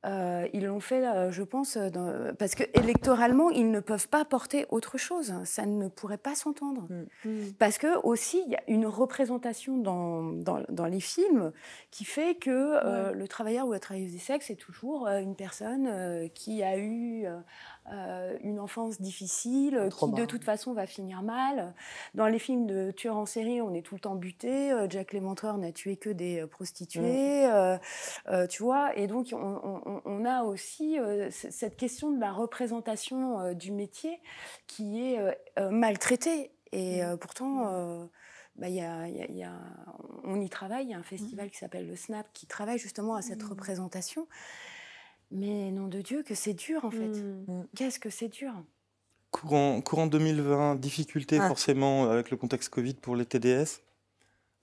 [0.06, 4.24] euh, ils l'ont fait, euh, je pense, euh, parce que électoralement, ils ne peuvent pas
[4.24, 5.34] porter autre chose.
[5.44, 6.86] Ça ne pourrait pas s'entendre.
[6.88, 7.28] Mm.
[7.28, 7.52] Mm.
[7.58, 11.52] Parce que aussi, il y a une représentation dans, dans, les films
[11.90, 16.62] qui fait que le travailleur ou la travailleuse du sexe est toujours une personne qui
[16.62, 17.26] a eu
[17.92, 21.72] euh, une enfance difficile, qui de toute façon va finir mal.
[22.14, 24.72] Dans les films de tueurs en série, on est tout le temps buté.
[24.72, 28.48] Euh, Jack Léventreur n'a tué que des euh, prostituées, mm.
[28.48, 28.96] tu vois.
[28.96, 30.98] Et donc, on, a aussi
[31.30, 34.18] cette question de la représentation du métier
[34.66, 35.18] qui est
[35.70, 36.50] maltraitée.
[36.72, 37.16] Et mm.
[37.18, 38.08] pourtant,
[38.56, 39.52] bah, y a, y a,
[40.24, 40.86] on y travaille.
[40.86, 41.50] Il y a un festival mm.
[41.50, 44.26] qui s'appelle le SNAP qui travaille justement à cette représentation.
[45.30, 47.08] Mais nom de Dieu, que c'est dur en fait.
[47.08, 47.44] Mmh.
[47.48, 47.66] Mmh.
[47.76, 48.52] Qu'est-ce que c'est dur?
[49.30, 51.48] Courant, courant 2020, difficulté ah.
[51.48, 53.82] forcément avec le contexte Covid pour les TDS.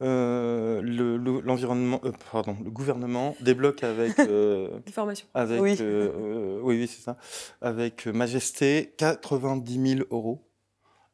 [0.01, 0.81] Euh,
[1.43, 4.79] l'environnement, le, euh, pardon, le gouvernement débloque avec, euh,
[5.33, 7.15] avec oui, euh, oui, oui c'est ça,
[7.61, 10.41] avec Majesté 90 000 euros.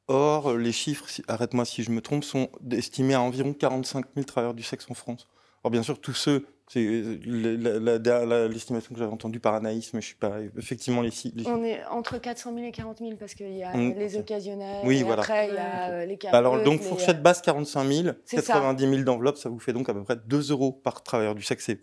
[0.08, 4.56] Or, les chiffres, arrête-moi si je me trompe, sont estimés à environ 45 000 travailleurs
[4.56, 5.28] du sexe en France.
[5.64, 10.05] Or, bien sûr, tous ceux c'est euh, l'estimation que j'avais entendue par Anaïs, mais je
[10.05, 11.47] suis pas effectivement les, les...
[11.47, 13.93] On est entre 400 000 et 40 000 parce qu'il y a mmh.
[13.97, 14.86] les occasionnels.
[14.86, 15.24] Oui, voilà.
[15.24, 19.38] Après, il y a euh, les Alors donc fourchette basse 45 000, 90 000 d'enveloppe,
[19.38, 21.70] ça vous fait donc à peu près 2 euros par travailleur du sexe.
[21.70, 21.82] Et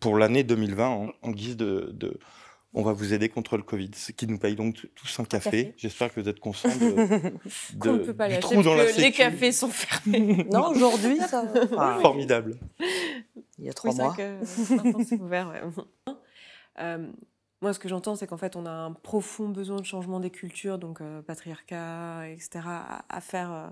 [0.00, 1.94] pour l'année 2020, en, guise de,
[2.74, 5.74] on va vous aider contre le Covid, ce qui nous paye donc tous un café.
[5.76, 7.32] J'espère que vous êtes conscients de,
[7.74, 10.46] de ne peut pas du trou dans la Les cafés sont fermés.
[10.50, 11.98] non, aujourd'hui, ça va.
[12.00, 12.58] Formidable.
[13.58, 14.16] Il y a trois mois.
[14.16, 15.52] c'est ouvert,
[16.80, 17.12] euh,
[17.60, 20.30] moi, ce que j'entends, c'est qu'en fait, on a un profond besoin de changement des
[20.30, 22.60] cultures, donc euh, patriarcat, etc.,
[23.08, 23.68] à, faire euh,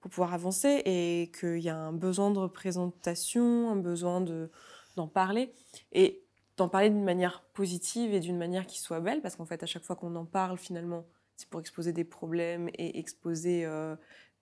[0.00, 4.24] pour pouvoir avancer, et qu'il y a un besoin de représentation, un besoin
[4.94, 5.52] d'en parler.
[5.92, 6.25] Et
[6.56, 9.66] d'en parler d'une manière positive et d'une manière qui soit belle, parce qu'en fait, à
[9.66, 11.04] chaque fois qu'on en parle, finalement,
[11.36, 13.94] c'est pour exposer des problèmes et exposer euh,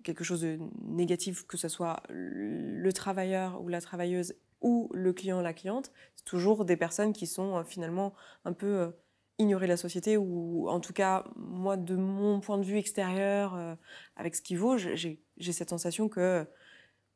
[0.05, 5.41] quelque chose de négatif, que ce soit le travailleur ou la travailleuse ou le client
[5.41, 8.91] ou la cliente, c'est toujours des personnes qui sont euh, finalement un peu euh,
[9.39, 13.77] ignorées de la société, ou en tout cas, moi, de mon point de vue extérieur,
[14.15, 15.19] avec ce qui vaut, j'ai
[15.53, 16.47] cette sensation que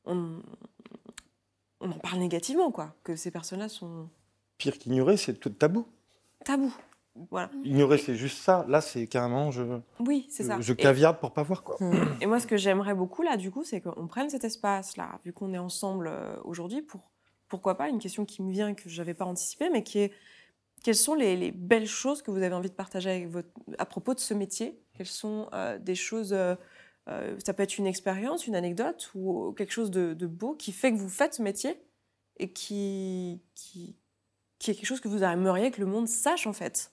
[0.05, 0.43] on,
[1.81, 4.11] on en parle négativement, quoi, que ces personnes-là sont
[4.59, 5.87] Pire qu'ignorer, c'est tout tabou.
[6.45, 6.75] Tabou.
[7.31, 7.51] Voilà.
[7.65, 8.65] Ignorer, c'est juste ça.
[8.69, 9.63] Là, c'est carrément je.
[10.01, 10.61] Oui, c'est ça.
[10.61, 11.77] Je caviarde pour pas voir quoi.
[12.21, 15.33] Et moi, ce que j'aimerais beaucoup là, du coup, c'est qu'on prenne cet espace-là, vu
[15.33, 17.01] qu'on est ensemble euh, aujourd'hui, pour
[17.49, 20.13] pourquoi pas une question qui me vient que j'avais pas anticipée, mais qui est
[20.85, 23.49] quelles sont les, belles choses que vous avez envie de partager avec votre,
[23.79, 24.79] à propos de ce métier?
[24.95, 26.55] Quelles sont euh, des choses euh,
[27.45, 30.93] Ça peut être une expérience, une anecdote ou quelque chose de, de, beau qui fait
[30.93, 31.81] que vous faites ce métier
[32.37, 33.97] et qui, qui,
[34.59, 36.93] qui est quelque chose que vous aimeriez que le monde sache en fait.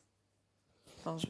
[0.99, 1.27] Enfin, je...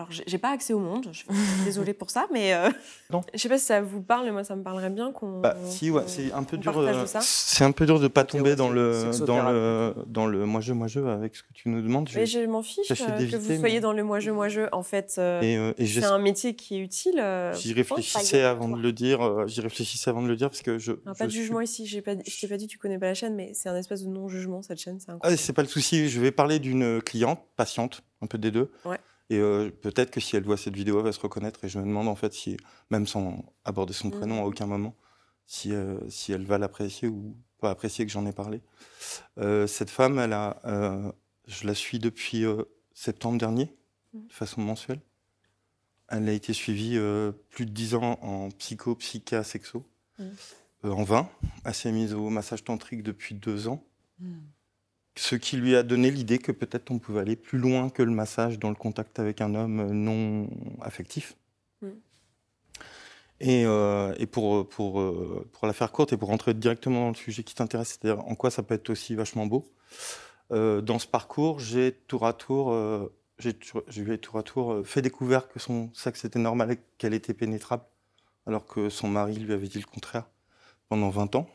[0.00, 2.70] Alors, j'ai pas accès au monde, je suis désolée pour ça, mais euh,
[3.10, 3.20] non.
[3.34, 5.40] je sais pas si ça vous parle, mais moi ça me parlerait bien qu'on.
[5.40, 6.78] Bah, si, ouais, c'est un peu dur.
[6.78, 10.62] Euh, c'est un peu dur de pas tomber dans le dans le dans le moi
[10.62, 12.08] je moi je avec ce que tu nous demandes.
[12.14, 14.62] mais je m'en fiche euh, que vous soyez dans le moi je moi je.
[14.72, 17.22] En fait, c'est un métier qui est utile.
[17.58, 19.46] J'y réfléchissais avant de le dire.
[19.48, 20.92] J'y réfléchissais avant de le dire parce que je.
[20.92, 21.86] pas de jugement ici.
[21.86, 24.02] J'ai pas, je t'ai pas dit tu connais pas la chaîne, mais c'est un espèce
[24.02, 24.98] de non jugement cette chaîne.
[24.98, 26.08] C'est ah, c'est pas le souci.
[26.08, 28.70] Je vais parler d'une cliente, patiente, un peu des deux.
[28.86, 28.96] Ouais
[29.30, 31.64] et euh, peut-être que si elle voit cette vidéo, elle va se reconnaître.
[31.64, 32.56] Et je me demande en fait si,
[32.90, 34.48] même sans aborder son prénom à mmh.
[34.48, 34.96] aucun moment,
[35.46, 38.60] si, euh, si elle va l'apprécier ou pas apprécier que j'en ai parlé.
[39.38, 41.14] Euh, cette femme, elle a,
[41.46, 42.44] je la suis depuis
[42.92, 43.72] septembre dernier,
[44.12, 44.26] mmh.
[44.26, 45.00] de façon mensuelle.
[46.08, 46.98] Elle a été suivie
[47.50, 49.86] plus de 10 ans en psycho, psycha, sexo,
[50.18, 50.24] mmh.
[50.90, 51.30] en vain.
[51.64, 53.86] Elle s'est mise au massage tantrique depuis deux ans
[55.20, 58.10] ce qui lui a donné l'idée que peut-être on pouvait aller plus loin que le
[58.10, 60.48] massage dans le contact avec un homme non
[60.80, 61.36] affectif.
[61.82, 61.88] Mm.
[63.40, 67.08] Et, euh, et pour, pour, euh, pour la faire courte et pour rentrer directement dans
[67.08, 69.70] le sujet qui t'intéresse, c'est-à-dire en quoi ça peut être aussi vachement beau,
[70.52, 73.52] euh, dans ce parcours, j'ai tour à tour, euh, j'ai
[73.88, 77.34] j'ai tour à tour euh, fait découvert que son sexe était normal et qu'elle était
[77.34, 77.84] pénétrable,
[78.46, 80.24] alors que son mari lui avait dit le contraire
[80.88, 81.46] pendant 20 ans.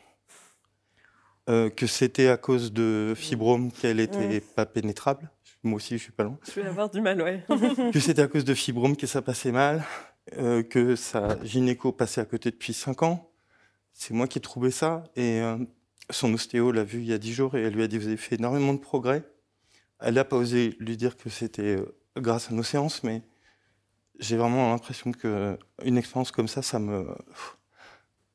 [1.47, 5.29] Euh, que c'était à cause de fibromes qu'elle était pas pénétrable.
[5.61, 7.43] Moi aussi, je suis pas loin Je vais avoir du mal, ouais.
[7.93, 9.83] que c'était à cause de fibromes que ça passait mal,
[10.37, 13.29] euh, que sa gynéco passait à côté depuis 5 ans.
[13.93, 15.03] C'est moi qui ai trouvé ça.
[15.15, 15.57] Et euh,
[16.09, 18.07] son ostéo l'a vu il y a 10 jours et elle lui a dit Vous
[18.07, 19.23] avez fait énormément de progrès.
[19.99, 21.77] Elle n'a pas osé lui dire que c'était
[22.17, 23.21] grâce à nos séances, mais
[24.17, 27.07] j'ai vraiment l'impression qu'une expérience comme ça, ça me,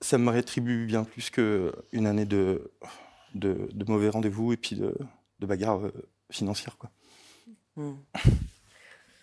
[0.00, 2.70] ça me rétribue bien plus qu'une année de,
[3.34, 4.94] de, de mauvais rendez-vous et puis de,
[5.40, 5.92] de bagarres euh,
[6.30, 6.76] financières.
[6.78, 6.90] Quoi.
[7.76, 7.94] Hmm.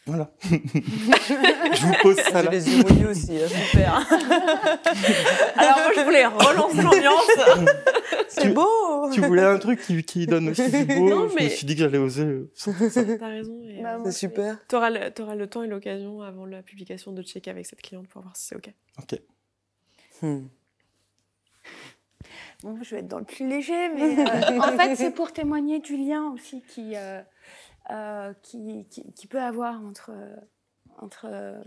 [0.09, 0.31] Voilà.
[0.41, 2.49] je vous pose ça là.
[2.49, 3.37] les yeux aussi.
[3.43, 3.47] hein.
[3.49, 3.93] Super.
[5.57, 7.69] Alors moi je voulais relancer l'ambiance.
[8.29, 9.09] C'est beau.
[9.11, 11.09] Tu voulais un truc qui, qui donne aussi du beau?
[11.09, 12.23] Non, je mais- me suis dit que j'allais oser.
[12.23, 12.49] euh,
[13.19, 13.59] T'as raison.
[13.83, 14.57] Bah, euh, moi, C'est super.
[14.69, 18.07] T'auras le, t'auras le temps et l'occasion avant la publication de checker avec cette cliente
[18.07, 18.71] pour voir si c'est OK.
[18.99, 19.19] Ok.
[20.21, 20.45] Hmm.
[22.63, 25.79] Bon, je vais être dans le plus léger, mais euh, en fait, c'est pour témoigner
[25.79, 27.21] du lien aussi qui, euh,
[27.91, 30.11] euh, qui, qui, qui peut avoir entre,
[30.97, 31.61] entre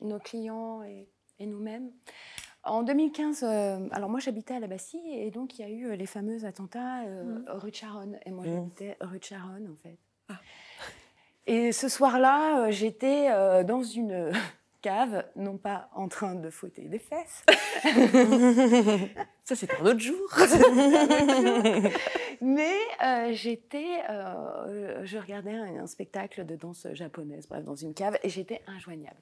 [0.00, 1.08] nos clients et,
[1.38, 1.90] et nous-mêmes.
[2.62, 5.96] En 2015, euh, alors moi j'habitais à la Bastille et donc il y a eu
[5.96, 7.44] les fameux attentats Mhm.
[7.48, 8.18] rue de Charonne.
[8.24, 8.52] Et moi Mhm.
[8.54, 9.98] j'habitais rue de Charonne en fait.
[10.30, 10.40] Ah.
[11.46, 13.28] Et ce soir-là, j'étais
[13.64, 14.32] dans une
[14.84, 17.42] cave, non pas en train de fouetter des fesses,
[19.44, 20.28] Ça, c'est un autre jour.
[22.42, 27.94] Mais euh, j'étais, euh, je regardais un, un spectacle de danse japonaise, bref, dans une
[27.94, 29.16] cave, et j'étais injoignable.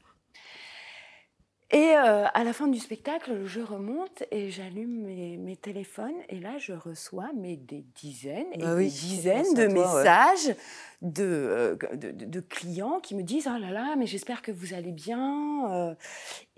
[1.74, 6.39] Et euh, à la fin du spectacle, je remonte et j'allume mes, mes téléphones, et
[6.39, 9.69] là, je reçois mais des dizaines et Bah des oui, dizaines de ouais.
[9.73, 10.55] messages
[11.01, 14.53] de, euh, de, de- de clients qui me disent Oh là là, mais j'espère que
[14.53, 15.73] vous allez bien.
[15.73, 15.94] euh.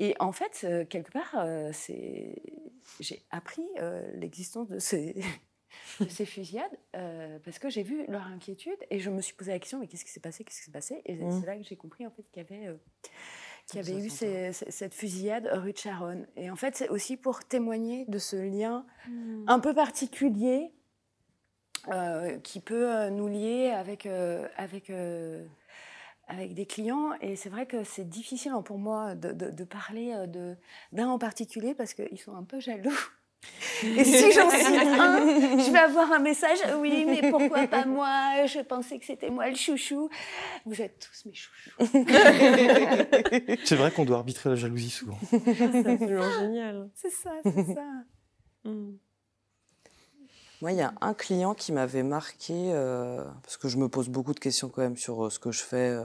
[0.00, 2.42] Et en fait, quelque part, c'est
[3.00, 3.66] j'ai appris
[4.14, 5.14] l'existence de ces,
[6.00, 9.52] de ces fusillades euh, parce que j'ai vu leur inquiétude et je me suis posé
[9.52, 10.42] la question mais qu'est-ce qui s'est passé?
[10.44, 11.02] Qu'est-ce qui s'est passé?
[11.06, 12.74] Et c'est là que j'ai compris en fait qu'il y avait, euh,
[13.66, 16.26] Ça avait eu ces- cette fusillade rue de Charonne.
[16.36, 19.44] Et en fait, c'est aussi pour témoigner de ce lien Hmm.
[19.48, 20.72] un peu particulier
[21.88, 25.44] euh, qui peut euh, nous lier avec, euh, avec, euh,
[26.28, 27.12] avec des clients.
[27.20, 30.56] Et c'est vrai que c'est difficile hein, pour moi de, de- de parler de-
[30.92, 32.90] d'un en particulier parce qu'ils sont un peu jaloux.
[33.82, 34.66] Et si j'en cite
[34.98, 36.58] un, je vais avoir un message.
[36.78, 38.46] Oui, mais pourquoi pas moi?
[38.46, 40.08] Je pensais que c'était moi le chouchou.
[40.66, 41.70] Vous êtes tous mes chouchous.
[43.64, 45.18] C'est vrai qu'on doit arbitrer la jalousie souvent.
[45.30, 46.90] c'est absolument génial.
[46.94, 47.86] C'est ça, c'est ça.
[48.64, 48.92] Hmm.
[50.64, 54.08] Moi, il y a un client qui m'avait marqué, euh, parce que je me pose
[54.08, 55.90] beaucoup de questions quand même sur euh, ce que je fais.
[55.90, 56.04] euh.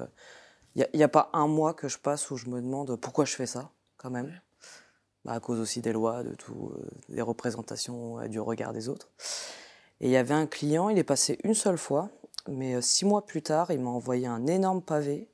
[0.76, 3.36] Il n'y a, pas un mois que je passe où je me demande pourquoi je
[3.36, 4.40] fais ça, quand même.
[5.30, 8.90] Bah, à cause aussi des lois, de tout, euh, des représentations, et du regard des
[8.90, 9.12] autres.
[10.02, 12.10] Et il y avait un client, il est passé une seule fois,
[12.48, 15.30] mais euh, six mois plus tard, il m'a envoyé un énorme pavé.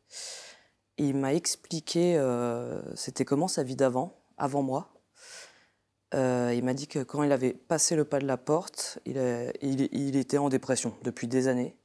[0.98, 4.90] Il m'a expliqué euh, c'était comment sa vie d'avant, avant moi.
[6.14, 9.18] Euh, il m'a dit que quand il avait passé le pas de la porte, il,
[10.16, 11.78] était en dépression depuis des années.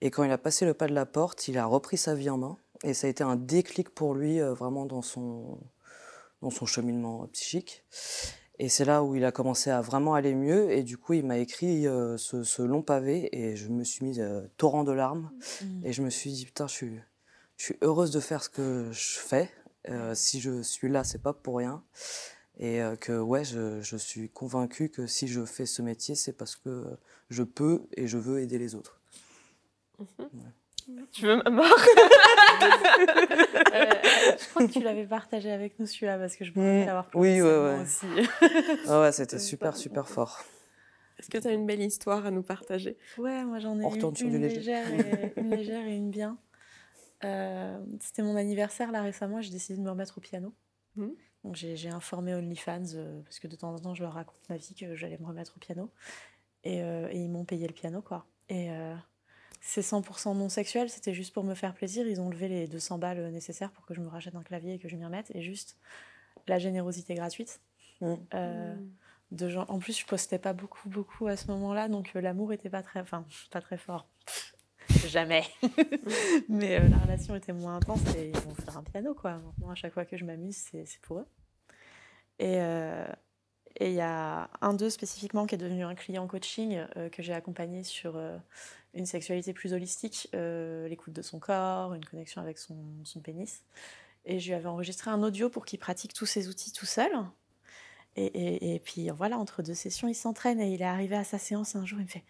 [0.00, 2.30] Et quand il a passé le pas de la porte, il a repris sa vie
[2.30, 2.58] en main.
[2.84, 5.58] Et ça a été un déclic pour lui, euh, vraiment dans son,
[6.44, 7.84] dans son cheminement psychique.
[8.58, 10.70] Et c'est là où il a commencé à vraiment aller mieux.
[10.70, 13.28] Et du coup, il m'a écrit euh, ce, ce long pavé.
[13.36, 15.32] Et je me suis mise euh, torrent de larmes.
[15.84, 17.00] Et je me suis dit, putain, je suis,
[17.56, 19.50] je suis heureuse de faire ce que je fais.
[19.88, 21.82] Euh, si je suis là, c'est pas pour rien.
[22.58, 26.32] Et euh, que, ouais, je, je suis convaincue que si je fais ce métier, c'est
[26.32, 26.84] parce que
[27.30, 29.00] je peux et je veux aider les autres.
[31.12, 31.66] Tu veux ma mort
[33.74, 33.90] Euh,
[34.38, 36.66] je crois que tu l'avais partagé avec nous celui-là parce que je me Mm.
[36.66, 37.82] rappelle avoir Oui, ouais, moi ouais.
[37.82, 38.06] aussi.
[38.88, 40.44] Ah ouais, c'était super, super fort.
[41.18, 42.96] Est-ce que tu as une belle histoire à nous partager?
[43.18, 45.94] Ouais, moi j'en ai On eu retourne sur du une légère, et, une légère et
[45.96, 46.36] une bien.
[47.24, 50.52] Euh, C'était mon anniversaire là récemment, j'ai décidé de me remettre au piano.
[50.96, 51.14] Mhm.
[51.44, 54.40] Donc j'ai j'ai informé OnlyFans euh, parce que de temps en temps je leur raconte
[54.48, 55.90] ma vie que j'allais me remettre au piano.
[56.64, 58.26] Et, euh, et ils m'ont payé le piano quoi.
[58.48, 58.94] Et euh,
[59.66, 62.06] c'est 100% non sexuel, c'était juste pour me faire plaisir.
[62.06, 64.78] Ils ont levé les 200 balles nécessaires pour que je me rachète un clavier et
[64.78, 65.32] que je m'y remette.
[65.34, 65.78] Et juste
[66.46, 67.62] la générosité gratuite.
[68.02, 68.18] Mhm.
[68.34, 68.74] Euh,
[69.30, 69.64] de gens.
[69.68, 72.82] En plus, je postais pas beaucoup, beaucoup à ce moment-là, donc euh, l'amour était pas
[72.82, 74.06] très, enfin, pas très fort.
[75.08, 75.44] Jamais.
[76.48, 79.38] Mais euh, la relation était moins intense et ils vont faire un piano, quoi.
[79.38, 81.26] Maintenant, à chaque fois que je m'amuse, c'est c'est pour eux.
[82.38, 83.06] Et euh,
[83.76, 87.22] et il y a un d'eux spécifiquement qui est devenu un client coaching euh, que
[87.22, 88.36] j'ai accompagné sur euh,
[88.94, 93.62] une sexualité plus holistique, euh, l'écoute de son corps, une connexion avec son, son pénis.
[94.26, 97.10] Et je lui avais enregistré un audio pour qu'il pratique tous ces outils tout seul.
[98.16, 101.24] Et, et- et puis voilà, entre deux sessions, il s'entraîne et il est arrivé à
[101.24, 102.24] sa séance un jour, il me fait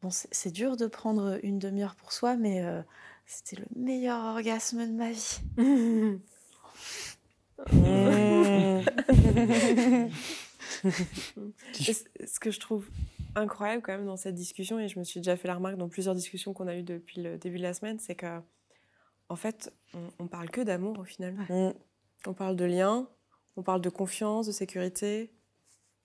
[0.00, 2.64] Bon, c'est dur de prendre une demi-heure pour soi, mais
[3.26, 5.40] c'était le meilleur orgasme de ma vie.
[11.72, 12.88] C- ce que je trouve
[13.34, 15.88] incroyable quand même dans cette discussion, et je me suis déjà fait la remarque dans
[15.88, 18.26] plusieurs discussions qu'on a eues depuis le début de la semaine, c'est que
[19.28, 21.34] en fait, on, on parle que d'amour au final.
[22.26, 23.06] On parle de lien,
[23.56, 25.30] on parle de confiance, de sécurité.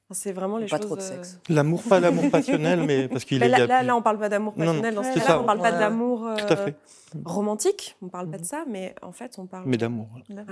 [0.09, 0.85] Enfin, c'est vraiment les Pas choses.
[0.87, 1.39] trop de euh, sexe.
[1.49, 3.47] L'amour, pas l'amour passionnel, mais parce qu'il est.
[3.47, 4.95] là, a là, plus- là, on parle pas d'amour Non, non, passionnel.
[4.95, 5.39] dans ce c'est cas-là, ça.
[5.41, 5.79] on parle pas Ouais.
[5.79, 6.75] d'amour Tout à euh, fait.
[7.23, 7.95] romantique.
[8.01, 8.47] On parle pas de Mhm.
[8.47, 9.63] ça, mais en fait, on parle.
[9.67, 10.09] Mais d'amour.
[10.29, 10.45] Genre,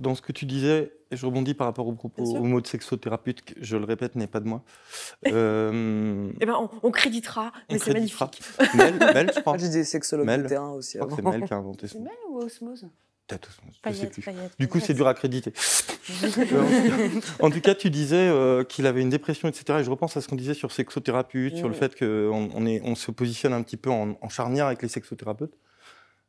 [0.00, 2.66] Dans ce que tu disais, et je rebondis par rapport au propos, au mot de
[2.66, 4.62] sexothérapeute, que, je le répète, n'est pas de moi.
[5.26, 8.30] Euh, Eh ben, on, on créditera, On mais c'est créditera.
[8.30, 8.74] magnifique.
[8.74, 9.58] Mel, Mel, je crois.
[9.58, 10.44] J'ai des sexologues Mel.
[10.44, 10.96] de terrain aussi.
[10.98, 11.28] Je crois que c'est.
[11.28, 11.92] Mel qui a inventé ça.
[11.94, 12.88] C'est Mel ou Osmose
[13.82, 14.22] Paillettes, plus.
[14.22, 15.52] paillettes, Du coup, c'est dur à créditer.
[16.52, 19.78] Euh, en tout cas, tu disais euh, qu'il avait une dépression, etc.
[19.80, 21.78] Et je repense à ce qu'on disait sur sexothérapeute, sur le Mm.
[21.78, 24.88] fait qu'on on est- on se positionne un petit peu en, en charnière avec les
[24.88, 25.56] sexothérapeutes.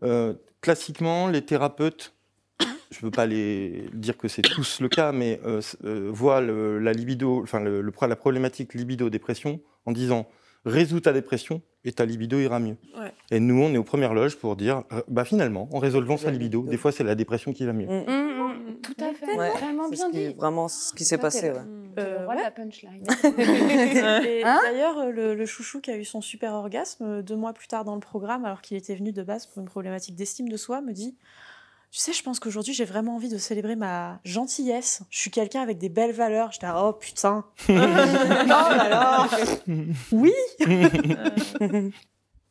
[0.03, 2.13] Euh, classiquement, les thérapeutes,
[2.91, 6.41] je ne veux pas les dire que c'est tous le cas, mais euh, euh, voient
[6.41, 10.27] le- la libido, enfin le- le la problématique libido-dépression en disant
[10.65, 12.75] résous ta dépression et ta libido ira mieux.
[12.99, 13.11] Ouais.
[13.31, 16.29] Et nous, on est aux premières loges pour dire, euh, bah finalement, en résolvant sa
[16.29, 16.71] libido, libido.
[16.71, 17.87] des fois c'est la dépression qui va mieux.
[17.87, 18.03] Mm.
[18.07, 20.33] Mmh, Tout à fait, Ouais, vraiment bien ce qui- dit.
[20.35, 21.49] vraiment ce qui s'est passé.
[21.51, 21.59] ouais.
[21.97, 23.03] le Euh, la punchline.
[24.45, 27.83] Hein d'ailleurs, le, le chouchou qui a eu son super orgasme, deux mois plus tard
[27.83, 30.81] dans le programme, alors qu'il était venu de base pour une problématique d'estime de soi,
[30.81, 31.15] me dit
[31.91, 35.01] Tu sais, je pense qu'aujourd'hui, j'ai vraiment envie de célébrer ma gentillesse.
[35.09, 36.51] Je suis quelqu'un avec des belles valeurs.
[36.53, 39.29] J'étais là, oh putain Oh là là
[40.13, 40.31] Oui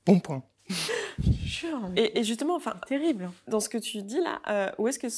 [0.06, 0.42] Bon point.
[0.68, 3.30] Je jure, mais Et, et justement, enfin, terrible.
[3.48, 5.08] dans ce que tu dis là, euh, où est-ce que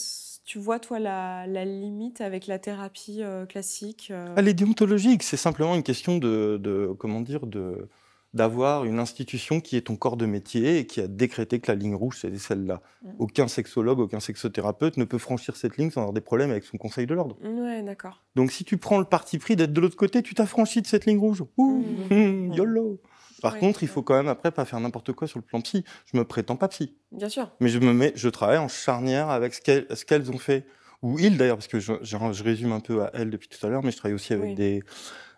[0.45, 5.23] tu vois toi la, la limite avec la thérapie euh, classique euh, Elle est déontologique,
[5.23, 7.89] c'est simplement une question de, de- comment dire, de
[8.35, 11.77] d'avoir une institution qui est ton corps de métier et qui a décrété que la
[11.77, 12.81] ligne rouge c'est celle-là.
[13.03, 13.09] Mm.
[13.19, 16.79] Aucun sexologue, aucun sexothérapeute ne peut franchir cette ligne sans avoir des problèmes avec son
[16.79, 17.37] conseil de l'ordre.
[17.45, 18.23] Ouais, d'accord.
[18.35, 21.05] Donc si tu prends le parti pris d'être de l'autre côté, tu t'affranchis de cette
[21.07, 21.43] ligne rouge.
[21.59, 22.13] Ouh, Mm.
[22.13, 23.01] hum, YOLO.
[23.43, 25.61] Par Ouais, contre, il faut quand même après pas faire n'importe quoi sur le plan
[25.61, 25.85] psy.
[26.13, 26.95] Je me prétends pas psy.
[27.11, 27.51] Bien sûr.
[27.61, 30.65] Mais je me mets, je travaille en charnière avec ce qu'elles, ce qu'elles ont fait,
[31.03, 33.67] ou ils d'ailleurs, parce que je, je- je résume un peu à elles depuis tout
[33.67, 34.55] à l'heure, mais je travaille aussi avec Oui.
[34.55, 34.83] des,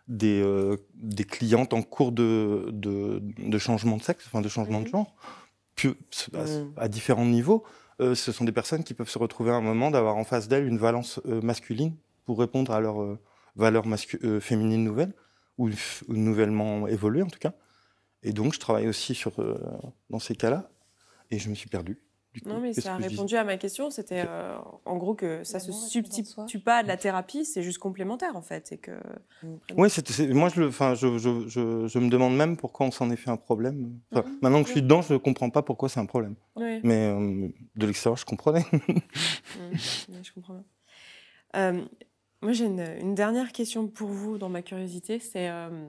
[0.09, 4.81] des, euh, des clientes en cours de, de, de changement de sexe, enfin de changement
[4.81, 4.91] de Mhm.
[4.93, 5.15] genre,
[5.77, 5.95] Puis,
[6.35, 6.73] à, Mhm.
[6.77, 7.65] à différents niveaux.
[8.01, 10.47] Euh, ce sont des personnes qui peuvent se retrouver à un moment d'avoir en face
[10.49, 11.95] d'elles une valence euh, masculine
[12.25, 13.19] pour répondre à leurs
[13.57, 15.15] valeurs mascu- euh, féminines nouvelles,
[15.59, 15.71] ou,
[16.09, 17.53] nouvellement évoluées en tout cas.
[18.23, 19.33] Et donc, je travaille aussi sur,
[20.11, 20.71] dans ces cas-là,
[21.31, 21.99] et je me suis perdu.
[22.35, 22.49] Du coup.
[22.49, 23.89] Non, mais ça a répondu à ma question.
[23.91, 25.89] C'était euh, en gros que ça se de soi.
[25.89, 28.73] substitue pas à de la thérapie, c'est juste complémentaire en fait.
[28.73, 28.91] Et que...
[29.89, 33.11] C'est- moi je, le, enfin, je, je, je, je me demande même pourquoi on s'en
[33.11, 33.99] est fait un problème.
[34.13, 34.39] Enfin, Mhm.
[34.43, 36.35] Maintenant que je suis dedans, je ne comprends pas pourquoi c'est un problème.
[36.57, 38.65] Mais euh, de l'extérieur, je comprenais.
[39.57, 39.77] Mm.
[40.23, 40.65] Je comprends bien.
[41.57, 41.85] Euh,
[42.43, 45.21] moi, j'ai une, une dernière question pour vous dans ma curiosité.
[45.21, 45.87] C'est euh,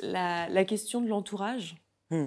[0.00, 1.76] la, la question de l'entourage.
[2.10, 2.26] Hmm.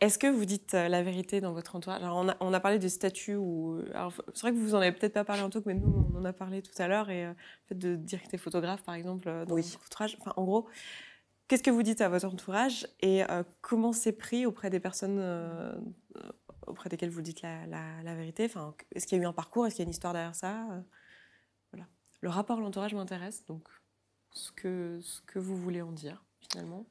[0.00, 2.02] Est-ce que vous dites euh, la vérité dans votre entourage?
[2.02, 3.82] Alors, on, a, on a parlé de statut ou.
[4.34, 6.24] C'est vrai que vous en avez peut-être pas parlé en talk, mais nous, on en
[6.24, 7.10] a parlé tout à l'heure.
[7.10, 7.34] Et euh, le
[7.68, 9.62] fait de dire que tu es photographe, par exemple, euh, dans Oui.
[9.62, 10.16] votre entourage.
[10.20, 10.68] Enfin, en gros,
[11.48, 15.18] qu'est-ce que vous dites à votre entourage et euh, comment c'est pris auprès des personnes
[15.18, 15.74] euh,
[16.66, 18.46] auprès desquelles vous dites la, la- la vérité?
[18.46, 19.66] Enfin, Est-ce qu'il y a eu un parcours?
[19.66, 20.66] Est-ce qu'il y a une histoire derrière ça?
[21.72, 21.86] Voilà.
[22.22, 23.68] Le rapport à l'entourage m'intéresse, donc
[24.32, 26.86] ce que, ce que vous voulez en dire, finalement.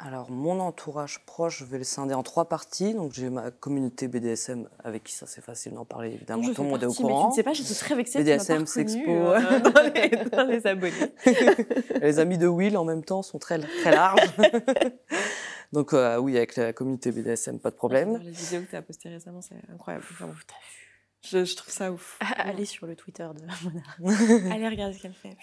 [0.00, 2.94] Alors, mon entourage proche, je vais le scinder en trois parties.
[2.94, 6.44] Donc, j'ai ma communauté BDSM avec qui ça c'est facile d'en parler, évidemment.
[6.44, 7.28] Je Tout le monde est au partie, mais tu courant.
[7.30, 8.20] ne sais pas, j'étais très vexée.
[8.22, 9.10] BDSM, Sexpo.
[9.10, 11.12] euh, dans, les, dans les abonnés.
[12.00, 14.20] les amis de Will en même temps sont très, très larges.
[15.72, 18.18] Donc, euh, oui, avec la communauté BDSM, pas de problème.
[18.18, 20.04] Les vidéos que tu as postées récemment, c'est incroyable.
[20.16, 20.32] Vraiment,
[21.22, 22.18] je, je trouve ça ouf.
[22.36, 24.52] Allez sur le Twitter de Mona.
[24.54, 25.36] Allez regarder ce qu'elle fait.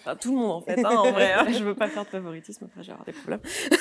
[0.00, 1.32] Enfin, tout le monde en fait, hein, en vrai.
[1.32, 1.46] hein.
[1.52, 3.40] Je veux pas faire de favoritisme, après avoir des problèmes.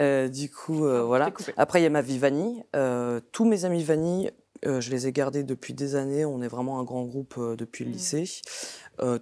[0.00, 1.24] Euh, du coup, euh, voilà.
[1.24, 1.54] J'ai coupé.
[1.56, 2.62] Après, il y a ma vie Vanille.
[2.76, 4.30] Euh, tous mes amis Vanille,
[4.64, 6.24] je les ai gardés depuis des années.
[6.24, 7.94] On est vraiment un grand groupe depuis le Mm.
[7.94, 8.24] lycée.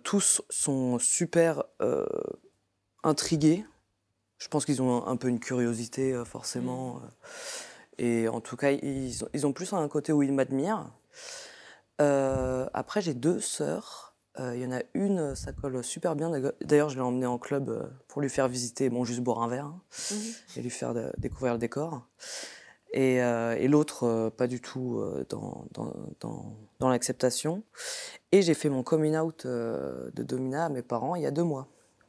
[0.03, 1.65] Tous sont super
[3.05, 3.65] intrigués.
[4.39, 6.97] Je pense qu'ils ont un, un peu une curiosité, forcément.
[6.97, 7.09] euh.
[7.99, 10.91] Et en tout cas, ils ont plus un côté où ils m'admirent.
[12.01, 14.15] Euh, après, j'ai deux sœurs.
[14.39, 16.31] Euh, Il y en a une, ça colle super bien.
[16.61, 19.49] D'ailleurs, je l'ai emmenée en club euh, pour lui faire visiter, bon, juste boire un
[19.49, 19.81] verre hein,
[20.57, 22.07] et lui faire de- découvrir le décor.
[22.93, 27.63] Et, euh, et l'autre, pas du tout dans, dans, dans- dans l'acceptation.
[28.33, 31.43] Et j'ai fait mon coming out de Domina à mes parents il y a deux
[31.43, 31.69] mois.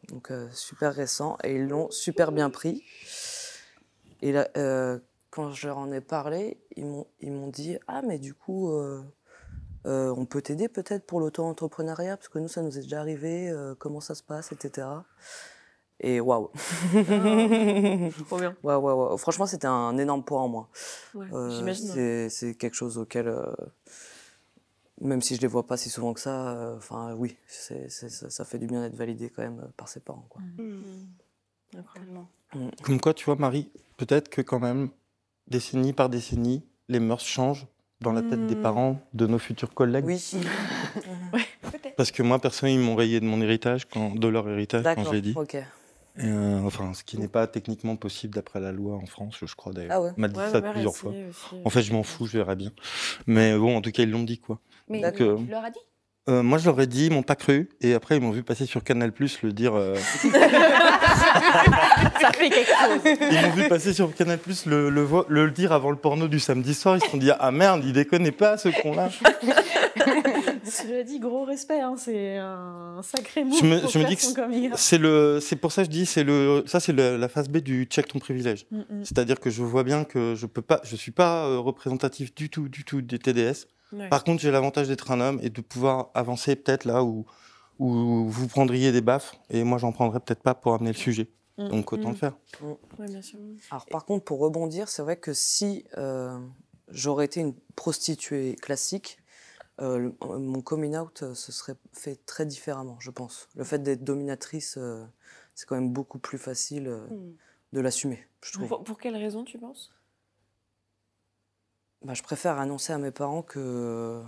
[0.09, 1.37] Donc, super récent.
[1.43, 2.83] Et ils l'ont super bien pris.
[4.21, 4.99] Et là, euh,
[5.37, 8.71] quand je leur en ai parlé, ils m'ont ils m'ont dit Ah, mais du coup,
[8.71, 9.03] euh,
[9.85, 13.47] euh, on peut t'aider peut-être pour l'auto-entrepreneuriat, parce que nous, ça nous est déjà arrivé,
[13.49, 14.87] euh, comment ça se passe, etc.
[15.99, 16.49] Et waouh
[18.27, 18.55] Trop bien.
[18.63, 19.17] Ouais, ouais, ouais.
[19.17, 20.69] Franchement, c'était un énorme poids en moi.
[21.13, 21.87] Ouais, Euh, J'imagine.
[21.87, 23.45] c'est- C'est quelque chose auquel, euh,
[25.01, 28.09] même si je les vois pas si souvent que ça, euh, enfin oui, c'est- c'est-
[28.09, 30.25] ça, ça fait du bien d'être validé quand même euh, par ses parents.
[30.29, 30.41] Quoi.
[31.75, 32.25] Incroyable.
[32.83, 34.89] Comme quoi, tu vois, Marie, peut-être que quand même,
[35.47, 37.67] décennie par décennie, les mœurs changent
[38.01, 38.61] dans la tête des Hmm.
[38.61, 40.05] parents de nos futurs collègues.
[40.05, 40.21] Oui,
[41.97, 45.03] Parce que moi, personne, ils m'ont rayé de mon héritage, quand, de leur héritage, quand
[45.05, 45.33] je l'ai dit.
[45.35, 45.57] Ok.
[46.19, 49.71] Euh, enfin, ce qui n'est pas techniquement possible d'après la loi en France, je crois
[49.71, 49.91] d'ailleurs.
[49.93, 50.11] Ah ouais.
[50.17, 51.11] M'a dit Ouais, ça ma plusieurs fois.
[51.11, 51.61] aussi.
[51.63, 52.71] En fait, je m'en fous, je verrai bien.
[53.27, 54.59] Mais bon, en tout cas, ils l'ont dit, quoi.
[54.89, 55.39] Mais D'accord.
[55.39, 55.79] tu leur as dit
[56.29, 57.69] Euh, moi, je leur ai dit, ils m'ont pas cru.
[57.79, 59.73] Et après, ils m'ont vu passer sur Canal Plus le dire.
[59.75, 59.95] euh,
[62.21, 62.99] Ça fait quelque chose.
[63.31, 66.73] ils m'ont vu passer sur Canal Plus le, le, dire avant le porno du samedi
[66.73, 66.97] soir.
[66.97, 69.09] Ils se sont dit, ah merde, il déconne pas, ce con-là.
[70.69, 74.17] Cela dit, gros respect, hein, c'est un sacré mot Je me- pour je me dis
[74.17, 74.23] que.
[74.75, 77.57] C'est le, c'est pour ça que je dis, c'est le, ça c'est la phase B
[77.57, 78.65] du check ton privilège.
[78.71, 79.05] Mm, mm.
[79.05, 82.49] C'est-à-dire que je vois bien que je peux pas, je suis pas euh, représentatif du
[82.49, 83.65] tout, du tout des TDS.
[83.91, 84.09] Ouais.
[84.09, 87.25] Par contre, j'ai l'avantage d'être un homme et de pouvoir avancer peut-être là où,
[87.79, 91.29] où vous prendriez des baffes et moi j'en prendrais peut-être pas pour amener le sujet.
[91.57, 91.67] Mm.
[91.69, 92.11] Donc autant Mm.
[92.11, 92.37] le faire.
[92.99, 93.39] Ouais, bien sûr.
[93.71, 96.37] Alors par contre, pour rebondir, c'est vrai que si euh,
[96.89, 99.19] j'aurais été une prostituée classique,
[99.79, 103.47] euh, le- euh, mon coming out euh, se serait fait très différemment, je pense.
[103.55, 105.05] Le fait d'être dominatrice, euh,
[105.55, 107.05] c'est quand même beaucoup plus facile euh,
[107.73, 108.67] de l'assumer, je trouve.
[108.67, 109.91] Pour, pour quelle raison, tu penses?
[112.03, 114.21] Bah, je préfère annoncer à mes parents que,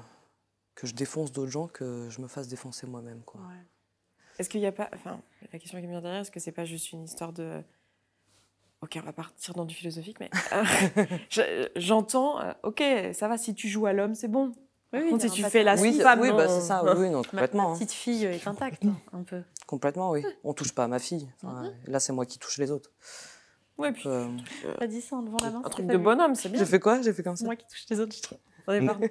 [0.75, 3.21] que je défonce d'autres gens que je me fasse défoncer moi-même.
[3.21, 3.41] quoi.
[4.39, 4.89] Est-ce qu'il n'y a pas.
[4.93, 5.19] Enfin,
[5.53, 7.61] la question qui me vient derrière, est-ce que c'est pas juste une histoire de.
[8.81, 10.29] Ok, on va partir dans du philosophique, mais.
[10.53, 10.63] euh,
[11.29, 12.81] je- J'entends, euh, ok,
[13.13, 14.47] ça va, si tu joues à l'homme, c'est bon.
[14.47, 14.53] Oui,
[14.91, 16.83] Par oui, contre, t'as si tu fais la Oui, c'est- femme, oui, bah, c'est ça,
[16.83, 17.63] oui, oui, non, Ma- complètement.
[17.63, 17.73] Ma hein.
[17.75, 18.83] petite fille est intacte,
[19.13, 19.43] un peu.
[19.67, 20.23] Complètement, oui.
[20.43, 21.29] On touche pas à ma fille.
[21.43, 22.89] Enfin, Là, c'est moi qui touche les autres.
[23.79, 24.27] Ouais, puis, Euh,
[24.87, 25.61] dit ça en levant la main.
[25.65, 26.59] un truc de bonhomme, c'est bien.
[26.59, 27.01] J'ai fait quoi?
[27.01, 28.15] J'ai fait comme C'est ça moi qui touche les autres.
[28.15, 28.37] je trouve.
[28.67, 29.07] Attendez, pardon.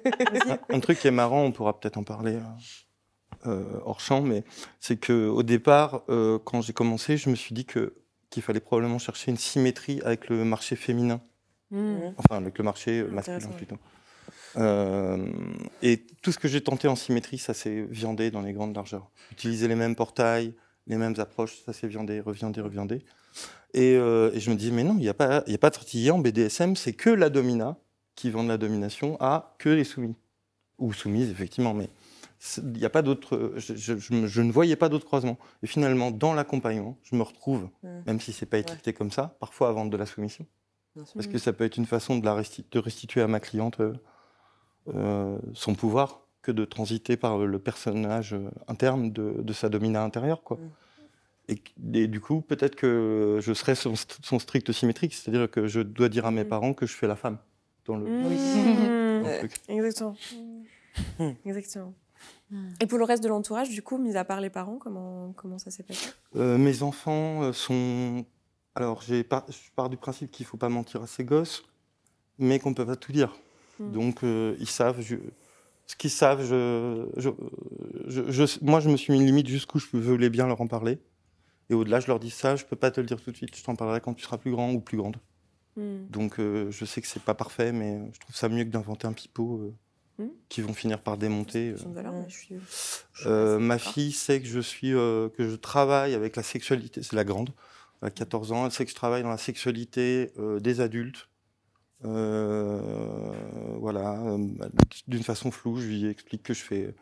[0.69, 4.43] Un, truc qui est marrant, on pourra peut-être en parler euh, euh, hors champ, mais
[4.79, 7.95] c'est que au départ, euh, quand j'ai commencé, je me suis dit que
[8.29, 11.19] qu'il fallait probablement chercher une symétrie avec le marché féminin,
[11.71, 12.13] Mm.
[12.17, 13.77] enfin avec le marché masculin plutôt.
[14.57, 15.31] Euh,
[15.81, 19.09] et tout ce que j'ai tenté en symétrie, ça s'est viandé dans les grandes largeurs.
[19.31, 20.53] Utiliser les mêmes portails,
[20.87, 23.03] les mêmes approches, ça s'est viandé, reviandé, reviandé.
[23.73, 25.59] Et, euh, et je me dis, mais non, il n'y a pas, il y a
[25.59, 27.77] pas de en BDSM, c'est que la domina
[28.15, 30.15] qui vend de la domination à que les soumis.
[30.79, 31.89] Ou soumises, effectivement, mais
[32.57, 33.53] il n'y a pas d'autre.
[33.57, 35.37] Je, je- je me- je ne voyais pas d'autre croisement.
[35.61, 37.87] Et finalement, dans l'accompagnement, je me retrouve, Mm.
[38.07, 40.45] même si c'est pas étiqueté comme ça, parfois à vendre de la soumission.
[41.13, 43.79] Parce que ça peut être une façon de, la resti- de restituer à ma cliente
[43.81, 43.93] euh,
[44.95, 48.35] euh, son pouvoir que de transiter par le personnage
[48.67, 50.41] interne de, de sa domina intérieure.
[50.43, 50.57] Quoi.
[50.57, 50.69] Mm.
[51.49, 51.61] Et,
[51.93, 55.81] et du coup, peut-être que je serai son, st- son strict symétrique, c'est-à-dire que je
[55.81, 56.47] dois dire à mes Mm.
[56.47, 57.37] parents que je fais la femme
[57.85, 58.23] dans le, Mm.
[58.23, 59.37] dans le Ouais.
[59.39, 59.53] truc.
[59.67, 60.15] Exactement.
[61.19, 61.29] Mm.
[61.45, 61.93] Exactement.
[62.81, 65.57] Et pour le reste de l'entourage, du coup, mis à part les parents, comment, comment
[65.59, 66.09] ça s'est passé?
[66.35, 68.25] Euh, mes enfants euh, sont.
[68.75, 71.63] Alors, par- je pars du principe qu'il ne faut pas mentir à ses gosses,
[72.37, 73.35] mais qu'on ne peut pas tout dire.
[73.79, 75.01] Donc, euh, ils savent.
[75.01, 75.15] je-
[75.87, 77.29] Ce qu'ils savent, je, je-
[78.07, 80.67] je- je- moi, je me suis mis une limite jusqu'où je voulais bien leur en
[80.67, 80.99] parler.
[81.69, 83.55] Et au-delà, je leur dis ça, je peux pas te le dire tout de suite,
[83.55, 85.17] je t'en parlerai quand tu seras plus grand ou plus grande.
[85.77, 86.07] Mm.
[86.09, 89.07] Donc, euh, je sais que c'est pas parfait, mais je trouve ça mieux que d'inventer
[89.07, 89.73] un pipeau euh,
[90.23, 90.27] Mm.
[90.49, 91.69] qui vont finir par démonter.
[91.69, 91.71] euh.
[91.73, 92.55] Question de valeur, mais je suis-
[93.13, 96.43] je suis assez ma fille sait que je suis euh, que je travaille avec la
[96.43, 97.51] sexualité, c'est la grande,
[98.01, 101.29] elle a 14 ans, elle sait que je travaille dans la sexualité euh, des adultes.
[102.05, 103.31] Euh,
[103.79, 104.47] voilà, euh,
[105.07, 106.95] d'une façon floue, je lui explique que je fais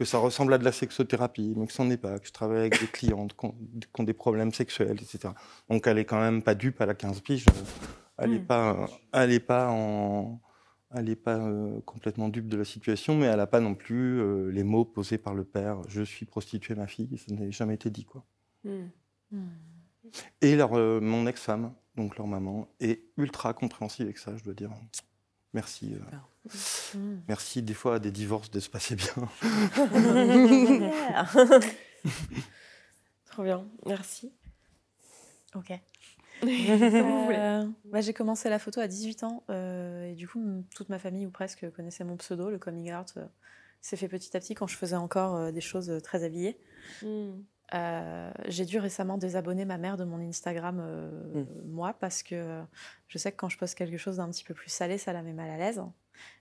[0.00, 2.60] que ça ressemble à de la sexothérapie, mais que c'en est pas, que je travaille
[2.60, 3.54] avec des clientes qui ont,
[3.92, 5.34] qui ont des problèmes sexuels, etc.
[5.68, 7.44] Donc elle est quand même pas dupe, elle a 15 piges,
[8.16, 8.46] elle n'est Mm.
[8.46, 10.40] pas, elle est pas en,
[10.94, 14.22] elle n'est pas euh, complètement dupe de la situation, mais elle n'a pas non plus
[14.22, 15.82] euh, les mots posés par le père.
[15.86, 17.18] Je suis prostituée, ma fille.
[17.18, 18.24] Ça n'a jamais été dit, quoi.
[18.64, 18.86] Mm.
[20.40, 24.54] Et leur, euh, mon ex-femme, donc leur maman, est ultra compréhensive avec ça, je dois
[24.54, 24.70] dire.
[25.52, 25.94] Merci.
[27.28, 29.28] Merci des fois à des divorces de se passer bien.
[33.26, 34.32] Trop bien, merci.
[35.54, 35.72] Ok.
[36.42, 40.98] Euh, bah, j'ai commencé la photo à 18 ans euh, et du coup toute ma
[40.98, 43.12] famille ou presque connaissait mon pseudo, le coming out.
[43.18, 43.26] euh,
[43.82, 46.58] s'est fait petit à petit quand je faisais encore euh, des choses euh, très habillées.
[47.74, 52.62] Euh, j'ai dû récemment désabonner ma mère de mon Instagram, euh, moi, parce que
[53.08, 55.22] je sais que quand je poste quelque chose d'un petit peu plus salé, ça la
[55.22, 55.82] met mal à l'aise.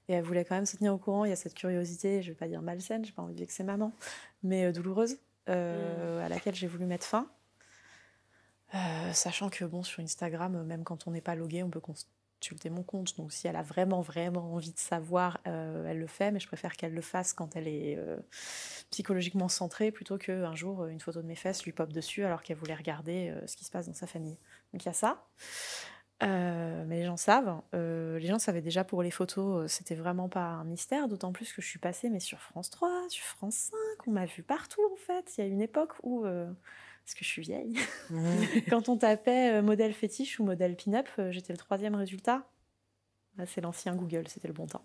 [0.08, 1.26] Et elle voulait quand même se tenir au courant.
[1.26, 3.64] Il y a cette curiosité, je vais pas dire malsaine, j'ai pas envie de vexer
[3.64, 3.94] maman,
[4.44, 5.18] mais euh, douloureuse,
[5.50, 7.30] euh, à laquelle j'ai voulu mettre fin.
[8.76, 12.70] Euh, sachant que bon, sur Instagram, même quand on n'est pas logué, on peut consulter
[12.70, 13.18] mon compte.
[13.18, 16.48] Donc si elle a vraiment, vraiment envie de savoir, euh, elle le fait, mais je
[16.48, 18.18] préfère qu'elle le fasse quand elle est euh,
[18.92, 22.58] psychologiquement centrée plutôt qu'un jour, une photo de mes fesses lui pop dessus alors qu'elle
[22.58, 24.38] voulait regarder ce qui se passe dans sa famille.
[24.74, 25.26] Donc il y a ça.
[26.22, 27.62] Euh, mais les gens savent.
[27.74, 31.32] Euh, les gens savaient déjà pour les photos, euh, c'était vraiment pas un mystère, d'autant
[31.32, 33.78] plus que je suis passée mais sur France 3, sur France 5,
[34.08, 35.38] on m'a vu partout en fait.
[35.38, 36.46] Il y a une époque où, euh,
[37.06, 37.80] parce que je suis vieille,
[38.70, 42.44] quand on tapait modèle fétiche ou modèle pin-up, j'étais le troisième résultat.
[43.38, 44.84] Là, c'est l'ancien Google, c'était le bon temps.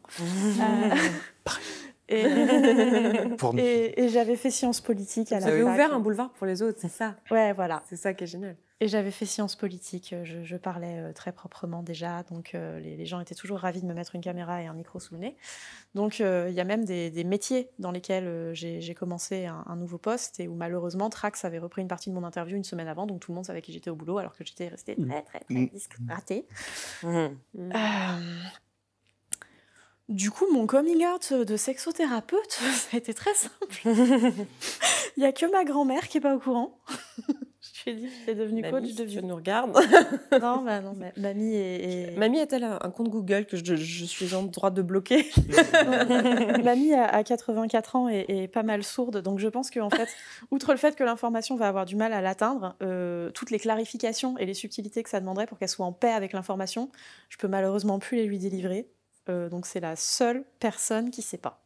[3.98, 6.78] et j'avais fait sciences politiques à Vous la avez ouvert un boulevard pour les autres,
[6.80, 7.16] c'est ça?
[7.30, 7.82] Ouais, voilà.
[7.88, 8.56] C'est ça qui est génial.
[8.80, 12.80] Et j'avais fait sciences politiques, euh, je, je parlais euh, très proprement déjà, donc euh,
[12.80, 15.14] les, les gens étaient toujours ravis de me mettre une caméra et un micro sous
[15.14, 15.36] le nez.
[15.94, 19.62] Donc euh, il y a même des, des métiers dans lesquels euh, j'ai commencé un,
[19.66, 22.64] un nouveau poste et où malheureusement Trax avait repris une partie de mon interview une
[22.64, 24.96] semaine avant, donc tout le monde savait que j'étais au boulot alors que j'étais restée
[24.96, 25.68] très très très Mm.
[25.68, 26.46] discretée.
[27.04, 27.38] Mhm.
[30.10, 33.80] Du coup, mon coming out de sexothérapeute, ça a été très simple.
[35.16, 36.78] Il n'y a que ma grand-mère qui est pas au courant.
[37.86, 39.24] Je lui ai dit j'étais devenue Mamie, coach de tu vie.
[39.24, 39.72] nous regardes.
[40.32, 43.74] Non, bah non, ma- mamie est, est- Mamie a-t-elle un un compte Google que je,
[43.76, 45.26] je suis en droit de bloquer
[46.62, 50.08] mamie a, a 84 ans et est pas mal sourde, donc je pense qu'en fait,
[50.50, 54.36] outre le fait que l'information va avoir du mal à l'atteindre, euh, toutes les clarifications
[54.38, 56.90] et les subtilités que ça demanderait pour qu'elle soit en paix avec l'information,
[57.28, 58.88] je peux malheureusement plus les lui délivrer.
[59.28, 61.64] Euh, donc c'est la seule personne qui sait pas.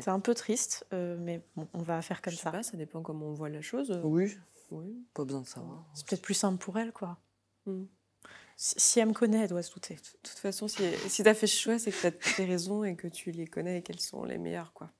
[0.00, 2.50] C'est un peu triste, euh, mais bon, on va faire comme je sais ça.
[2.50, 3.98] pas, ça dépend comment on voit la chose.
[4.04, 4.36] Oui,
[4.70, 5.06] Oui.
[5.14, 5.84] pas besoin de savoir.
[5.94, 7.18] C'est peut-être plus simple pour elle, quoi.
[7.66, 7.84] Mm.
[8.56, 9.94] Si, si elle me connaît, elle doit se douter.
[9.94, 12.38] De toute façon, si, si tu as fait ce choix, c'est que tu as toutes
[12.38, 14.72] les raisons et que tu les connais et qu'elles sont les meilleures.
[14.72, 14.90] Quoi.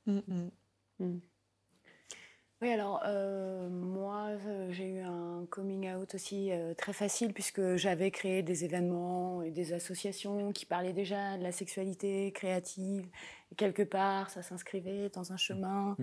[2.65, 7.77] Oui, alors euh, moi, euh, j'ai eu un coming out aussi euh, très facile puisque
[7.77, 13.07] j'avais créé des événements et des associations qui parlaient déjà de la sexualité créative.
[13.53, 15.95] Et quelque part, ça s'inscrivait dans un chemin.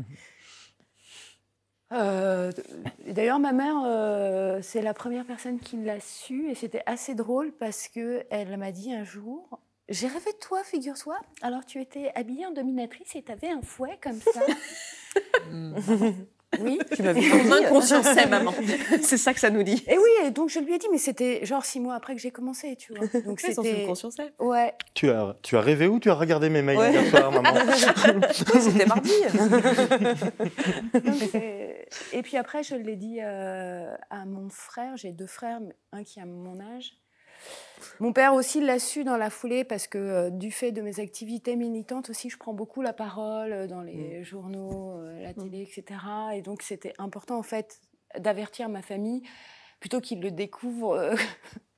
[1.93, 2.51] Euh,
[3.07, 7.53] et D'ailleurs, ma mère, c'est la première personne qui l'a su et c'était assez drôle
[7.53, 9.59] parce que elle m'a dit un jour.
[9.89, 11.17] J'ai rêvé de toi, figure-toi.
[11.41, 14.41] Alors, tu étais habillée en dominatrice et tu avais un fouet comme ça.
[16.59, 16.79] oui.
[16.95, 18.53] Tu m'avais Ton inconscient sait, maman.
[19.01, 19.83] c'est ça que ça nous dit.
[19.87, 22.21] Et oui, et donc je lui ai dit, mais c'était genre six mois après que
[22.21, 23.07] j'ai commencé, tu vois.
[23.25, 23.87] Donc c'était.
[23.95, 24.33] sait.
[24.39, 24.73] Ouais.
[24.93, 26.91] Tu as, tu as rêvé où Tu as regardé mes mails Ouais.
[26.91, 27.49] hier soir, maman
[28.31, 29.11] C'était mardi.
[30.93, 31.35] donc
[32.13, 34.97] et puis après, je l'ai dit euh, à mon frère.
[34.97, 36.93] J'ai deux frères, mais un qui a mon âge.
[37.99, 40.99] Mon père aussi l'a su dans la foulée parce que euh, du fait de mes
[40.99, 45.61] activités militantes aussi, je prends beaucoup la parole euh, dans les journaux, euh, la télé,
[45.61, 45.99] etc.
[46.33, 47.79] Et donc c'était important en fait
[48.17, 49.23] d'avertir ma famille
[49.79, 51.15] plutôt qu'ils le découvrent, euh,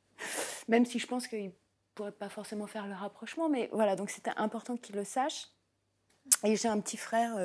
[0.68, 1.52] même si je pense qu'ils ne
[1.96, 3.50] pourraient pas forcément faire le rapprochement.
[3.50, 5.50] Mais voilà, donc c'était important qu'ils le sachent.
[6.46, 7.38] Et j'ai un petit frère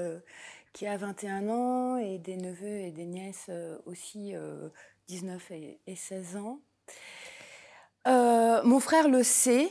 [0.72, 3.50] qui a 21 ans et des neveux et des nièces
[3.86, 4.68] aussi euh,
[5.08, 6.60] 19 et, et 16 ans.
[8.08, 9.68] Euh, mon frère le sait,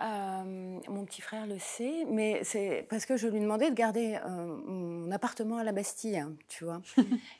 [0.00, 4.18] euh, mon petit frère le sait, mais c'est parce que je lui demandais de garder
[4.26, 6.80] euh, mon appartement à la Bastille, hein, tu vois.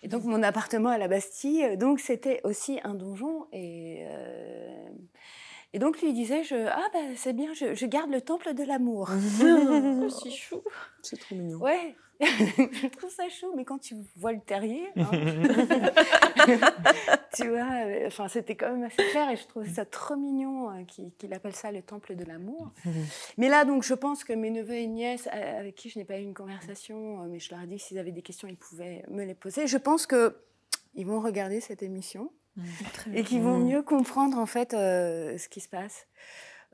[0.03, 4.89] et donc mon appartement à la Bastille, donc c'était aussi un donjon et euh,
[5.73, 8.63] et donc lui disait je ah bah c'est bien, je, je garde le temple de
[8.63, 9.09] l'amour.
[10.23, 10.63] C'est chou.
[11.03, 11.59] C'est trop mignon.
[11.59, 15.11] Ouais, je trouve ça chou, mais quand tu vois le terrier, hein,
[17.35, 20.71] tu vois, euh, enfin c'était quand même assez clair et je trouvais ça trop mignon
[20.71, 20.85] euh,
[21.19, 22.73] qu'il appelle ça le temple de l'amour.
[23.39, 26.05] mais là, donc, je pense que mes neveux et nièces, euh, avec qui je n'ai
[26.05, 28.57] pas eu une conversation, mais je leur ai dit que s'ils avaient des questions, ils
[28.57, 29.67] pouvaient me les poser.
[29.67, 30.37] Je pense que
[30.95, 32.31] ils vont regarder cette émission
[33.15, 36.07] et qu'ils vont mieux comprendre en fait euh, ce qui se passe.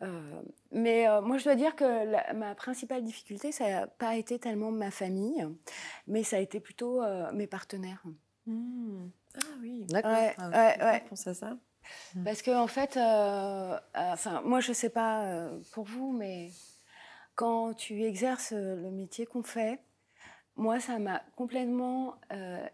[0.03, 4.17] Euh, mais euh, moi, je dois dire que la- ma principale difficulté, ça n'a pas
[4.17, 5.45] été tellement ma famille,
[6.07, 8.03] mais ça a été plutôt euh, mes partenaires.
[8.47, 9.09] Hmm.
[9.37, 9.85] Ah oui.
[9.89, 10.13] D'accord.
[10.13, 11.01] Ouais, Ah, ouais, ouais.
[11.05, 11.57] Je pense à ça?
[12.25, 16.51] Parce que en fait, euh, euh, enfin, moi, je sais pas euh, pour vous, mais
[17.35, 19.81] quand tu exerces le métier qu'on fait,
[20.57, 22.17] moi, ça m'a complètement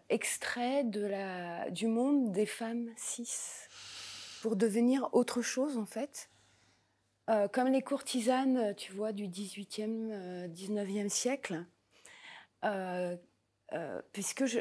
[0.09, 3.29] extrait de la, du monde des femmes cis
[4.41, 6.29] pour devenir autre chose, en fait.
[7.51, 11.65] Comme les courtisanes, tu vois, du 18e, 19e siècle,
[14.11, 14.59] puisque je,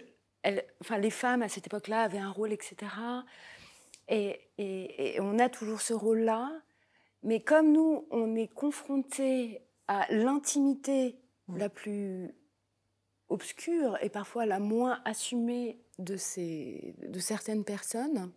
[0.81, 2.77] enfin, les femmes à cette époque-là avaient un rôle, etc.
[4.09, 6.53] Et, et, on a toujours ce rôle-là.
[7.23, 11.19] Mais comme nous, on est confrontés à l'intimité
[11.49, 11.57] mmh.
[11.57, 12.35] la plus
[13.29, 18.31] obscure et parfois la moins assumée de, ces, de certaines personnes,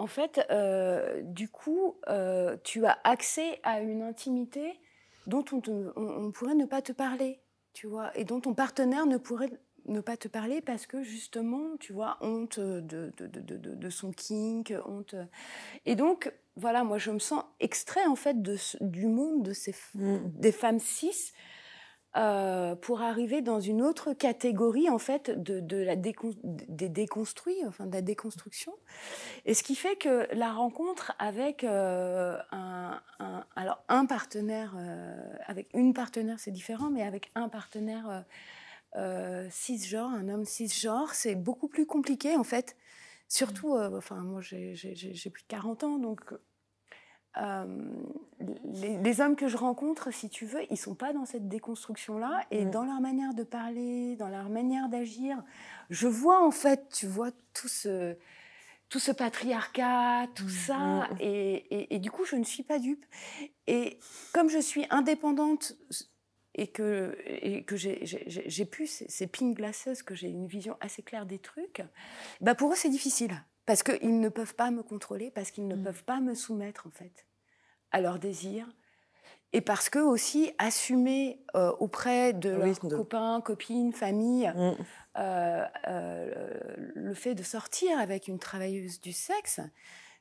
[0.00, 4.80] en fait, euh, du coup, euh, tu as accès à une intimité
[5.26, 5.60] dont on,
[5.94, 7.42] on, pourrait ne pas te parler,
[7.74, 9.50] tu vois, et dont ton partenaire ne pourrait
[9.84, 14.10] ne pas te parler parce que justement, tu vois, honte de, de, de, de, son
[14.10, 15.14] kink, honte.
[15.84, 19.74] Et donc, voilà, moi je me sens extrait en fait de, du monde de ces,
[19.96, 20.16] mmh.
[20.34, 21.32] des femmes cis
[22.16, 27.92] euh, pour arriver dans une autre catégorie en fait de, la des déconstruits, enfin de
[27.92, 28.72] la déconstruction.
[29.46, 33.00] Et ce qui fait que la rencontre avec euh, un,
[33.54, 35.16] alors un partenaire, euh,
[35.46, 38.24] avec une partenaire c'est différent, mais avec un partenaire
[39.50, 42.76] cisgenre, un homme cisgenre, c'est beaucoup plus compliqué en fait.
[43.28, 44.74] Surtout, enfin, moi j'ai
[45.32, 46.24] plus de 40 ans, donc
[47.36, 47.64] euh,
[48.64, 52.64] les, hommes que je rencontre, si tu veux, ils sont pas dans cette déconstruction-là et
[52.64, 55.42] dans leur manière de parler, dans leur manière d'agir,
[55.90, 58.16] je vois en fait, tu vois, tout ce,
[58.88, 61.16] tout ce patriarcat, tout mmh, ça, mmh.
[61.20, 63.06] et, et, et, du coup, je ne suis pas dupe.
[63.66, 63.98] Et
[64.32, 65.76] comme je suis indépendante
[66.54, 71.26] et que, et que j'ai pu, ces, pink glasses, que j'ai une vision assez claire
[71.26, 71.82] des trucs,
[72.40, 73.42] bah pour eux c'est difficile.
[73.66, 75.84] Parce qu'ils ne peuvent pas me contrôler, parce qu'ils ne mm.
[75.84, 77.26] peuvent pas me soumettre en fait
[77.92, 78.68] à leurs désirs.
[79.52, 84.74] Et parce que aussi assumer euh, auprès de leurs copains, copines, famille, mm.
[85.18, 86.60] euh, euh,
[86.94, 89.60] le fait de sortir avec une travailleuse du sexe,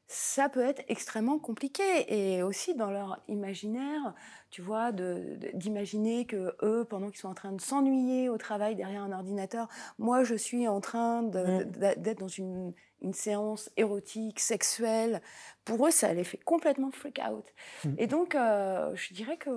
[0.07, 1.83] ça peut être extrêmement compliqué.
[2.07, 4.15] Et aussi dans leur imaginaire,
[4.49, 9.03] tu vois, d'imaginer que eux, pendant qu'ils sont en train de s'ennuyer au travail derrière
[9.03, 9.67] un ordinateur,
[9.99, 11.63] moi je suis en train mmh.
[11.97, 15.21] d'être dans une, une, séance érotique, sexuelle.
[15.65, 17.45] Pour eux, ça les fait complètement freak out.
[17.85, 17.89] Mmh.
[17.97, 19.49] Et donc, euh, je dirais que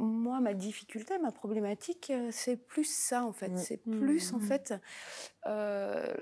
[0.00, 3.56] moi, ma difficulté, ma problématique, euh, c'est plus ça, en fait.
[3.56, 4.42] C'est plus, en mmh.
[4.42, 4.74] fait,
[5.46, 6.14] euh,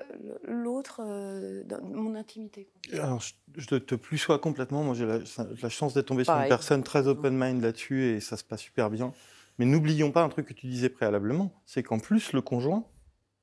[0.44, 2.68] l'autre, euh, mon intimité.
[2.92, 3.22] Alors,
[3.56, 4.82] je, te, plus sois complètement.
[4.82, 8.36] Moi, j'ai la, chance d'être tombé sur une personne très open mind là-dessus et ça
[8.36, 9.12] se passe super bien.
[9.59, 12.84] Mais n'oublions pas un truc que tu disais préalablement, c'est qu'en plus, le conjoint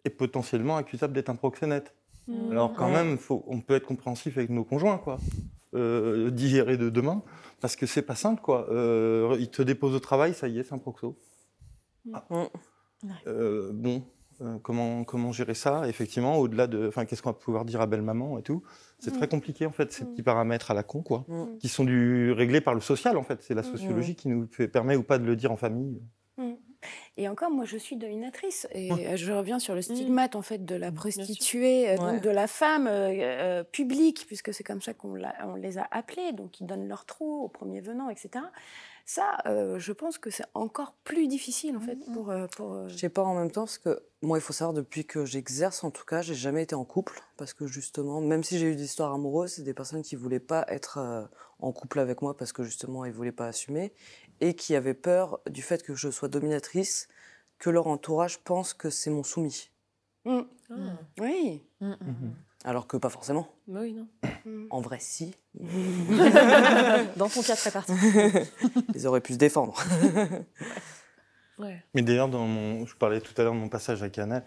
[0.05, 1.93] est potentiellement accusable d'être un proxénète.
[2.27, 2.51] Mmh.
[2.51, 5.17] Alors, quand même, faut, on peut être compréhensif avec nos conjoints, quoi.
[5.73, 7.21] d'hier et de demain.
[7.61, 8.67] Parce que c'est pas simple, quoi.
[8.69, 11.17] Euh, il te dépose au travail, ça y est, c'est un proxo.
[12.05, 12.13] Mm.
[12.13, 12.49] Ah.
[13.27, 14.03] Euh, bon,
[14.41, 16.87] euh, comment, comment gérer ça Effectivement, au-delà de.
[16.87, 18.63] Enfin, qu'est-ce qu'on va pouvoir dire à belle-maman et tout
[18.99, 21.25] C'est très compliqué, en fait, ces petits paramètres à la con, quoi,
[21.59, 23.41] qui sont du, réglés par le social, en fait.
[23.41, 26.01] C'est la sociologie qui nous permet ou pas de le dire en famille.
[27.17, 28.67] Et encore, moi, je suis dominatrice.
[28.71, 32.47] Et je reviens sur le stigmate, en fait, de la prostituée, euh, donc de la
[32.47, 36.63] femme euh, euh, publique, puisque c'est comme ça qu'on on les a appelées, donc qui
[36.63, 38.45] donnent leur trou au premier venant, etc.
[39.07, 42.13] Ça, je pense que c'est encore plus difficile, en fait, mmh, mmh.
[42.13, 42.33] pour...
[42.55, 45.25] pour Je sais pas en même temps, parce que moi, il faut savoir, depuis que
[45.25, 48.65] j'exerce, en tout cas, j'ai jamais été en couple, parce que justement, même si j'ai
[48.65, 51.29] eu des histoires amoureuses, c'est des personnes qui voulaient pas être
[51.59, 53.93] en couple avec moi, parce que justement, ils voulaient pas assumer
[54.41, 57.07] et qui avaient peur du fait que je sois dominatrice,
[57.59, 59.69] que leur entourage pense que c'est mon soumis.
[60.25, 60.41] Mm.
[60.71, 60.75] Ah.
[61.19, 61.63] Oui.
[61.79, 63.47] Mm, mm, Alors que pas forcément.
[63.67, 64.07] Oui, non.
[64.69, 65.35] En vrai, si.
[67.15, 68.43] Dans ton cas très particulier.
[68.95, 69.81] Ils auraient pu se défendre.
[71.59, 71.83] ouais.
[71.93, 74.43] Mais d'ailleurs, dans mon, je parlais tout à l'heure de mon passage à Canal.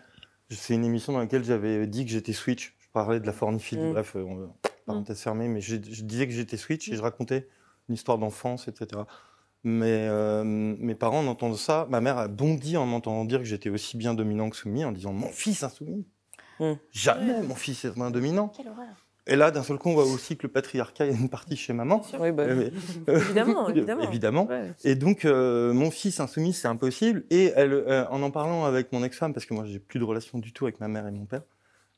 [0.51, 2.74] C'est une émission dans laquelle j'avais dit que j'étais switch.
[2.81, 4.47] Je parlais de la forniphilie, bref, euh,
[4.86, 7.48] parenthèse fermée, mais je, je disais que j'étais switch et je racontais
[7.89, 9.02] une histoire d'enfance, etc.
[9.65, 13.45] Mais euh, mes parents, en entendant ça, ma mère a bondi en m'entendant dire que
[13.45, 16.07] j'étais aussi bien dominant que soumis, en disant Mon fils insoumis
[16.61, 16.73] mmh.
[16.93, 18.49] Jamais mon fils est un dominant.
[18.57, 18.87] Quelle horreur.
[19.31, 21.75] Et là, d'un seul coup, on voit aussi que le patriarcat est une partie chez
[21.75, 22.03] maman.
[22.19, 22.71] Oui, bah, euh,
[23.09, 24.03] évidemment, évidemment.
[24.03, 24.49] évidemment.
[24.85, 27.25] Et donc, euh, mon fils insoumis, c'est impossible.
[27.29, 30.39] Et elle, en en parlant avec mon ex-femme, parce que moi, j'ai plus de relation
[30.39, 31.43] du tout avec ma mère et mon père,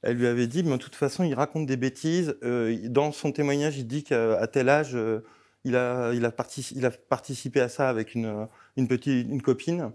[0.02, 2.34] elle lui avait dit, mais de toute façon, il raconte des bêtises.
[2.42, 4.96] dans son témoignage, il dit qu'à tel âge,
[5.64, 6.32] il a, il, a
[6.74, 9.92] il a participé à ça avec une, une, petite, une copine.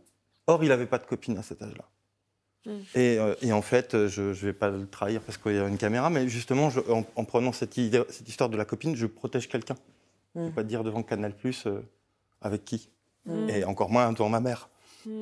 [0.48, 1.86] Or, il n'avait pas de copine à cet âge-là.
[2.66, 2.82] Hmm.
[2.96, 5.68] Et, euh, et, en fait, je ne vais pas le trahir parce qu'il y a
[5.68, 9.06] une caméra, mais justement, je, en, prenant cette, idée, cette, histoire de la copine, je
[9.06, 9.76] protège quelqu'un.
[10.36, 11.82] Je ne vais pas dire devant Canal Plus euh,
[12.42, 12.90] avec qui.
[13.26, 13.50] Mm.
[13.50, 14.70] et encore moins devant ma mère.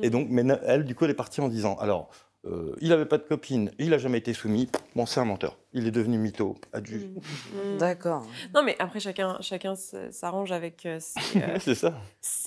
[0.02, 2.08] Et donc, mais elle, du coup, elle est partie en disant alors,
[2.46, 5.56] euh, il n'avait pas de copine, il n'a jamais été soumis, bon, c'est un menteur.
[5.72, 6.98] Il est devenu mytho, adieu.
[6.98, 7.74] Mm.
[7.74, 7.78] Mm.
[7.78, 8.26] D'accord.
[8.54, 9.74] Non, mais après, chacun, chacun
[10.10, 11.38] s'arrange avec euh, ses.
[11.42, 11.94] euh, c'est ça,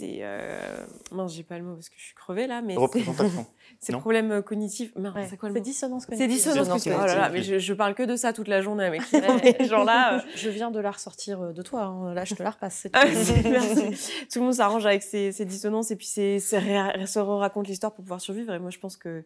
[0.01, 3.45] euh, Mince, j'ai pas le mot parce que je suis crevée là, mais c'est- représentation.
[3.79, 4.95] ses non problèmes euh, cognitifs.
[4.95, 6.29] Mince, Ouais, c'est quoi le C'est mot dissonance C'est cognitive.
[6.35, 7.01] dissonance Dissonance cognitive.
[7.03, 9.21] Oh là là, mais je, je parle que de ça toute la journée avec ces
[9.67, 10.17] gens-là.
[10.17, 10.21] euh.
[10.35, 11.83] Je viens de la ressortir de toi.
[11.83, 12.13] hein.
[12.13, 12.75] Là, je te la repasse.
[12.83, 13.11] c'est Ah, tout.
[13.13, 14.27] c'est- merci.
[14.31, 17.67] Tout le monde s'arrange avec ses, ses dissonances et puis ses, ses ré- se raconte
[17.67, 18.53] l'histoire pour pouvoir survivre.
[18.53, 19.23] Et moi, je pense que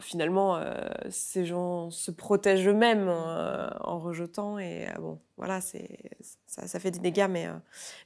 [0.00, 4.58] finalement, euh, ces gens se protègent eux-mêmes euh, en rejetant.
[4.58, 7.48] Et euh, bon, voilà, ça, fait des dégâts, mais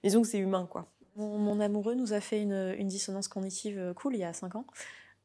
[0.03, 0.87] disons que c'est humain, quoi.
[1.17, 4.67] Mon, amoureux nous a fait une, dissonance cognitive cool il y a 5 ans.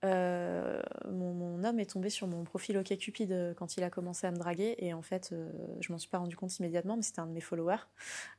[0.03, 4.75] Mon, homme est tombé sur mon profil OkCupid quand il a commencé à me draguer
[4.77, 5.33] et en fait
[5.81, 7.87] je m'en suis pas rendu compte immédiatement mais c'était un de mes followers.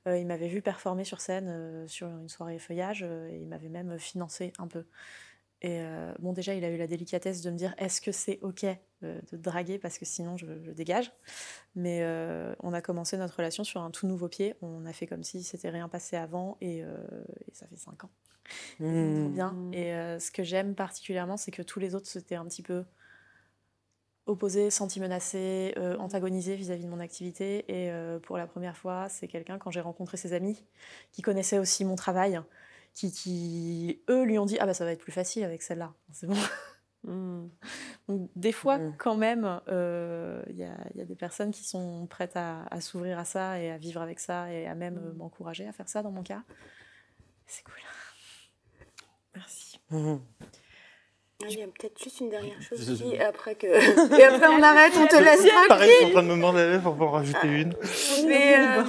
[0.06, 4.52] Il m'avait vu performer sur scène sur une soirée feuillage et il m'avait même financé
[4.58, 4.84] un peu.
[5.62, 8.38] Et euh, bon déjà il a eu la délicatesse de me dire est-ce que c'est
[8.42, 11.12] ok euh, de draguer parce que sinon je, je dégage.
[11.74, 14.54] Mais euh, on a commencé notre relation sur un tout nouveau pied.
[14.62, 16.96] On a fait comme si c'était rien passé avant et, euh,
[17.48, 18.10] et ça fait 5 ans.
[19.14, 19.28] Trop Hmm.
[19.28, 19.52] bien.
[19.52, 19.74] Mm.
[19.74, 22.84] Et euh, ce que j'aime particulièrement, c'est que tous les autres s'étaient un petit peu
[24.26, 27.64] opposés, sentis menacés, euh, antagonisés vis-à-vis de mon activité.
[27.68, 30.64] Et euh, pour la première fois, c'est quelqu'un, quand j'ai rencontré ses amis,
[31.12, 32.40] qui connaissaient aussi mon travail,
[32.94, 35.92] qui, qui, eux, lui ont dit Ah, bah ça va être plus facile avec celle-là.
[36.12, 36.34] C'est bon.
[37.02, 37.48] Mm.
[38.08, 38.94] Donc, des fois, Mm.
[38.98, 42.64] quand même, euh, il y, a, il y a des personnes qui sont prêtes à,
[42.70, 45.72] à s'ouvrir à ça et à vivre avec ça et à même euh, m'encourager à
[45.72, 46.42] faire ça dans mon cas.
[47.46, 47.74] C'est cool.
[49.34, 49.80] Merci.
[49.90, 50.20] Mhm.
[51.48, 53.66] Il y a peut-être juste une dernière chose Je- aussi, après que...
[54.20, 56.12] Et après on arrête, on te laisse Pareil, je suis en tranquille.
[56.12, 57.74] train de me lèvre pour en rajouter une.
[58.26, 58.84] Mais euh,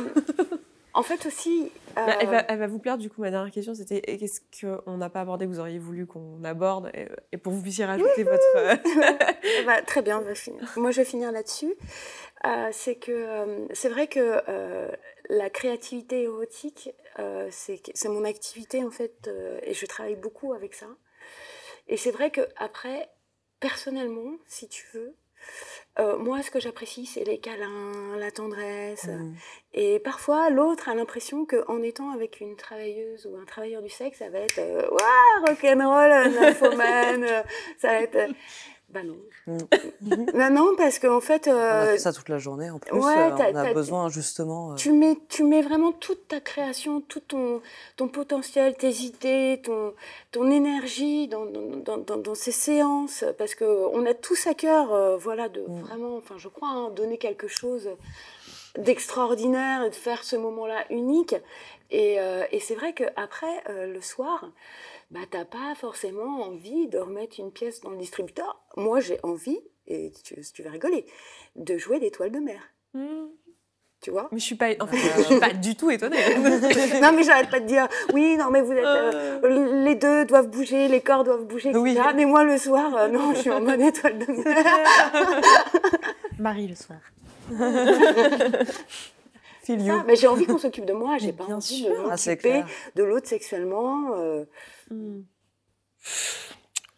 [0.93, 1.71] en fait aussi...
[1.95, 4.41] Bah, elle, euh, va, elle va vous plaire, du coup, ma dernière question, c'était qu'est-ce
[4.61, 7.63] qu'on n'a pas abordé, que vous auriez voulu qu'on aborde, et, et pour que vous
[7.63, 8.57] puissiez rajouter votre...
[8.57, 8.75] euh,
[9.65, 10.61] ben, très bien, on va finir.
[10.77, 11.73] Moi, je vais finir là-dessus.
[12.45, 14.41] Euh, c'est que euh, c'est vrai que
[15.29, 16.93] la créativité érotique,
[17.49, 19.29] c'est mon activité en fait,
[19.63, 20.87] et je travaille beaucoup avec ça.
[21.87, 23.09] Et c'est vrai que après,
[23.59, 25.15] personnellement, si tu veux,
[25.99, 29.07] euh, moi, ce que j'apprécie, c'est les câlins, la tendresse.
[29.07, 29.35] Mhm.
[29.73, 34.19] Et parfois, l'autre a l'impression qu'en étant avec une travailleuse ou un travailleur du sexe,
[34.19, 37.43] ça va être euh, Waouh, rock'n'roll, nymphomane, euh,
[37.77, 38.33] ça va être.
[38.93, 39.15] Bah non.
[40.01, 40.25] Mhm.
[40.33, 41.53] Bah non, parce qu'en fait, On a
[41.85, 42.91] euh, fait ça toute la journée en plus.
[42.91, 44.71] ouais, euh, on a besoin justement.
[44.71, 47.61] euh, tu, mets, tu mets vraiment toute ta création, tout ton,
[47.97, 49.93] ton potentiel, tes idées, ton,
[50.31, 55.47] ton énergie dans, dans, dans, ces séances, parce qu'on a tous à cœur, euh, voilà,
[55.49, 55.81] de Mm.
[55.81, 57.89] vraiment, enfin, je crois, hein, donner quelque chose
[58.77, 61.35] d'extraordinaire et de faire ce moment-là unique.
[61.91, 64.45] Et, euh, et c'est vrai qu'après, euh, le soir,
[65.11, 68.61] bah, t'as pas forcément envie de remettre une pièce dans le distributeur.
[68.77, 71.05] Moi, j'ai envie, et tu, tu vas rigoler,
[71.55, 72.61] de jouer l'étoile de mer.
[72.93, 73.27] Hmm.
[74.01, 74.29] Tu vois?
[74.31, 76.17] Mais je suis pas, en fait, je suis pas du tout étonnée.
[77.01, 78.83] non, mais j'arrête pas de dire oui, non, mais vous êtes.
[78.83, 81.79] euh, les deux doivent bouger, les corps doivent bouger, etc.
[81.83, 81.95] Oui.
[82.15, 84.65] Mais moi, le soir, euh, non, je suis en mode étoile de mer.
[86.39, 86.97] Marie le soir.
[89.63, 91.89] Ça, mais j'ai envie qu'on s'occupe de moi, j'ai pas envie sûr.
[91.89, 92.63] de Ah, m'occuper
[92.95, 94.15] de l'autre sexuellement.
[94.91, 95.21] Hmm.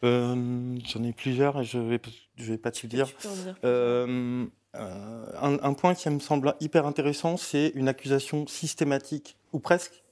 [0.04, 2.02] Euh, J'en ai plusieurs et je vais,
[2.36, 3.08] je vais pas te dire.
[3.18, 3.56] Tu dire.
[3.64, 4.46] Euh,
[4.76, 10.04] euh, un, un point qui me semble hyper intéressant, c'est une accusation systématique, ou presque,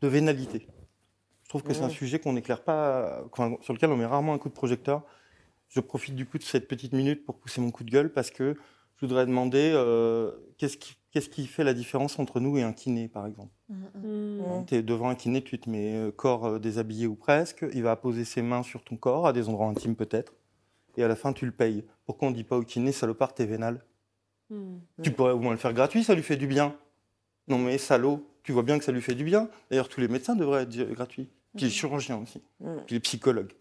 [0.00, 0.66] de vénalité.
[1.44, 1.90] Je trouve que c'est un Mmh.
[1.90, 3.24] sujet qu'on n'éclaire pas,
[3.60, 5.02] sur lequel on met rarement un coup de projecteur.
[5.68, 8.30] Je profite du coup de cette petite minute pour pousser mon coup de gueule parce
[8.30, 8.56] que
[8.96, 12.72] je voudrais demander euh, qu'est-ce qui, qu'est-ce qui fait la différence entre nous et un
[12.72, 13.52] kiné, par exemple.
[13.68, 14.64] Hmm.
[14.66, 17.82] Tu es devant un kiné, tu te mets euh, corps euh, déshabillé ou presque, il
[17.82, 20.34] va poser ses mains sur ton corps, à des endroits intimes peut-être,
[20.96, 21.84] et à la fin tu le payes.
[22.06, 23.84] Pourquoi on dit pas au kiné, salopard, t'es vénal
[24.50, 24.78] Hmm.
[25.02, 26.74] Tu pourrais au moins le faire gratuit, ça lui fait du bien.
[27.46, 29.48] Non mais salaud, tu vois bien que ça lui fait du bien.
[29.70, 31.28] D'ailleurs, tous les médecins devraient être gratuits.
[31.54, 32.42] Puis les chirurgiens aussi,
[32.86, 33.52] puis les psychologues.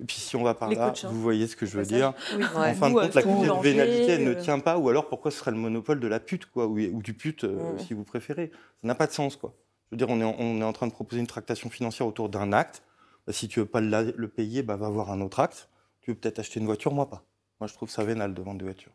[0.00, 1.08] Et puis si on va par Les là, coachs, hein.
[1.10, 2.12] vous voyez ce que je veux dire.
[2.36, 2.42] Oui.
[2.42, 2.70] Ouais.
[2.70, 5.08] En fin de compte, l'accusé de boulanger, vénalité, elle ne euh, tient pas, ou alors
[5.08, 7.94] pourquoi ce serait le monopole de la pute, quoi, ou, ou du pute, euh, si
[7.94, 8.50] vous préférez.
[8.52, 9.54] Ça n'a pas de sens, quoi.
[9.90, 12.06] Je veux dire, on est, en, on est en train de proposer une tractation financière
[12.06, 12.82] autour d'un acte.
[13.26, 15.68] Bah, si tu veux pas le, le payer, bah, va voir un autre acte.
[16.02, 17.24] Tu veux peut-être acheter une voiture, moi pas.
[17.60, 18.92] Moi, je trouve ça vénal de vendre des voitures.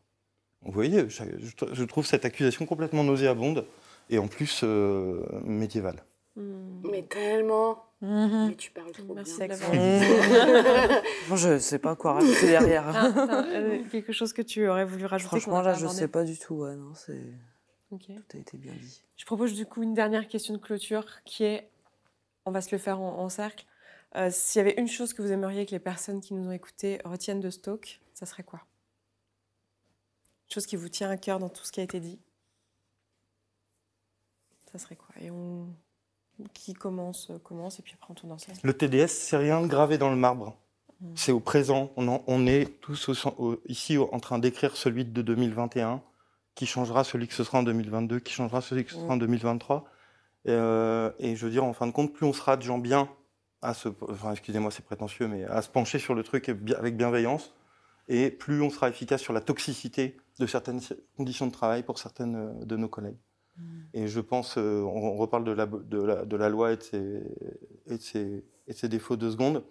[0.64, 3.65] Vous voyez, je, je- je trouve cette accusation complètement nauséabonde
[4.11, 6.03] et en plus euh, médiévale.
[6.36, 6.82] Hmm.
[6.90, 7.84] Mais tellement.
[8.02, 8.48] Mhm.
[8.49, 9.57] Mais tu parles trop Merci bien.
[11.28, 12.88] Moi, je sais pas quoi rajouter derrière.
[12.88, 16.07] Ah, t'as, euh, quelque chose que tu aurais voulu rajouter Franchement, là, je abordé sais
[16.07, 16.56] pas du tout.
[16.56, 17.22] Ouais, non, c'est...
[17.90, 19.03] Tout a été bien dit.
[19.18, 21.69] Je propose du coup une dernière question de clôture qui est
[22.45, 23.65] on on va se le faire en, cercle.
[24.15, 26.52] Euh, s'il y avait une chose que vous aimeriez que les personnes qui nous ont
[26.52, 28.61] écoutés retiennent de Stoke, ça serait quoi?
[30.48, 32.19] Une chose qui vous tient à cœur dans tout ce qui a été dit?
[34.72, 35.14] Ça serait quoi?
[35.19, 35.68] Et on...
[36.53, 38.57] Qui commence, euh, commence, et puis après on tourne ensemble.
[38.61, 40.55] Le TDS, c'est rien de gravé dans le marbre.
[40.99, 41.13] Hmm.
[41.15, 41.91] C'est au présent.
[41.97, 43.09] On, on est tous
[43.68, 46.01] ici en train d'écrire celui de 2021,
[46.55, 49.18] qui changera celui que ce sera en 2022, qui changera celui que ce sera en
[49.18, 49.85] 2023.
[50.47, 53.09] Euh, et je veux dire, en fin de compte, plus on sera de gens bien
[53.61, 57.53] à se, enfin, excusez-moi, c'est prétentieux, mais à se pencher sur le truc avec bienveillance,
[58.07, 60.81] et plus on sera efficace sur la toxicité de certaines
[61.15, 63.18] conditions de travail pour certaines euh, de nos collègues.
[63.57, 63.64] Mmh.
[63.94, 66.84] Et je pense, euh, on, reparle de la, de la, de la loi et de,
[66.84, 67.23] ses,
[67.88, 69.64] et, de ses, et ses, défauts deux secondes.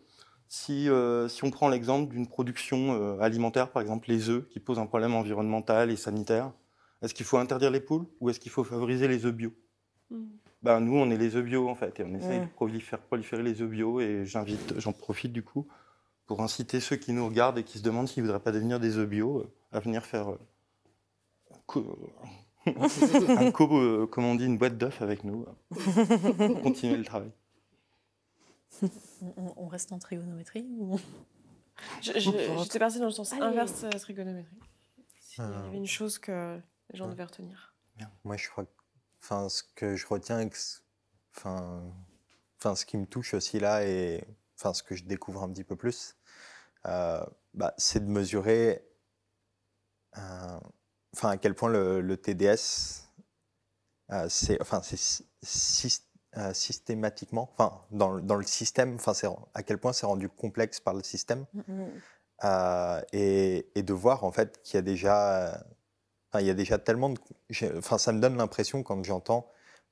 [0.48, 0.89] Si,
[1.28, 5.15] si on prend l'exemple d'une production alimentaire, par exemple les œufs, qui posent un problème
[5.15, 6.52] environnemental et sanitaire,
[7.02, 9.52] est-ce qu'il faut interdire les poules ou est-ce qu'il faut favoriser les œufs bio?
[10.11, 10.24] Mmh.
[10.62, 13.43] Ben, nous, on est les œufs bio en fait, et on essaye de proliférer, proliférer,
[13.43, 14.01] les œufs bio.
[14.01, 15.66] Et j'invite, j'en profite du coup
[16.27, 18.78] pour inciter ceux qui nous regardent et qui se demandent s'ils ne voudraient pas devenir
[18.78, 21.81] des œufs bio euh, à venir faire euh,
[22.66, 27.30] un co, euh, comme on dit, une boîte d'œufs avec nous, pour continuer le travail.
[29.36, 30.66] On, reste en trigonométrie
[32.00, 34.58] J'étais partie dans le sens inverse de la trigonométrie.
[35.20, 36.58] S'il y avait une chose que
[36.90, 37.74] les gens devaient retenir.
[38.24, 38.80] Moi, je crois que
[39.22, 40.48] Enfin, ce que je retiens,
[41.36, 41.82] enfin,
[42.58, 44.24] enfin, ce qui me touche aussi là, et
[44.56, 46.16] enfin, ce que je découvre un petit peu plus,
[46.86, 47.24] euh,
[47.54, 48.84] bah, c'est de mesurer
[50.18, 50.60] euh,
[51.14, 53.08] enfin, à quel point le, TDS,
[54.12, 54.82] euh, c'est enfin,
[56.52, 59.12] systématiquement, enfin, dans, dans, le système, enfin,
[59.54, 63.02] à quel point c'est rendu complexe par le système, mmh, mmh.
[63.12, 65.64] et, et, de voir en fait qu'il y a déjà
[66.38, 67.18] il y a déjà tellement de.
[67.76, 69.50] Enfin, ça me donne l'impression quand j'entends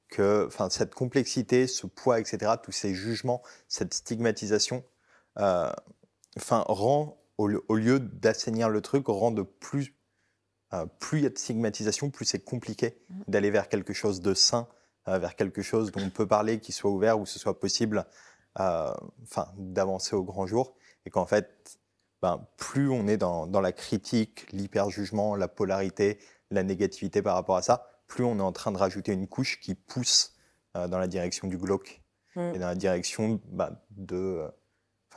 [0.08, 4.84] que enfin, cette complexité, ce poids, etc., tous ces jugements, cette stigmatisation,
[5.38, 5.70] euh,
[6.36, 9.94] enfin, rend, au, lieu d'assainir le truc, rend de plus.
[10.74, 13.14] Euh, plus il y a de stigmatisation, plus c'est compliqué mmh.
[13.28, 14.68] d'aller vers quelque chose de sain,
[15.08, 18.06] euh, vers quelque chose dont on peut parler, qui soit ouvert, où ce soit possible
[18.56, 20.74] enfin, d'avancer au grand jour.
[21.06, 21.78] Et qu'en fait,
[22.22, 26.18] ben, plus on est dans, la critique, l'hyper-jugement, la polarité,
[26.50, 29.60] la négativité par rapport à ça, plus on est en train de rajouter une couche
[29.60, 30.34] qui pousse
[30.76, 32.02] euh, dans la direction du glauque
[32.34, 32.54] mm.
[32.54, 34.48] et dans la direction bah, de.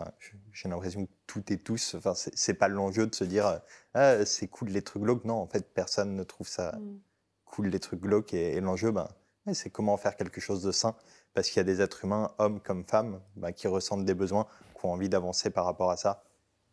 [0.01, 0.11] Enfin,
[0.53, 1.95] j'ai l'impression que tout et tous.
[1.95, 3.57] Enfin, c'est pas l'enjeu de se dire euh,
[3.93, 5.25] ah, c'est cool les trucs glauques.
[5.25, 6.99] Non, en fait, personne ne trouve ça mm.
[7.45, 8.33] cool les trucs glauques.
[8.33, 9.07] Et, l'enjeu, ben,
[9.53, 10.95] c'est comment faire quelque chose de sain.
[11.33, 14.47] Parce qu'il y a des êtres humains, hommes comme femmes, ben, qui ressentent des besoins,
[14.79, 16.23] qui ont envie d'avancer par rapport à ça.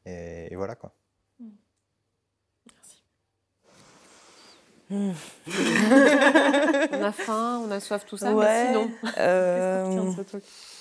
[0.06, 0.92] Et, voilà quoi.
[1.38, 1.50] Hmm.
[2.66, 3.02] Merci.
[6.92, 10.12] on a faim, on a soif, tout ça, mais sinon, euh...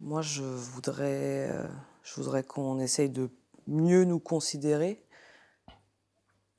[0.00, 1.68] Moi, je voudrais, euh,
[2.02, 3.30] je voudrais qu'on essaye de
[3.66, 5.04] mieux nous considérer,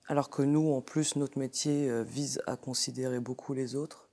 [0.08, 4.10] alors que nous, en plus, notre métier euh, vise à considérer beaucoup les autres,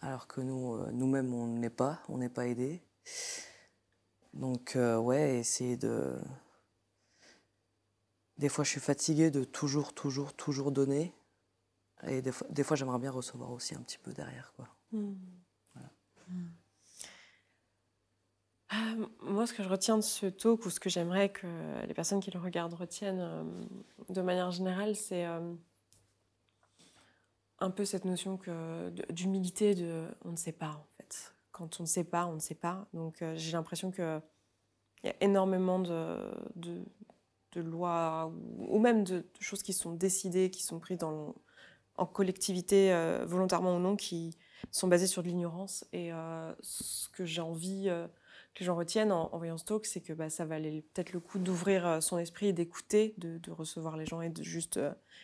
[0.00, 2.82] alors que nous, euh, nous-mêmes, on n'est pas, on n'est pas aidés.
[4.32, 6.18] Donc, euh, ouais, essayer de.
[8.38, 11.12] Des fois, je suis fatiguée de toujours, toujours, toujours donner.
[12.06, 14.54] Et des fois, des fois j'aimerais bien recevoir aussi un petit peu derrière.
[14.56, 14.68] Quoi.
[14.92, 15.14] Hmm.
[16.28, 16.46] Hmm.
[18.72, 21.46] Euh, moi, ce que je retiens de ce talk, ou ce que j'aimerais que
[21.86, 23.44] les personnes qui le regardent retiennent euh,
[24.08, 25.24] de manière générale, c'est
[27.58, 28.38] un peu cette notion
[29.10, 32.40] d'humilité de on ne sait pas, en fait quand on ne sait pas, on ne
[32.40, 32.86] sait pas.
[32.94, 34.22] Donc euh, j'ai l'impression qu'il
[35.04, 36.16] y a énormément de,
[37.56, 43.76] lois ou, même de, choses qui sont décidées, qui sont prises en collectivité, euh, volontairement
[43.76, 44.38] ou non, qui
[44.70, 45.84] sont basées sur de l'ignorance.
[45.92, 47.90] Et euh, ce que j'ai envie
[48.54, 51.20] que les gens retiennent en, voyant ce talk, c'est que bah, ça valait peut-être le
[51.20, 54.80] coup d'ouvrir son esprit et d'écouter, de, de, recevoir les gens et de juste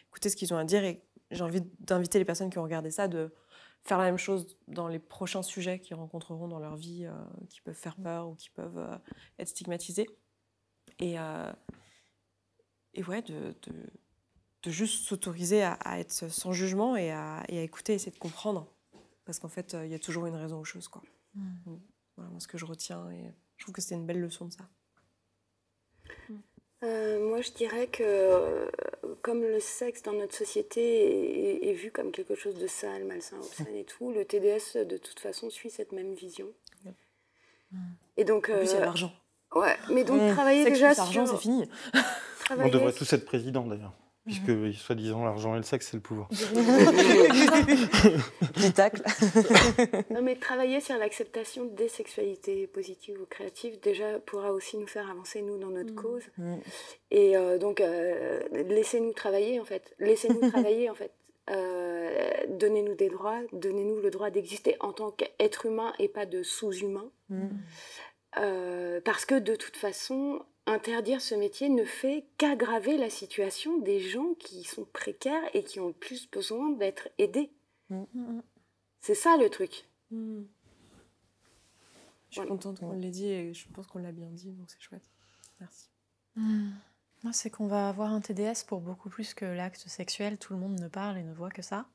[0.08, 0.84] écouter ce qu'ils ont à dire.
[0.84, 3.32] Et j'ai envie d'inviter les personnes qui ont regardé ça de
[3.86, 7.12] faire la même chose dans les prochains sujets qu'ils rencontreront dans leur vie, euh,
[7.48, 8.96] qui peuvent faire peur ou qui peuvent euh,
[9.38, 10.08] être stigmatisés.
[10.98, 11.52] Et, euh,
[12.94, 13.72] et ouais, de, de,
[14.62, 18.66] de juste s'autoriser à, être sans jugement et à, et à, écouter, essayer de comprendre.
[19.24, 20.88] Parce qu'en fait, il y a toujours une raison aux choses.
[20.88, 21.02] Quoi.
[21.34, 21.76] Mm.
[22.16, 23.10] Voilà ce que je retiens.
[23.10, 24.68] Et je trouve que c'était une belle leçon de ça.
[26.82, 28.68] Euh, moi, je dirais que euh,
[29.22, 33.74] comme le sexe dans notre société est, vu comme quelque chose de sale, malsain, obscène
[33.74, 36.48] et tout, le TDS, de toute façon, suit cette même vision.
[38.16, 39.12] Et donc, en plus, il y a euh, l'argent.
[39.54, 41.04] Ouais, mais donc travailler déjà sur...
[41.04, 41.68] l'argent, c'est fini.
[42.50, 43.94] On devrait tous être président, d'ailleurs.
[44.26, 46.26] Puisque, soi-disant, l'argent et le sexe, c'est le pouvoir.
[48.54, 49.02] Petit tacle.
[50.10, 55.08] non, mais travailler sur l'acceptation des sexualités positives ou créatives, déjà, pourra aussi nous faire
[55.08, 56.24] avancer, nous, dans notre cause.
[57.12, 59.94] Et euh, donc, euh, laissez-nous travailler, en fait.
[60.00, 61.12] Laissez-nous travailler, en fait.
[61.48, 66.42] Euh, donnez-nous des droits, donnez-nous le droit d'exister en tant qu'être humain et pas de
[66.42, 67.12] sous-humain.
[69.04, 74.34] parce que de toute façon, interdire ce métier ne fait qu'aggraver la situation des gens
[74.38, 77.50] qui sont précaires et qui ont plus besoin d'être aidés.
[77.90, 78.40] Mm.
[79.00, 79.88] C'est ça le truc.
[80.10, 80.42] Mm.
[82.30, 84.80] Je suis contente qu'on l'ait dit et je pense qu'on l'a bien dit, donc c'est
[84.80, 85.08] chouette.
[85.60, 85.88] Merci.
[86.34, 86.70] Mm.
[87.22, 90.38] Moi, c'est qu'on va avoir un TDS pour beaucoup plus que l'acte sexuel.
[90.38, 91.88] Tout le monde ne parle et ne voit que ça.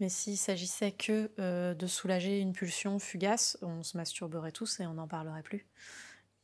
[0.00, 4.86] Mais s'il s'agissait que euh, de soulager une pulsion fugace, on se masturberait tous et
[4.86, 5.66] on n'en parlerait plus.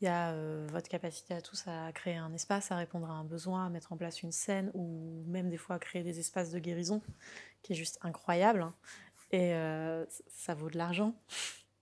[0.00, 3.14] Il y a euh, votre capacité à tous à créer un espace, à répondre à
[3.14, 6.20] un besoin, à mettre en place une scène ou même des fois à créer des
[6.20, 7.02] espaces de guérison,
[7.62, 8.62] qui est juste incroyable.
[8.62, 8.74] Hein.
[9.32, 11.14] Et euh, ça vaut de l'argent.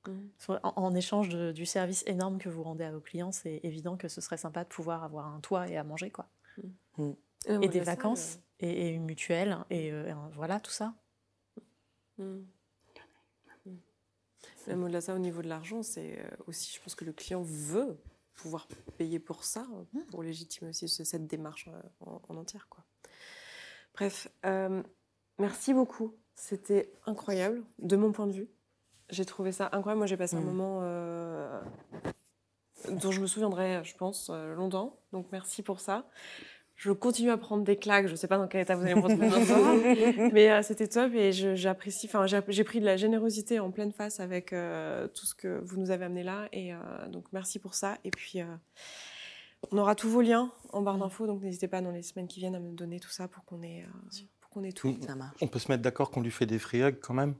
[0.06, 0.54] Mmh.
[0.62, 4.20] En, échange du service énorme que vous rendez à vos clients, c'est évident que ce
[4.20, 6.26] serait sympa de pouvoir avoir un toit et à manger, quoi.
[6.56, 7.02] Mmh.
[7.48, 7.62] Mmh.
[7.62, 10.94] Et, des vacances, et, une mutuelle, et, euh, voilà, tout ça.
[14.66, 17.12] Même au-delà de ça, au niveau de l'argent, c'est euh, aussi, je pense que le
[17.12, 17.98] client veut
[18.34, 18.68] pouvoir
[18.98, 20.00] payer pour ça, mmh.
[20.10, 22.68] pour légitimer aussi cette démarche euh, en, entière.
[22.68, 22.84] Quoi.
[23.94, 24.82] Bref, euh,
[25.38, 26.14] merci beaucoup.
[26.34, 28.48] C'était incroyable, de mon point de vue.
[29.08, 29.98] J'ai trouvé ça incroyable.
[29.98, 30.44] Moi, j'ai passé un mmh.
[30.44, 30.80] moment
[32.90, 34.98] dont je me souviendrai, je pense, longtemps.
[35.12, 36.06] Donc, merci pour ça
[36.76, 38.06] je continue à prendre des claques.
[38.06, 41.12] Je ne sais pas dans quel état vous allez me retrouver mais euh, c'était top
[41.14, 42.06] et j'apprécie.
[42.06, 45.78] Enfin, j'ai pris de la générosité en pleine face avec euh, tout ce que vous
[45.78, 46.78] nous avez amené là et euh,
[47.10, 47.96] donc merci pour ça.
[48.04, 48.40] Et puis
[49.72, 52.40] on aura tous vos liens en barre d'infos, donc n'hésitez pas dans les semaines qui
[52.40, 53.86] viennent à me donner tout ça pour qu'on ait,
[54.40, 54.94] pour qu'on ait tout.
[55.40, 57.34] On peut se mettre d'accord qu'on lui fait des free hugs quand même?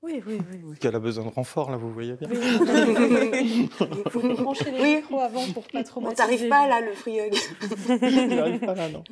[0.00, 0.78] Oui, oui, oui.
[0.78, 2.28] Qu'elle a besoin de renfort, là, vous voyez bien.
[2.30, 3.68] Il
[4.10, 7.34] faut brancher les micros avant pour pas trop On t'arrive pas là, le free hug.
[8.30, 9.02] n'arrive pas là, non.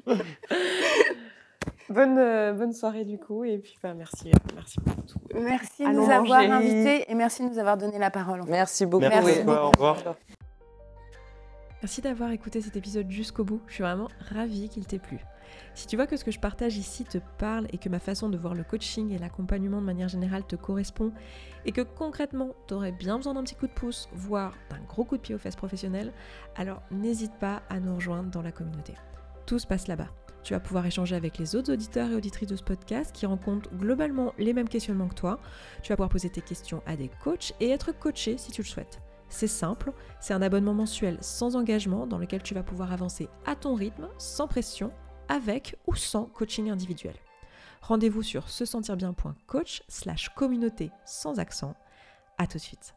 [1.88, 5.20] Bonne, euh, bonne soirée du coup et puis bah, merci, euh, merci pour tout.
[5.34, 8.42] Merci de nous avoir invités et merci de nous avoir donné la parole.
[8.48, 9.02] Merci beaucoup.
[9.02, 9.42] Merci.
[9.46, 9.96] Au revoir.
[11.82, 13.60] Merci d'avoir écouté cet épisode jusqu'au bout.
[13.68, 15.20] Je suis vraiment ravie qu'il t'ait plu.
[15.74, 18.28] Si tu vois que ce que je partage ici te parle et que ma façon
[18.28, 21.12] de voir le coaching et l'accompagnement de manière générale te correspond
[21.64, 25.04] et que concrètement tu aurais bien besoin d'un petit coup de pouce, voire d'un gros
[25.04, 26.12] coup de pied aux fesses professionnelles,
[26.56, 28.94] alors n'hésite pas à nous rejoindre dans la communauté.
[29.46, 30.08] Tout se passe là-bas.
[30.42, 33.68] Tu vas pouvoir échanger avec les autres auditeurs et auditrices de ce podcast qui rencontrent
[33.74, 35.40] globalement les mêmes questionnements que toi.
[35.82, 38.66] Tu vas pouvoir poser tes questions à des coachs et être coaché si tu le
[38.66, 39.00] souhaites.
[39.28, 43.56] C'est simple, c'est un abonnement mensuel sans engagement dans lequel tu vas pouvoir avancer à
[43.56, 44.92] ton rythme, sans pression
[45.28, 47.14] avec ou sans coaching individuel.
[47.82, 51.74] Rendez-vous sur se sentir bien.coach slash communauté sans accent.
[52.38, 52.95] À tout de suite.